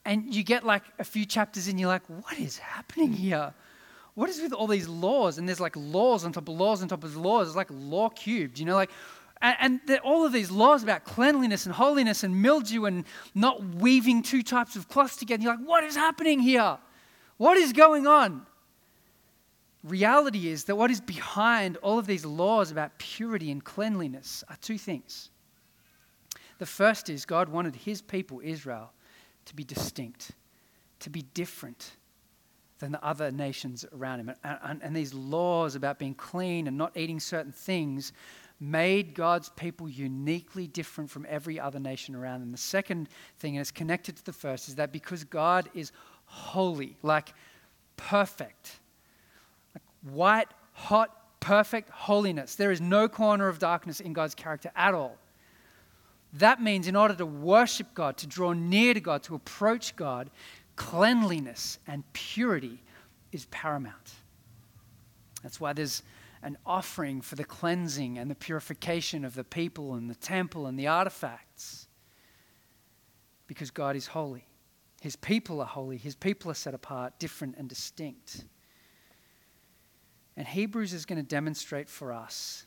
And 0.04 0.35
you 0.35 0.42
get 0.42 0.64
like 0.64 0.83
a 0.98 1.04
few 1.04 1.25
chapters 1.25 1.68
in, 1.68 1.79
you're 1.79 1.88
like, 1.88 2.06
what 2.08 2.38
is 2.38 2.58
happening 2.58 3.12
here? 3.12 3.52
What 4.14 4.29
is 4.29 4.40
with 4.40 4.52
all 4.52 4.66
these 4.66 4.88
laws? 4.88 5.38
And 5.38 5.46
there's 5.48 5.60
like 5.60 5.77
laws 5.77 6.25
on 6.25 6.33
top 6.33 6.48
of 6.48 6.54
laws 6.54 6.83
on 6.83 6.88
top 6.88 7.04
of 7.04 7.16
laws. 7.16 7.48
It's 7.48 7.56
like 7.56 7.68
law 7.71 8.08
cubed, 8.08 8.58
you 8.58 8.64
know, 8.64 8.75
like, 8.75 8.90
and, 9.43 9.81
and 9.88 10.01
all 10.01 10.25
of 10.27 10.33
these 10.33 10.51
laws 10.51 10.83
about 10.83 11.05
cleanliness 11.05 11.67
and 11.67 11.75
holiness 11.75 12.23
and 12.23 12.43
mildew 12.43 12.85
and 12.85 13.05
not 13.35 13.65
weaving 13.77 14.23
two 14.23 14.43
types 14.43 14.77
of 14.77 14.88
cloth 14.88 15.19
together. 15.19 15.43
You're 15.43 15.57
like, 15.57 15.67
what 15.67 15.85
is 15.85 15.97
happening 15.97 16.41
here? 16.41 16.79
What 17.38 17.57
is 17.57 17.73
going 17.73 18.07
on? 18.07 18.47
reality 19.83 20.49
is 20.49 20.65
that 20.65 20.77
what 20.77 20.91
is 20.91 21.01
behind 21.01 21.77
all 21.79 21.99
of 21.99 22.07
these 22.07 22.25
laws 22.25 22.71
about 22.71 22.99
purity 22.99 23.51
and 23.51 23.65
cleanliness 23.65 24.45
are 24.49 24.57
two 24.61 24.79
things. 24.79 25.31
The 26.59 26.67
first 26.67 27.09
is 27.09 27.25
God 27.25 27.49
wanted 27.49 27.75
his 27.75 28.03
people, 28.03 28.41
Israel, 28.45 28.93
to 29.47 29.57
be 29.57 29.65
distinct, 29.65 30.33
to 31.01 31.11
be 31.11 31.23
different 31.23 31.93
than 32.79 32.93
the 32.93 33.05
other 33.05 33.31
nations 33.31 33.85
around 33.95 34.21
him. 34.21 34.33
And, 34.45 34.59
and, 34.63 34.83
and, 34.83 34.97
these 34.97 35.13
laws 35.13 35.75
about 35.75 35.99
being 35.99 36.15
clean 36.15 36.67
and 36.67 36.79
not 36.79 36.97
eating 36.97 37.21
certain 37.21 37.53
things 37.53 38.13
made 38.61 39.15
God's 39.15 39.48
people 39.50 39.88
uniquely 39.88 40.67
different 40.67 41.11
from 41.11 41.27
every 41.29 41.58
other 41.58 41.81
nation 41.81 42.15
around 42.15 42.40
them. 42.40 42.52
The 42.52 42.58
second 42.58 43.08
thing, 43.38 43.56
and 43.56 43.61
it's 43.63 43.71
connected 43.71 44.17
to 44.17 44.25
the 44.25 44.35
first, 44.35 44.69
is 44.69 44.75
that 44.75 44.92
because 44.92 45.25
God 45.25 45.71
is 45.75 45.92
holy, 46.27 46.96
like 47.02 47.33
perfect, 47.96 48.81
like 49.75 49.83
white, 50.15 50.48
hot, 50.73 51.40
perfect 51.40 51.88
holiness, 51.88 52.54
there 52.54 52.71
is 52.71 52.83
no 52.83 53.08
corner 53.08 53.48
of 53.48 53.58
darkness 53.58 54.00
in 54.00 54.13
God's 54.13 54.35
character 54.35 54.71
at 54.77 54.94
all. 54.94 55.17
That 56.35 56.63
means, 56.63 56.87
in 56.87 56.94
order 56.94 57.15
to 57.15 57.27
worship 57.27 57.94
God, 57.94 58.17
to 58.19 58.27
draw 58.27 58.52
near 58.52 58.94
to 58.94 59.00
God, 59.00 59.23
to 59.25 59.35
approach 59.35 59.96
God, 59.96 60.31
cleanliness 60.77 61.79
and 61.87 62.04
purity 62.13 62.83
is 63.33 63.46
paramount. 63.46 64.15
That's 65.42 65.61
why 65.61 65.73
there's 65.73 66.02
an 66.43 66.57
offering 66.65 67.21
for 67.21 67.35
the 67.35 67.45
cleansing 67.45 68.19
and 68.19 68.31
the 68.31 68.35
purification 68.35 69.25
of 69.25 69.35
the 69.35 69.45
people 69.45 69.95
and 69.95 70.09
the 70.09 70.15
temple 70.15 70.67
and 70.67 70.79
the 70.79 70.87
artifacts. 70.87 71.87
Because 73.47 73.71
God 73.71 73.97
is 73.97 74.07
holy. 74.07 74.47
His 75.01 75.17
people 75.17 75.61
are 75.61 75.67
holy. 75.67 75.97
His 75.97 76.15
people 76.15 76.51
are 76.51 76.55
set 76.55 76.75
apart, 76.75 77.19
different, 77.19 77.57
and 77.59 77.69
distinct. 77.69 78.45
And 80.37 80.47
Hebrews 80.47 80.93
is 80.93 81.05
going 81.05 81.19
to 81.19 81.27
demonstrate 81.27 81.88
for 81.88 82.13
us 82.13 82.65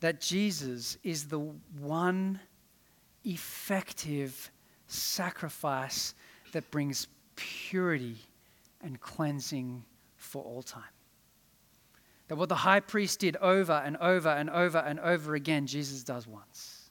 that 0.00 0.20
Jesus 0.20 0.98
is 1.02 1.26
the 1.26 1.40
one 1.78 2.40
effective 3.24 4.50
sacrifice 4.86 6.14
that 6.52 6.70
brings 6.70 7.08
purity 7.34 8.16
and 8.82 9.00
cleansing 9.00 9.84
for 10.16 10.42
all 10.42 10.62
time. 10.62 10.82
That 12.28 12.36
what 12.36 12.48
the 12.48 12.56
high 12.56 12.80
priest 12.80 13.20
did 13.20 13.36
over 13.36 13.72
and 13.72 13.96
over 13.98 14.28
and 14.28 14.50
over 14.50 14.78
and 14.78 14.98
over 15.00 15.34
again, 15.34 15.66
Jesus 15.66 16.02
does 16.02 16.26
once. 16.26 16.90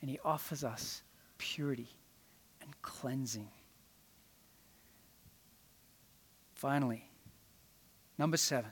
And 0.00 0.10
he 0.10 0.18
offers 0.24 0.64
us 0.64 1.02
purity 1.38 1.88
and 2.60 2.70
cleansing. 2.82 3.48
Finally, 6.54 7.04
number 8.18 8.36
seven, 8.36 8.70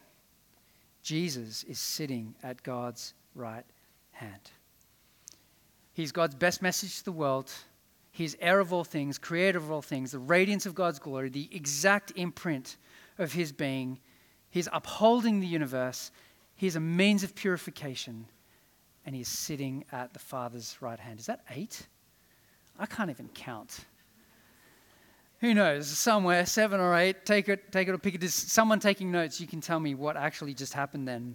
Jesus 1.03 1.65
is 1.65 1.79
sitting 1.79 2.35
at 2.43 2.63
God's 2.63 3.15
right 3.35 3.65
hand. 4.13 4.51
He's 5.93 6.13
God's 6.13 6.35
best 6.35 6.63
message 6.63 6.99
to 6.99 7.05
the 7.05 7.13
world. 7.13 7.53
He's 8.11 8.37
heir 8.41 8.61
of 8.61 8.73
all 8.73 8.85
things, 8.85 9.19
creator 9.19 9.59
of 9.59 9.71
all 9.71 9.83
things, 9.83 10.13
the 10.13 10.19
radiance 10.19 10.67
of 10.67 10.75
God's 10.75 10.99
glory, 10.99 11.29
the 11.29 11.49
exact 11.53 12.13
imprint 12.17 12.77
of 13.19 13.33
his 13.33 13.53
being 13.53 13.99
He's 14.53 14.69
upholding 14.71 15.41
the 15.41 15.47
universe. 15.47 16.13
He's 16.55 16.77
a 16.77 16.81
means 16.81 17.25
of 17.25 17.35
purification. 17.35 18.27
And 19.05 19.17
he's 19.17 19.27
sitting 19.27 19.85
at 19.91 20.13
the 20.13 20.19
Father's 20.21 20.77
right 20.81 21.01
hand. 21.01 21.19
Is 21.19 21.27
that 21.27 21.41
eight? 21.51 21.89
I 22.79 22.85
can't 22.87 23.11
even 23.11 23.31
count. 23.35 23.81
Who 25.41 25.55
knows? 25.55 25.89
Somewhere, 25.89 26.45
seven 26.45 26.81
or 26.81 26.95
eight. 26.95 27.25
Take 27.25 27.49
it, 27.49 27.73
take 27.73 27.89
it 27.89 27.93
or 27.93 27.99
pick 27.99 28.15
it. 28.15 28.23
Is 28.23 28.35
someone 28.35 28.79
taking 28.79 29.11
notes? 29.11 29.41
You 29.41 29.47
can 29.47 29.63
tell 29.63 29.81
me 29.81 29.95
what 29.95 30.19
actually 30.19 30.53
just 30.53 30.75
happened 30.75 31.09
then. 31.09 31.35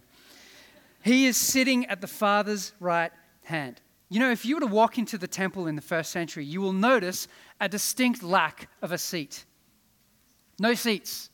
He 1.03 1.25
is 1.25 1.37
sitting 1.37 1.87
at 1.87 2.01
the 2.01 2.07
Father's 2.07 2.71
right 2.79 3.11
hand. 3.43 3.81
You 4.09 4.19
know, 4.19 4.31
if 4.31 4.45
you 4.45 4.55
were 4.55 4.61
to 4.61 4.67
walk 4.67 4.99
into 4.99 5.17
the 5.17 5.27
temple 5.27 5.65
in 5.65 5.75
the 5.75 5.81
first 5.81 6.11
century, 6.11 6.45
you 6.45 6.61
will 6.61 6.71
notice 6.71 7.27
a 7.59 7.67
distinct 7.67 8.21
lack 8.21 8.69
of 8.83 8.91
a 8.91 8.97
seat. 8.97 9.43
No 10.59 10.75
seats. 10.75 11.31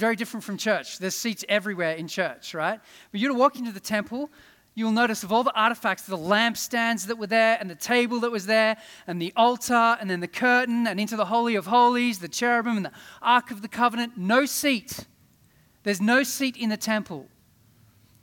Very 0.00 0.16
different 0.16 0.44
from 0.44 0.56
church. 0.56 0.98
There's 0.98 1.14
seats 1.14 1.44
everywhere 1.46 1.92
in 1.92 2.08
church, 2.08 2.54
right? 2.54 2.80
But 3.12 3.20
you're 3.20 3.34
to 3.34 3.38
walk 3.38 3.58
into 3.58 3.70
the 3.70 3.80
temple, 3.80 4.30
you'll 4.74 4.92
notice 4.92 5.24
of 5.24 5.30
all 5.30 5.44
the 5.44 5.52
artifacts, 5.52 6.04
the 6.04 6.16
lampstands 6.16 7.06
that 7.08 7.18
were 7.18 7.26
there, 7.26 7.58
and 7.60 7.68
the 7.68 7.74
table 7.74 8.18
that 8.20 8.30
was 8.30 8.46
there, 8.46 8.78
and 9.06 9.20
the 9.20 9.30
altar, 9.36 9.98
and 10.00 10.08
then 10.08 10.20
the 10.20 10.26
curtain, 10.26 10.86
and 10.86 10.98
into 10.98 11.16
the 11.16 11.26
Holy 11.26 11.54
of 11.54 11.66
Holies, 11.66 12.18
the 12.18 12.28
cherubim, 12.28 12.78
and 12.78 12.86
the 12.86 12.92
Ark 13.20 13.50
of 13.50 13.60
the 13.60 13.68
Covenant. 13.68 14.16
No 14.16 14.46
seat. 14.46 15.04
There's 15.82 16.00
no 16.00 16.22
seat 16.22 16.56
in 16.56 16.70
the 16.70 16.78
temple 16.78 17.28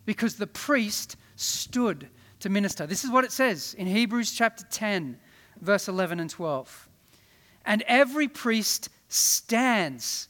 because 0.07 0.37
the 0.37 0.47
priest 0.47 1.15
stood 1.35 2.09
to 2.39 2.49
minister. 2.49 2.87
This 2.87 3.03
is 3.03 3.11
what 3.11 3.23
it 3.23 3.31
says 3.31 3.75
in 3.75 3.85
Hebrews 3.85 4.31
chapter 4.31 4.65
10, 4.71 5.19
verse 5.61 5.87
11 5.87 6.19
and 6.21 6.29
12. 6.31 6.89
And 7.65 7.83
every 7.85 8.27
priest 8.27 8.89
stands 9.09 10.27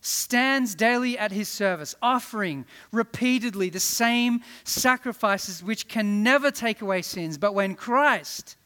stands 0.00 0.74
daily 0.74 1.18
at 1.18 1.32
his 1.32 1.48
service, 1.48 1.94
offering 2.00 2.64
repeatedly 2.92 3.70
the 3.70 3.80
same 3.80 4.40
sacrifices 4.64 5.62
which 5.62 5.88
can 5.88 6.22
never 6.22 6.50
take 6.50 6.80
away 6.80 7.02
sins. 7.02 7.38
But 7.38 7.54
when 7.54 7.74
Christ 7.74 8.56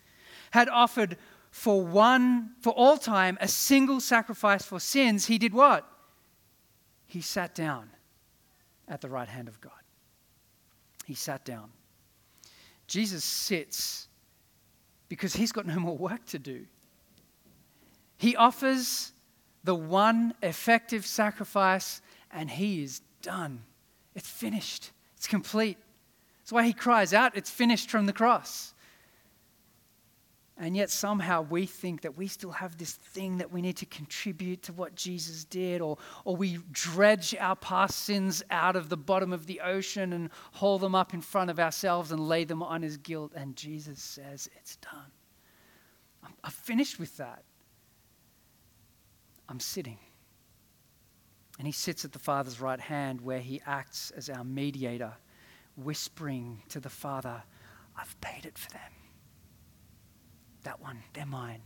had 0.50 0.68
offered 0.68 1.16
for 1.50 1.84
one, 1.84 2.50
for 2.60 2.72
all 2.72 2.96
time, 2.96 3.38
a 3.40 3.48
single 3.48 4.00
sacrifice 4.00 4.64
for 4.64 4.80
sins, 4.80 5.26
he 5.26 5.38
did 5.38 5.54
what? 5.54 5.86
He 7.06 7.20
sat 7.20 7.54
down 7.54 7.90
at 8.88 9.00
the 9.00 9.08
right 9.08 9.28
hand 9.28 9.48
of 9.48 9.60
God. 9.60 9.72
He 11.04 11.14
sat 11.14 11.44
down. 11.44 11.70
Jesus 12.86 13.24
sits 13.24 14.08
because 15.08 15.34
he's 15.34 15.52
got 15.52 15.66
no 15.66 15.76
more 15.76 15.96
work 15.96 16.24
to 16.26 16.38
do. 16.38 16.66
He 18.16 18.36
offers 18.36 19.11
the 19.64 19.74
one 19.74 20.34
effective 20.42 21.06
sacrifice, 21.06 22.02
and 22.30 22.50
he 22.50 22.82
is 22.82 23.00
done. 23.22 23.62
It's 24.14 24.28
finished, 24.28 24.90
it's 25.16 25.26
complete. 25.26 25.78
That's 26.40 26.52
why 26.52 26.64
he 26.64 26.72
cries 26.72 27.14
out, 27.14 27.36
It's 27.36 27.50
finished 27.50 27.90
from 27.90 28.06
the 28.06 28.12
cross. 28.12 28.74
And 30.58 30.76
yet, 30.76 30.90
somehow, 30.90 31.42
we 31.42 31.66
think 31.66 32.02
that 32.02 32.16
we 32.16 32.28
still 32.28 32.50
have 32.50 32.76
this 32.76 32.92
thing 32.92 33.38
that 33.38 33.50
we 33.50 33.62
need 33.62 33.78
to 33.78 33.86
contribute 33.86 34.62
to 34.64 34.72
what 34.72 34.94
Jesus 34.94 35.44
did, 35.44 35.80
or, 35.80 35.96
or 36.24 36.36
we 36.36 36.58
dredge 36.70 37.34
our 37.40 37.56
past 37.56 38.04
sins 38.04 38.42
out 38.50 38.76
of 38.76 38.88
the 38.88 38.96
bottom 38.96 39.32
of 39.32 39.46
the 39.46 39.60
ocean 39.60 40.12
and 40.12 40.30
haul 40.52 40.78
them 40.78 40.94
up 40.94 41.14
in 41.14 41.20
front 41.20 41.50
of 41.50 41.58
ourselves 41.58 42.12
and 42.12 42.28
lay 42.28 42.44
them 42.44 42.62
on 42.62 42.82
his 42.82 42.96
guilt. 42.98 43.32
And 43.34 43.56
Jesus 43.56 44.00
says, 44.00 44.48
It's 44.56 44.76
done. 44.76 45.10
I'm, 46.22 46.34
I'm 46.44 46.50
finished 46.52 47.00
with 47.00 47.16
that. 47.16 47.42
I'm 49.52 49.60
sitting. 49.60 49.98
And 51.58 51.68
he 51.68 51.74
sits 51.74 52.06
at 52.06 52.12
the 52.12 52.18
Father's 52.18 52.58
right 52.58 52.80
hand 52.80 53.20
where 53.20 53.38
he 53.38 53.60
acts 53.66 54.10
as 54.16 54.30
our 54.30 54.44
mediator, 54.44 55.12
whispering 55.76 56.62
to 56.70 56.80
the 56.80 56.88
Father, 56.88 57.42
I've 57.94 58.18
paid 58.22 58.46
it 58.46 58.56
for 58.56 58.70
them. 58.70 58.92
That 60.62 60.80
one, 60.80 61.02
they're 61.12 61.26
mine. 61.26 61.60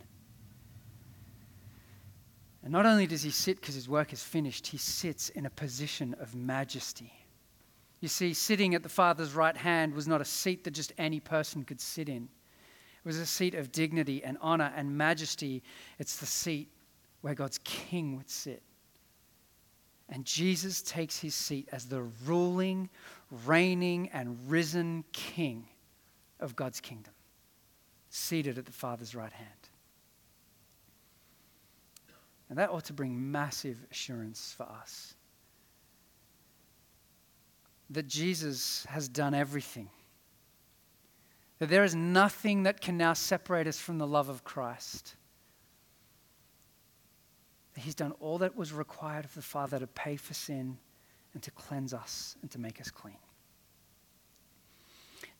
And 2.64 2.72
not 2.72 2.86
only 2.86 3.06
does 3.06 3.22
he 3.22 3.30
sit 3.30 3.60
because 3.60 3.76
his 3.76 3.88
work 3.88 4.12
is 4.12 4.20
finished, 4.20 4.66
he 4.66 4.78
sits 4.78 5.28
in 5.28 5.46
a 5.46 5.50
position 5.50 6.16
of 6.18 6.34
majesty. 6.34 7.12
You 8.00 8.08
see, 8.08 8.34
sitting 8.34 8.74
at 8.74 8.82
the 8.82 8.88
Father's 8.88 9.32
right 9.32 9.56
hand 9.56 9.94
was 9.94 10.08
not 10.08 10.20
a 10.20 10.24
seat 10.24 10.64
that 10.64 10.72
just 10.72 10.92
any 10.98 11.20
person 11.20 11.62
could 11.62 11.80
sit 11.80 12.08
in. 12.08 12.24
It 12.24 13.04
was 13.06 13.18
a 13.20 13.26
seat 13.26 13.54
of 13.54 13.70
dignity 13.70 14.24
and 14.24 14.38
honor 14.40 14.72
and 14.74 14.98
majesty. 14.98 15.62
It's 16.00 16.16
the 16.16 16.26
seat 16.26 16.72
where 17.26 17.34
God's 17.34 17.58
king 17.64 18.14
would 18.16 18.30
sit. 18.30 18.62
And 20.08 20.24
Jesus 20.24 20.80
takes 20.80 21.18
his 21.18 21.34
seat 21.34 21.68
as 21.72 21.86
the 21.86 22.02
ruling, 22.24 22.88
reigning, 23.44 24.10
and 24.12 24.38
risen 24.48 25.02
king 25.10 25.66
of 26.38 26.54
God's 26.54 26.80
kingdom, 26.80 27.12
seated 28.10 28.58
at 28.58 28.64
the 28.64 28.70
Father's 28.70 29.16
right 29.16 29.32
hand. 29.32 29.50
And 32.48 32.60
that 32.60 32.70
ought 32.70 32.84
to 32.84 32.92
bring 32.92 33.32
massive 33.32 33.84
assurance 33.90 34.54
for 34.56 34.62
us 34.62 35.16
that 37.90 38.06
Jesus 38.06 38.86
has 38.88 39.08
done 39.08 39.34
everything. 39.34 39.90
That 41.58 41.70
there 41.70 41.82
is 41.82 41.96
nothing 41.96 42.62
that 42.62 42.80
can 42.80 42.96
now 42.96 43.14
separate 43.14 43.66
us 43.66 43.80
from 43.80 43.98
the 43.98 44.06
love 44.06 44.28
of 44.28 44.44
Christ. 44.44 45.16
He's 47.76 47.94
done 47.94 48.12
all 48.20 48.38
that 48.38 48.56
was 48.56 48.72
required 48.72 49.24
of 49.24 49.34
the 49.34 49.42
Father 49.42 49.78
to 49.78 49.86
pay 49.86 50.16
for 50.16 50.34
sin 50.34 50.78
and 51.34 51.42
to 51.42 51.50
cleanse 51.50 51.92
us 51.92 52.36
and 52.40 52.50
to 52.52 52.58
make 52.58 52.80
us 52.80 52.90
clean. 52.90 53.18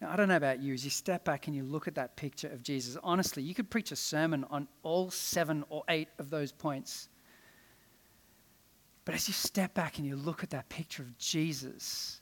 Now, 0.00 0.10
I 0.10 0.16
don't 0.16 0.28
know 0.28 0.36
about 0.36 0.60
you, 0.60 0.74
as 0.74 0.84
you 0.84 0.90
step 0.90 1.24
back 1.24 1.46
and 1.46 1.56
you 1.56 1.62
look 1.62 1.88
at 1.88 1.94
that 1.94 2.16
picture 2.16 2.48
of 2.48 2.62
Jesus, 2.62 2.98
honestly, 3.02 3.42
you 3.42 3.54
could 3.54 3.70
preach 3.70 3.92
a 3.92 3.96
sermon 3.96 4.44
on 4.50 4.68
all 4.82 5.10
seven 5.10 5.64
or 5.70 5.84
eight 5.88 6.08
of 6.18 6.28
those 6.28 6.52
points. 6.52 7.08
But 9.06 9.14
as 9.14 9.26
you 9.28 9.34
step 9.34 9.72
back 9.72 9.98
and 9.98 10.06
you 10.06 10.16
look 10.16 10.42
at 10.42 10.50
that 10.50 10.68
picture 10.68 11.02
of 11.02 11.16
Jesus, 11.16 12.20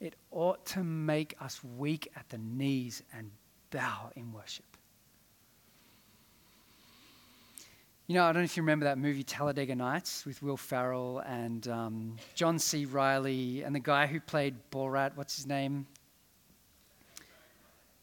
it 0.00 0.14
ought 0.30 0.64
to 0.66 0.82
make 0.82 1.34
us 1.40 1.62
weak 1.62 2.10
at 2.16 2.28
the 2.30 2.38
knees 2.38 3.02
and 3.12 3.30
bow 3.70 4.10
in 4.16 4.32
worship. 4.32 4.75
You 8.08 8.14
know, 8.14 8.22
I 8.22 8.26
don't 8.28 8.42
know 8.42 8.44
if 8.44 8.56
you 8.56 8.62
remember 8.62 8.84
that 8.84 8.98
movie 8.98 9.24
Talladega 9.24 9.74
Nights 9.74 10.24
with 10.24 10.40
Will 10.40 10.56
Ferrell 10.56 11.18
and 11.26 11.66
um, 11.66 12.16
John 12.36 12.56
C. 12.56 12.84
Reilly 12.84 13.64
and 13.64 13.74
the 13.74 13.80
guy 13.80 14.06
who 14.06 14.20
played 14.20 14.54
Borat. 14.70 15.16
What's 15.16 15.34
his 15.34 15.44
name? 15.44 15.88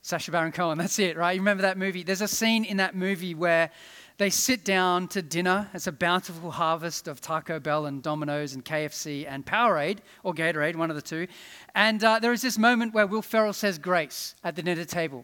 Sacha 0.01 0.29
Baron 0.29 0.51
Cohen, 0.51 0.77
that's 0.77 0.99
it, 0.99 1.15
right? 1.15 1.31
You 1.31 1.39
remember 1.39 1.61
that 1.61 1.77
movie? 1.77 2.03
There's 2.03 2.19
a 2.19 2.27
scene 2.27 2.65
in 2.65 2.75
that 2.77 2.95
movie 2.95 3.33
where 3.33 3.69
they 4.17 4.29
sit 4.29 4.65
down 4.65 5.07
to 5.07 5.21
dinner. 5.21 5.69
It's 5.73 5.87
a 5.87 5.93
bountiful 5.93 6.51
harvest 6.51 7.07
of 7.07 7.21
Taco 7.21 7.61
Bell 7.61 7.85
and 7.85 8.03
Domino's 8.03 8.55
and 8.55 8.65
KFC 8.65 9.25
and 9.25 9.45
Powerade, 9.45 9.99
or 10.23 10.33
Gatorade, 10.33 10.75
one 10.75 10.89
of 10.89 10.97
the 10.97 11.01
two. 11.01 11.27
And 11.75 12.03
uh, 12.03 12.19
there 12.19 12.33
is 12.33 12.41
this 12.41 12.57
moment 12.57 12.93
where 12.93 13.07
Will 13.07 13.21
Ferrell 13.21 13.53
says 13.53 13.77
grace 13.77 14.35
at 14.43 14.57
the 14.57 14.63
dinner 14.63 14.83
table. 14.83 15.23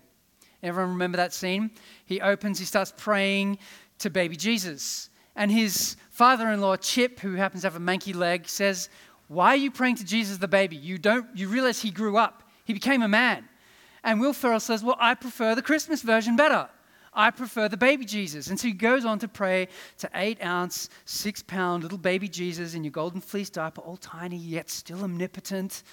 Everyone 0.63 0.91
remember 0.91 1.17
that 1.17 1.33
scene? 1.33 1.71
He 2.05 2.21
opens, 2.21 2.59
he 2.59 2.65
starts 2.65 2.93
praying 2.95 3.59
to 3.99 4.09
baby 4.09 4.35
Jesus. 4.35 5.09
And 5.35 5.51
his 5.51 5.95
father 6.09 6.49
in 6.49 6.61
law, 6.61 6.75
Chip, 6.75 7.19
who 7.19 7.35
happens 7.35 7.61
to 7.61 7.67
have 7.67 7.75
a 7.75 7.79
manky 7.79 8.13
leg, 8.13 8.47
says, 8.47 8.89
Why 9.27 9.49
are 9.49 9.55
you 9.55 9.71
praying 9.71 9.95
to 9.97 10.05
Jesus 10.05 10.37
the 10.37 10.47
baby? 10.47 10.75
You, 10.75 10.97
don't, 10.97 11.27
you 11.35 11.47
realize 11.47 11.81
he 11.81 11.91
grew 11.91 12.17
up, 12.17 12.43
he 12.65 12.73
became 12.73 13.01
a 13.01 13.07
man. 13.07 13.47
And 14.03 14.19
Will 14.19 14.33
Ferrell 14.33 14.59
says, 14.59 14.83
Well, 14.83 14.97
I 14.99 15.13
prefer 15.13 15.55
the 15.55 15.61
Christmas 15.61 16.01
version 16.01 16.35
better. 16.35 16.69
I 17.13 17.31
prefer 17.31 17.67
the 17.67 17.77
baby 17.77 18.05
Jesus. 18.05 18.47
And 18.49 18.59
so 18.59 18.67
he 18.67 18.73
goes 18.73 19.03
on 19.03 19.19
to 19.19 19.27
pray 19.27 19.67
to 19.97 20.09
eight 20.13 20.43
ounce, 20.43 20.89
six 21.05 21.41
pound 21.41 21.83
little 21.83 21.97
baby 21.97 22.27
Jesus 22.27 22.75
in 22.75 22.83
your 22.83 22.91
golden 22.91 23.19
fleece 23.19 23.49
diaper, 23.49 23.81
all 23.81 23.97
tiny 23.97 24.37
yet 24.37 24.69
still 24.69 25.03
omnipotent. 25.03 25.83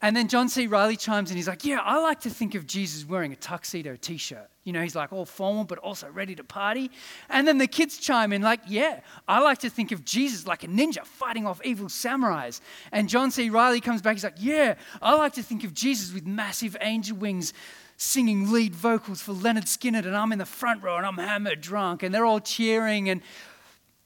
And 0.00 0.16
then 0.16 0.28
John 0.28 0.48
C. 0.48 0.68
Reilly 0.68 0.96
chimes 0.96 1.30
in. 1.30 1.36
He's 1.36 1.48
like, 1.48 1.64
Yeah, 1.64 1.80
I 1.80 1.98
like 1.98 2.20
to 2.20 2.30
think 2.30 2.54
of 2.54 2.66
Jesus 2.66 3.04
wearing 3.04 3.32
a 3.32 3.36
tuxedo 3.36 3.96
t 3.96 4.16
shirt. 4.16 4.48
You 4.62 4.72
know, 4.72 4.82
he's 4.82 4.94
like 4.94 5.12
all 5.12 5.24
formal, 5.24 5.64
but 5.64 5.78
also 5.78 6.08
ready 6.08 6.36
to 6.36 6.44
party. 6.44 6.90
And 7.28 7.48
then 7.48 7.58
the 7.58 7.66
kids 7.66 7.98
chime 7.98 8.32
in, 8.32 8.42
like, 8.42 8.60
Yeah, 8.66 9.00
I 9.26 9.40
like 9.40 9.58
to 9.58 9.70
think 9.70 9.90
of 9.90 10.04
Jesus 10.04 10.46
like 10.46 10.62
a 10.62 10.68
ninja 10.68 11.04
fighting 11.04 11.46
off 11.46 11.60
evil 11.64 11.88
samurais. 11.88 12.60
And 12.92 13.08
John 13.08 13.32
C. 13.32 13.50
Reilly 13.50 13.80
comes 13.80 14.00
back. 14.00 14.14
He's 14.14 14.24
like, 14.24 14.36
Yeah, 14.38 14.74
I 15.02 15.14
like 15.14 15.32
to 15.34 15.42
think 15.42 15.64
of 15.64 15.74
Jesus 15.74 16.14
with 16.14 16.26
massive 16.26 16.76
angel 16.80 17.16
wings 17.16 17.52
singing 17.96 18.52
lead 18.52 18.76
vocals 18.76 19.20
for 19.20 19.32
Lynyrd 19.32 19.64
Skynyrd. 19.64 20.06
and 20.06 20.16
I'm 20.16 20.30
in 20.30 20.38
the 20.38 20.46
front 20.46 20.84
row 20.84 20.96
and 20.96 21.04
I'm 21.04 21.16
hammered 21.16 21.60
drunk, 21.60 22.04
and 22.04 22.14
they're 22.14 22.24
all 22.24 22.38
cheering. 22.38 23.08
And, 23.10 23.20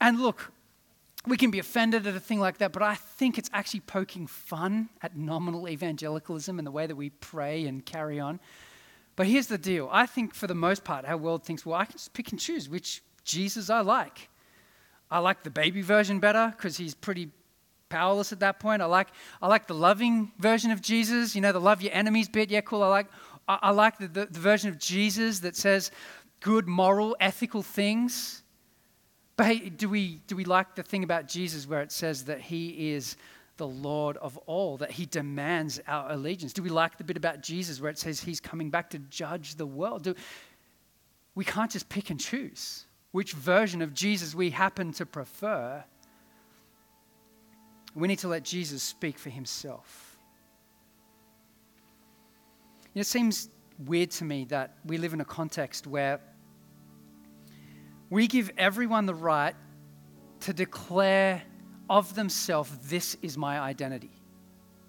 and 0.01 0.21
look, 0.21 0.51
we 1.27 1.37
can 1.37 1.51
be 1.51 1.59
offended 1.59 2.07
at 2.07 2.17
a 2.17 2.21
thing 2.21 2.41
like 2.41 2.59
that, 2.59 2.73
but 2.73 2.83
I 2.83 2.95
think 2.95 3.39
it's 3.39 3.51
actually 3.53 3.81
poking 3.81 4.27
fun 4.27 4.89
at 5.03 5.17
nominal 5.17 5.69
evangelicalism 5.69 6.59
and 6.59 6.67
the 6.67 6.73
way 6.73 6.87
that 6.87 6.97
we 6.97 7.11
pray 7.11 7.67
and 7.67 7.85
carry 7.85 8.19
on. 8.19 8.41
But 9.15 9.27
here's 9.27 9.47
the 9.47 9.59
deal 9.59 9.89
I 9.93 10.07
think 10.07 10.35
for 10.35 10.47
the 10.47 10.55
most 10.55 10.85
part, 10.85 11.05
our 11.05 11.17
world 11.17 11.45
thinks, 11.45 11.65
well, 11.65 11.79
I 11.79 11.85
can 11.85 11.93
just 11.93 12.13
pick 12.13 12.31
and 12.33 12.41
choose 12.41 12.69
which 12.69 13.03
Jesus 13.25 13.71
I 13.71 13.81
like. 13.81 14.29
I 15.11 15.19
like 15.19 15.45
the 15.45 15.51
baby 15.51 15.83
version 15.83 16.19
better 16.19 16.53
because 16.57 16.77
he's 16.77 16.95
pretty 16.95 17.31
powerless 17.89 18.33
at 18.33 18.41
that 18.41 18.59
point. 18.59 18.83
I 18.83 18.87
like, 18.87 19.09
I 19.41 19.47
like 19.47 19.67
the 19.67 19.75
loving 19.75 20.33
version 20.39 20.71
of 20.71 20.81
Jesus, 20.81 21.35
you 21.37 21.43
know, 21.43 21.53
the 21.53 21.61
love 21.61 21.83
your 21.83 21.93
enemies 21.93 22.29
bit. 22.29 22.51
Yeah, 22.51 22.63
cool. 22.63 22.83
I 22.83 22.89
like, 22.89 23.07
I, 23.47 23.59
I 23.63 23.71
like 23.71 23.99
the, 23.99 24.09
the, 24.09 24.27
the 24.27 24.41
version 24.41 24.71
of 24.71 24.79
Jesus 24.79 25.41
that 25.41 25.55
says 25.55 25.91
good, 26.41 26.67
moral, 26.67 27.15
ethical 27.21 27.63
things. 27.63 28.42
But 29.43 29.49
hey, 29.49 29.71
do 29.71 29.89
we, 29.89 30.21
do 30.29 30.37
we 30.37 30.45
like 30.45 30.77
the 30.77 30.85
thing 30.85 31.03
about 31.03 31.27
Jesus 31.27 31.67
where 31.67 31.83
it 31.83 31.91
says 31.91 32.27
that 32.27 32.41
he 32.41 32.93
is 32.93 33.17
the 33.57 33.67
Lord 33.67 34.17
of 34.19 34.37
all, 34.47 34.77
that 34.77 34.93
he 34.93 35.05
demands 35.05 35.81
our 35.89 36.13
allegiance? 36.13 36.53
Do 36.53 36.63
we 36.63 36.69
like 36.69 36.97
the 36.97 37.03
bit 37.03 37.17
about 37.17 37.43
Jesus 37.43 37.81
where 37.81 37.91
it 37.91 37.99
says 37.99 38.21
he's 38.21 38.39
coming 38.39 38.71
back 38.71 38.91
to 38.91 39.01
judge 39.01 39.57
the 39.57 39.67
world? 39.67 40.05
Do, 40.05 40.15
we 41.35 41.45
can't 41.45 41.73
just 41.73 41.89
pick 41.89 42.11
and 42.11 42.21
choose 42.21 42.85
which 43.11 43.33
version 43.33 43.83
of 43.83 43.95
Jesus 43.95 44.33
we 44.33 44.51
happen 44.51 44.93
to 44.93 45.05
prefer. 45.05 45.83
We 47.97 48.07
need 48.07 48.21
to 48.21 48.29
let 48.29 48.45
Jesus 48.45 48.81
speak 48.81 49.19
for 49.19 49.31
himself. 49.31 50.21
It 52.95 53.09
seems 53.09 53.49
weird 53.87 54.13
to 54.13 54.25
me 54.25 54.45
that 54.51 54.77
we 54.87 54.99
live 54.99 55.15
in 55.15 55.21
a 55.21 55.25
context 55.25 55.89
where 55.89 56.21
we 58.13 58.27
give 58.27 58.51
everyone 58.59 59.07
the 59.07 59.15
right 59.15 59.55
to 60.41 60.53
declare 60.53 61.43
of 61.89 62.15
themselves, 62.15 62.71
this 62.91 63.17
is 63.23 63.39
my 63.39 63.59
identity. 63.59 64.11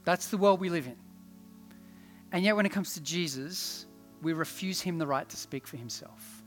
That's 0.03 0.27
the 0.27 0.35
world 0.37 0.59
we 0.59 0.69
live 0.69 0.87
in. 0.87 0.97
And 2.33 2.43
yet, 2.43 2.57
when 2.57 2.65
it 2.65 2.73
comes 2.73 2.95
to 2.95 3.01
Jesus, 3.01 3.85
we 4.21 4.33
refuse 4.33 4.81
him 4.81 4.97
the 4.97 5.07
right 5.07 5.27
to 5.29 5.37
speak 5.37 5.65
for 5.65 5.77
himself. 5.77 6.43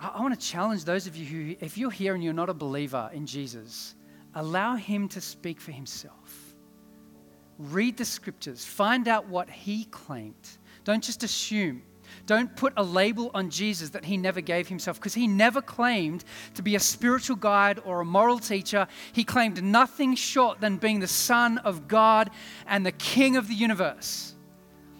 I, 0.00 0.12
I 0.14 0.22
want 0.22 0.38
to 0.38 0.46
challenge 0.46 0.84
those 0.84 1.08
of 1.08 1.16
you 1.16 1.26
who, 1.26 1.56
if 1.58 1.76
you're 1.76 1.90
here 1.90 2.14
and 2.14 2.22
you're 2.22 2.32
not 2.32 2.48
a 2.48 2.54
believer 2.54 3.10
in 3.12 3.26
Jesus, 3.26 3.96
allow 4.36 4.76
him 4.76 5.08
to 5.08 5.20
speak 5.20 5.60
for 5.60 5.72
himself. 5.72 6.54
Read 7.58 7.96
the 7.96 8.04
scriptures, 8.04 8.64
find 8.64 9.08
out 9.08 9.26
what 9.26 9.50
he 9.50 9.86
claimed. 9.86 10.48
Don't 10.84 11.02
just 11.02 11.24
assume. 11.24 11.82
Don't 12.26 12.54
put 12.56 12.72
a 12.76 12.82
label 12.82 13.30
on 13.34 13.50
Jesus 13.50 13.90
that 13.90 14.04
he 14.04 14.16
never 14.16 14.40
gave 14.40 14.68
himself 14.68 14.98
because 14.98 15.14
he 15.14 15.26
never 15.26 15.60
claimed 15.60 16.24
to 16.54 16.62
be 16.62 16.74
a 16.74 16.80
spiritual 16.80 17.36
guide 17.36 17.80
or 17.84 18.00
a 18.00 18.04
moral 18.04 18.38
teacher. 18.38 18.86
He 19.12 19.24
claimed 19.24 19.62
nothing 19.62 20.14
short 20.14 20.60
than 20.60 20.76
being 20.76 21.00
the 21.00 21.06
Son 21.06 21.58
of 21.58 21.88
God 21.88 22.30
and 22.66 22.84
the 22.84 22.92
King 22.92 23.36
of 23.36 23.48
the 23.48 23.54
universe. 23.54 24.34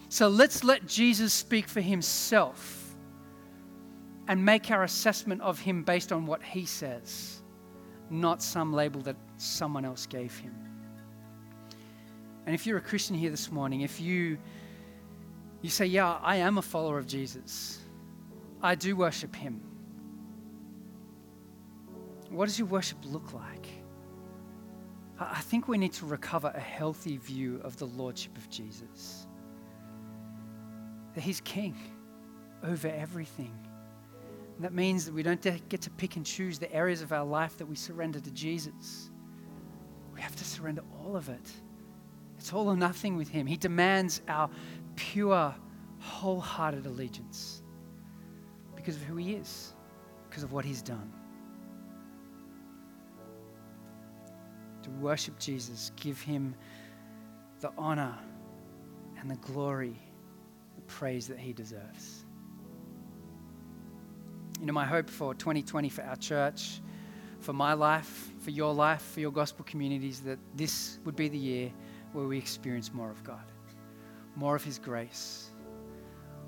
So 0.08 0.28
let's 0.28 0.62
let 0.62 0.86
Jesus 0.86 1.32
speak 1.32 1.68
for 1.68 1.80
himself 1.80 2.94
and 4.28 4.44
make 4.44 4.70
our 4.70 4.84
assessment 4.84 5.40
of 5.42 5.58
him 5.58 5.82
based 5.82 6.12
on 6.12 6.26
what 6.26 6.42
he 6.42 6.64
says, 6.64 7.42
not 8.10 8.42
some 8.42 8.72
label 8.72 9.00
that 9.02 9.16
someone 9.36 9.84
else 9.84 10.06
gave 10.06 10.36
him. 10.38 10.54
And 12.46 12.54
if 12.54 12.66
you're 12.66 12.78
a 12.78 12.82
Christian 12.82 13.16
here 13.16 13.30
this 13.30 13.50
morning, 13.50 13.80
if 13.80 14.00
you 14.00 14.38
you 15.66 15.70
say, 15.70 15.86
"Yeah, 15.86 16.20
I 16.22 16.36
am 16.36 16.58
a 16.58 16.62
follower 16.62 16.96
of 16.96 17.08
Jesus. 17.08 17.80
I 18.62 18.76
do 18.76 18.94
worship 18.94 19.34
him." 19.34 19.60
What 22.30 22.46
does 22.46 22.56
your 22.56 22.68
worship 22.68 22.98
look 23.04 23.32
like? 23.32 23.66
I 25.18 25.40
think 25.40 25.66
we 25.66 25.76
need 25.76 25.92
to 25.94 26.06
recover 26.06 26.52
a 26.54 26.60
healthy 26.60 27.16
view 27.16 27.60
of 27.64 27.76
the 27.78 27.86
lordship 27.86 28.36
of 28.38 28.48
Jesus. 28.48 29.26
That 31.14 31.22
he's 31.22 31.40
king 31.40 31.76
over 32.62 32.86
everything. 32.86 33.58
And 34.54 34.64
that 34.64 34.72
means 34.72 35.04
that 35.06 35.14
we 35.14 35.24
don't 35.24 35.42
get 35.68 35.80
to 35.80 35.90
pick 35.90 36.14
and 36.14 36.24
choose 36.24 36.60
the 36.60 36.72
areas 36.72 37.02
of 37.02 37.12
our 37.12 37.24
life 37.24 37.56
that 37.58 37.66
we 37.66 37.74
surrender 37.74 38.20
to 38.20 38.30
Jesus. 38.30 39.10
We 40.14 40.20
have 40.20 40.36
to 40.36 40.44
surrender 40.44 40.82
all 41.00 41.16
of 41.16 41.28
it. 41.28 41.52
It's 42.38 42.52
all 42.52 42.68
or 42.68 42.76
nothing 42.76 43.16
with 43.16 43.28
Him. 43.28 43.46
He 43.46 43.56
demands 43.56 44.20
our 44.28 44.50
pure, 44.96 45.54
wholehearted 46.00 46.86
allegiance 46.86 47.62
because 48.74 48.96
of 48.96 49.02
who 49.02 49.16
He 49.16 49.34
is, 49.34 49.74
because 50.28 50.42
of 50.42 50.52
what 50.52 50.64
He's 50.64 50.82
done. 50.82 51.12
To 54.82 54.90
worship 54.90 55.38
Jesus, 55.38 55.92
give 55.96 56.20
Him 56.20 56.54
the 57.60 57.72
honor 57.76 58.16
and 59.18 59.30
the 59.30 59.36
glory, 59.36 59.98
the 60.76 60.82
praise 60.82 61.26
that 61.28 61.38
He 61.38 61.52
deserves. 61.52 62.24
You 64.60 64.66
know, 64.66 64.72
my 64.72 64.84
hope 64.84 65.10
for 65.10 65.34
2020 65.34 65.88
for 65.88 66.02
our 66.02 66.16
church, 66.16 66.80
for 67.40 67.52
my 67.52 67.74
life, 67.74 68.30
for 68.40 68.50
your 68.50 68.72
life, 68.72 69.02
for 69.02 69.20
your 69.20 69.30
gospel 69.30 69.64
communities, 69.64 70.20
that 70.20 70.38
this 70.54 70.98
would 71.04 71.16
be 71.16 71.28
the 71.28 71.38
year 71.38 71.72
where 72.12 72.26
we 72.26 72.38
experience 72.38 72.92
more 72.94 73.10
of 73.10 73.22
God, 73.22 73.44
more 74.36 74.54
of 74.54 74.62
His 74.62 74.78
grace, 74.78 75.50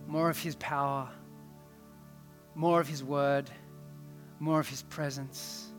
more 0.07 0.31
of 0.31 0.39
His 0.39 0.55
power, 0.57 1.09
more 2.55 2.81
of 2.81 2.87
His 2.87 3.03
word, 3.03 3.51
more 4.39 4.61
of 4.61 4.69
His 4.69 4.83
presence, 4.85 5.73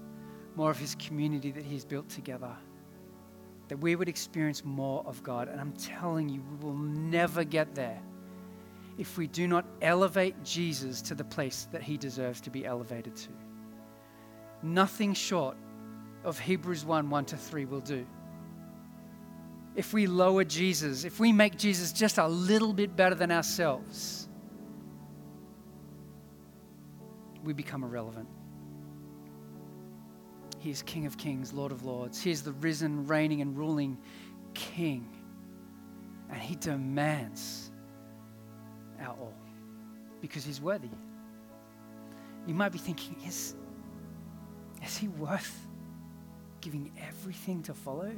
more 0.56 0.72
of 0.72 0.78
His 0.78 0.96
community 0.96 1.52
that 1.52 1.64
He's 1.64 1.86
built 1.86 2.10
together. 2.10 2.52
That 3.70 3.78
we 3.78 3.96
would 3.96 4.10
experience 4.10 4.66
more 4.66 5.04
of 5.06 5.22
God. 5.22 5.48
And 5.48 5.62
I'm 5.62 5.74
telling 5.74 6.28
you, 6.28 6.42
we 6.42 6.66
will 6.66 6.78
never 6.78 7.44
get 7.44 7.76
there 7.76 8.02
if 8.98 9.18
we 9.18 9.28
do 9.28 9.48
not 9.48 9.66
elevate 9.82 10.44
Jesus 10.44 11.02
to 11.04 11.16
the 11.16 11.24
place 11.24 11.68
that 11.72 11.84
He 11.84 11.96
deserves 11.96 12.42
to 12.42 12.50
be 12.50 12.66
elevated 12.66 13.16
to. 13.16 13.30
Nothing 14.64 15.14
short 15.14 15.56
of 16.24 16.38
Hebrews 16.40 16.84
1 16.84 17.10
1 17.10 17.26
to 17.26 17.38
3 17.38 17.66
will 17.66 17.80
do 17.80 18.06
if 19.80 19.94
we 19.94 20.08
lower 20.08 20.44
Jesus, 20.44 21.06
if 21.06 21.22
we 21.22 21.32
make 21.32 21.58
Jesus 21.58 21.94
just 21.94 22.18
a 22.18 22.28
little 22.28 22.74
bit 22.74 22.98
better 22.98 23.16
than 23.16 23.32
ourselves, 23.32 24.28
we 27.46 27.54
become 27.54 27.86
irrelevant. 27.86 28.28
He 30.58 30.70
is 30.70 30.82
King 30.82 31.06
of 31.06 31.18
Kings, 31.18 31.54
Lord 31.54 31.72
of 31.72 31.86
Lords. 31.86 32.22
He 32.22 32.30
is 32.30 32.44
the 32.44 32.52
risen, 32.52 33.08
reigning, 33.08 33.40
and 33.40 33.58
ruling 33.58 33.98
King. 34.54 35.08
And 36.30 36.42
He 36.42 36.58
demands 36.58 37.72
our 39.00 39.16
all 39.16 39.34
because 40.20 40.44
He's 40.44 40.60
worthy. 40.60 40.90
You 42.46 42.54
might 42.54 42.74
be 42.74 42.80
thinking, 42.80 43.16
is, 43.26 43.56
is 44.84 44.98
He 44.98 45.08
worth 45.08 45.58
giving 46.60 46.92
everything 47.00 47.64
to 47.64 47.74
follow? 47.74 48.12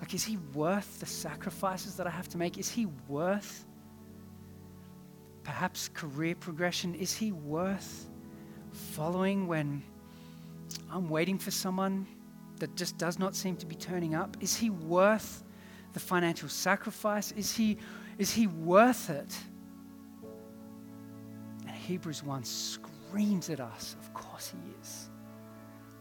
Like, 0.00 0.14
is 0.14 0.24
he 0.24 0.36
worth 0.54 1.00
the 1.00 1.06
sacrifices 1.06 1.96
that 1.96 2.06
I 2.06 2.10
have 2.10 2.28
to 2.28 2.38
make? 2.38 2.58
Is 2.58 2.70
he 2.70 2.86
worth 3.08 3.66
perhaps 5.42 5.88
career 5.88 6.34
progression? 6.34 6.94
Is 6.94 7.16
he 7.16 7.32
worth 7.32 8.08
following 8.70 9.46
when 9.46 9.82
I'm 10.90 11.08
waiting 11.08 11.38
for 11.38 11.50
someone 11.50 12.06
that 12.58 12.76
just 12.76 12.98
does 12.98 13.18
not 13.18 13.34
seem 13.34 13.56
to 13.56 13.66
be 13.66 13.74
turning 13.74 14.14
up? 14.14 14.36
Is 14.40 14.56
he 14.56 14.70
worth 14.70 15.42
the 15.94 16.00
financial 16.00 16.48
sacrifice? 16.48 17.32
Is 17.32 17.54
he, 17.54 17.78
is 18.18 18.32
he 18.32 18.46
worth 18.46 19.10
it? 19.10 19.36
And 21.66 21.74
Hebrews 21.74 22.22
1 22.22 22.44
screams 22.44 23.50
at 23.50 23.60
us, 23.60 23.96
of 24.00 24.12
course 24.14 24.52
he 24.52 24.58
is. 24.80 25.10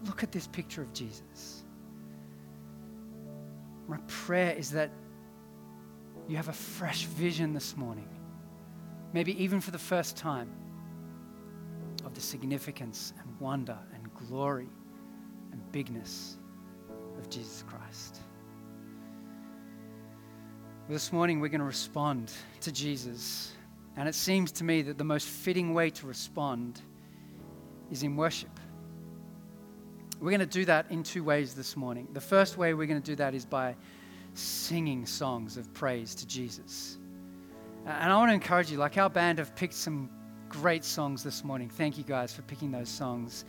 Look 0.05 0.23
at 0.23 0.31
this 0.31 0.47
picture 0.47 0.81
of 0.81 0.93
Jesus. 0.93 1.56
My 3.87 3.97
prayer 4.07 4.53
is 4.53 4.71
that 4.71 4.91
you 6.27 6.35
have 6.35 6.49
a 6.49 6.53
fresh 6.53 7.05
vision 7.05 7.53
this 7.53 7.77
morning 7.77 8.09
maybe 9.13 9.41
even 9.41 9.59
for 9.59 9.71
the 9.71 9.79
first 9.79 10.17
time, 10.17 10.49
of 12.05 12.13
the 12.13 12.21
significance 12.21 13.13
and 13.19 13.39
wonder 13.39 13.77
and 13.93 14.13
glory 14.13 14.69
and 15.51 15.71
bigness 15.71 16.37
of 17.17 17.29
Jesus 17.29 17.63
Christ. 17.67 18.21
This 20.87 21.11
morning, 21.11 21.41
we're 21.41 21.49
going 21.49 21.59
to 21.59 21.65
respond 21.65 22.31
to 22.61 22.71
Jesus. 22.71 23.51
And 23.97 24.07
it 24.07 24.15
seems 24.15 24.53
to 24.53 24.63
me 24.63 24.81
that 24.83 24.97
the 24.97 25.03
most 25.03 25.27
fitting 25.27 25.73
way 25.73 25.89
to 25.89 26.07
respond 26.07 26.79
is 27.91 28.03
in 28.03 28.15
worship. 28.15 28.56
We're 30.19 30.31
going 30.31 30.39
to 30.39 30.45
do 30.45 30.65
that 30.65 30.87
in 30.89 31.03
two 31.03 31.23
ways 31.23 31.53
this 31.53 31.77
morning. 31.77 32.07
The 32.13 32.21
first 32.21 32.57
way 32.57 32.73
we're 32.73 32.87
going 32.87 33.01
to 33.01 33.05
do 33.05 33.15
that 33.17 33.35
is 33.35 33.45
by 33.45 33.75
singing 34.33 35.05
songs 35.05 35.57
of 35.57 35.71
praise 35.73 36.15
to 36.15 36.27
Jesus. 36.27 36.97
And 37.85 38.11
I 38.11 38.17
want 38.17 38.29
to 38.29 38.33
encourage 38.33 38.71
you, 38.71 38.77
like 38.77 38.97
our 38.97 39.09
band 39.09 39.39
have 39.39 39.55
picked 39.55 39.75
some 39.75 40.09
great 40.49 40.83
songs 40.83 41.23
this 41.23 41.43
morning. 41.43 41.69
Thank 41.69 41.97
you 41.97 42.03
guys 42.03 42.33
for 42.33 42.41
picking 42.43 42.71
those 42.71 42.89
songs. 42.89 43.45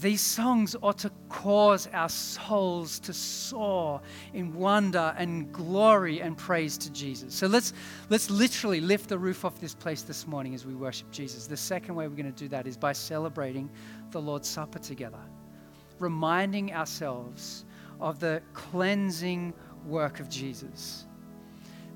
These 0.00 0.20
songs 0.20 0.74
ought 0.82 0.98
to 0.98 1.10
cause 1.28 1.88
our 1.92 2.08
souls 2.08 2.98
to 3.00 3.12
soar 3.12 4.00
in 4.34 4.52
wonder 4.54 5.14
and 5.16 5.52
glory 5.52 6.20
and 6.20 6.36
praise 6.36 6.76
to 6.78 6.92
Jesus. 6.92 7.32
So 7.32 7.46
let's, 7.46 7.72
let's 8.10 8.28
literally 8.28 8.80
lift 8.80 9.08
the 9.08 9.18
roof 9.18 9.44
off 9.44 9.60
this 9.60 9.74
place 9.74 10.02
this 10.02 10.26
morning 10.26 10.52
as 10.54 10.66
we 10.66 10.74
worship 10.74 11.10
Jesus. 11.12 11.46
The 11.46 11.56
second 11.56 11.94
way 11.94 12.08
we're 12.08 12.16
going 12.16 12.32
to 12.32 12.38
do 12.38 12.48
that 12.48 12.66
is 12.66 12.76
by 12.76 12.92
celebrating 12.92 13.70
the 14.10 14.20
Lord's 14.20 14.48
Supper 14.48 14.80
together, 14.80 15.20
reminding 16.00 16.72
ourselves 16.72 17.64
of 18.00 18.20
the 18.20 18.42
cleansing 18.52 19.52
work 19.86 20.20
of 20.20 20.28
Jesus 20.28 21.06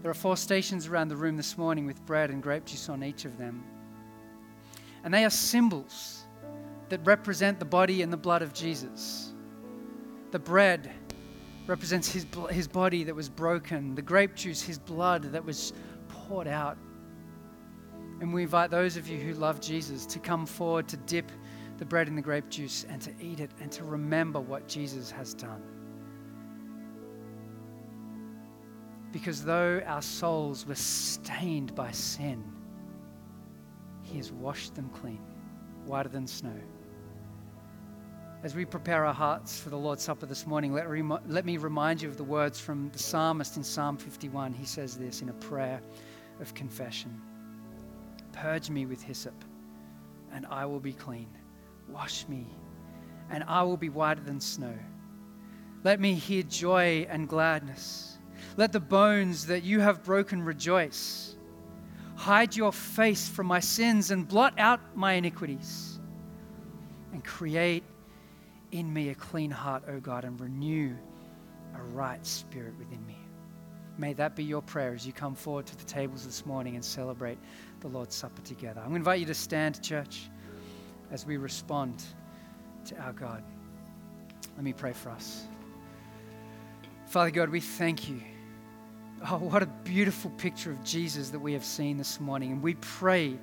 there 0.02 0.10
are 0.10 0.14
four 0.14 0.36
stations 0.36 0.88
around 0.88 1.08
the 1.08 1.16
room 1.16 1.36
this 1.36 1.56
morning 1.56 1.86
with 1.86 2.04
bread 2.04 2.30
and 2.30 2.42
grape 2.42 2.64
juice 2.64 2.88
on 2.88 3.04
each 3.04 3.24
of 3.24 3.38
them. 3.38 3.62
And 5.04 5.14
they 5.14 5.24
are 5.24 5.30
symbols 5.30 6.24
that 6.88 7.00
represent 7.06 7.60
the 7.60 7.64
body 7.64 8.02
and 8.02 8.12
the 8.12 8.16
blood 8.16 8.42
of 8.42 8.52
Jesus. 8.52 9.32
The 10.32 10.40
bread 10.40 10.90
represents 11.68 12.10
his, 12.10 12.26
his 12.50 12.66
body 12.66 13.04
that 13.04 13.14
was 13.14 13.28
broken, 13.28 13.94
the 13.94 14.02
grape 14.02 14.34
juice, 14.34 14.60
his 14.60 14.78
blood 14.78 15.22
that 15.22 15.44
was 15.44 15.72
poured 16.08 16.48
out. 16.48 16.76
And 18.20 18.34
we 18.34 18.42
invite 18.42 18.72
those 18.72 18.96
of 18.96 19.06
you 19.06 19.18
who 19.18 19.34
love 19.34 19.60
Jesus 19.60 20.04
to 20.06 20.18
come 20.18 20.46
forward 20.46 20.88
to 20.88 20.96
dip 20.96 21.30
the 21.82 21.86
bread 21.86 22.06
and 22.06 22.16
the 22.16 22.22
grape 22.22 22.48
juice 22.48 22.86
and 22.88 23.02
to 23.02 23.10
eat 23.20 23.40
it 23.40 23.50
and 23.60 23.72
to 23.72 23.82
remember 23.82 24.38
what 24.38 24.68
Jesus 24.68 25.10
has 25.10 25.34
done. 25.34 25.60
Because 29.10 29.44
though 29.44 29.82
our 29.84 30.00
souls 30.00 30.64
were 30.64 30.76
stained 30.76 31.74
by 31.74 31.90
sin, 31.90 32.44
He 34.00 34.16
has 34.18 34.30
washed 34.30 34.76
them 34.76 34.90
clean, 34.90 35.18
whiter 35.84 36.08
than 36.08 36.24
snow. 36.24 36.54
As 38.44 38.54
we 38.54 38.64
prepare 38.64 39.04
our 39.04 39.12
hearts 39.12 39.58
for 39.58 39.70
the 39.70 39.76
Lord's 39.76 40.04
Supper 40.04 40.26
this 40.26 40.46
morning, 40.46 40.72
let, 40.72 40.88
rem- 40.88 41.18
let 41.26 41.44
me 41.44 41.56
remind 41.56 42.00
you 42.00 42.08
of 42.08 42.16
the 42.16 42.22
words 42.22 42.60
from 42.60 42.90
the 42.90 42.98
psalmist 43.00 43.56
in 43.56 43.64
Psalm 43.64 43.96
51. 43.96 44.52
He 44.52 44.66
says 44.66 44.96
this 44.96 45.20
in 45.20 45.30
a 45.30 45.34
prayer 45.34 45.80
of 46.40 46.54
confession 46.54 47.20
Purge 48.30 48.70
me 48.70 48.86
with 48.86 49.02
hyssop, 49.02 49.44
and 50.32 50.46
I 50.46 50.64
will 50.64 50.78
be 50.78 50.92
clean. 50.92 51.26
Wash 51.88 52.26
me, 52.28 52.46
and 53.30 53.44
I 53.46 53.62
will 53.62 53.76
be 53.76 53.88
whiter 53.88 54.20
than 54.20 54.40
snow. 54.40 54.74
Let 55.84 56.00
me 56.00 56.14
hear 56.14 56.42
joy 56.42 57.06
and 57.10 57.28
gladness 57.28 58.12
let 58.56 58.72
the 58.72 58.80
bones 58.80 59.46
that 59.46 59.62
you 59.62 59.80
have 59.80 60.04
broken 60.04 60.42
rejoice. 60.42 61.36
Hide 62.16 62.54
your 62.54 62.72
face 62.72 63.28
from 63.28 63.46
my 63.46 63.60
sins 63.60 64.10
and 64.10 64.28
blot 64.28 64.54
out 64.58 64.80
my 64.94 65.14
iniquities. 65.14 65.98
And 67.12 67.24
create 67.24 67.84
in 68.70 68.92
me 68.92 69.10
a 69.10 69.14
clean 69.14 69.50
heart, 69.50 69.84
O 69.88 70.00
God, 70.00 70.24
and 70.24 70.38
renew 70.40 70.94
a 71.74 71.82
right 71.82 72.24
spirit 72.26 72.74
within 72.78 73.04
me. 73.06 73.18
May 73.98 74.14
that 74.14 74.34
be 74.34 74.44
your 74.44 74.62
prayer 74.62 74.94
as 74.94 75.06
you 75.06 75.12
come 75.12 75.34
forward 75.34 75.66
to 75.66 75.76
the 75.76 75.84
tables 75.84 76.24
this 76.24 76.46
morning 76.46 76.74
and 76.74 76.84
celebrate 76.84 77.38
the 77.80 77.88
Lord's 77.88 78.14
Supper 78.14 78.40
together. 78.42 78.80
I'm 78.80 78.88
going 78.88 78.94
to 78.94 79.00
invite 79.00 79.20
you 79.20 79.26
to 79.26 79.34
stand, 79.34 79.82
church, 79.82 80.30
as 81.12 81.24
we 81.24 81.36
respond 81.36 82.02
to 82.86 82.96
our 82.98 83.12
God. 83.12 83.44
Let 84.56 84.64
me 84.64 84.72
pray 84.72 84.92
for 84.92 85.10
us. 85.10 85.46
Father 87.06 87.30
God, 87.30 87.50
we 87.50 87.60
thank 87.60 88.08
you 88.08 88.20
Oh, 89.30 89.36
what 89.38 89.62
a 89.62 89.66
beautiful 89.66 90.30
picture 90.32 90.72
of 90.72 90.82
Jesus 90.82 91.30
that 91.30 91.38
we 91.38 91.52
have 91.52 91.64
seen 91.64 91.96
this 91.96 92.18
morning. 92.18 92.52
And 92.52 92.62
we 92.62 92.74
pray 92.74 93.38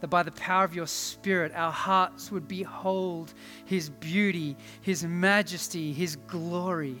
that 0.00 0.08
by 0.08 0.22
the 0.22 0.32
power 0.32 0.64
of 0.64 0.74
your 0.74 0.86
Spirit, 0.86 1.52
our 1.54 1.72
hearts 1.72 2.30
would 2.30 2.46
behold 2.46 3.32
his 3.64 3.88
beauty, 3.88 4.56
his 4.82 5.04
majesty, 5.04 5.92
his 5.92 6.16
glory. 6.16 6.96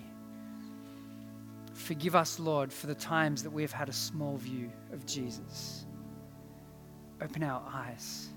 Forgive 1.74 2.14
us, 2.16 2.40
Lord, 2.40 2.72
for 2.72 2.86
the 2.86 2.94
times 2.94 3.42
that 3.42 3.50
we 3.50 3.60
have 3.60 3.72
had 3.72 3.90
a 3.90 3.92
small 3.92 4.38
view 4.38 4.70
of 4.92 5.04
Jesus. 5.04 5.84
Open 7.20 7.42
our 7.42 7.62
eyes. 7.70 8.31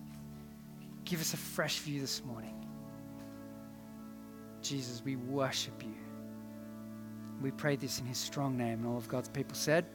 Give 1.06 1.22
us 1.22 1.34
a 1.34 1.38
fresh 1.38 1.80
view 1.80 2.02
this 2.02 2.24
morning. 2.26 2.66
Jesus, 4.62 5.04
we 5.06 5.16
worship 5.16 5.84
you. 5.84 5.94
We 7.42 7.52
pray 7.52 7.76
this 7.76 8.00
in 8.00 8.06
his 8.06 8.18
strong 8.18 8.58
name. 8.58 8.80
And 8.80 8.88
all 8.88 8.98
of 8.98 9.08
God's 9.08 9.30
people 9.30 9.56
said, 9.56 9.86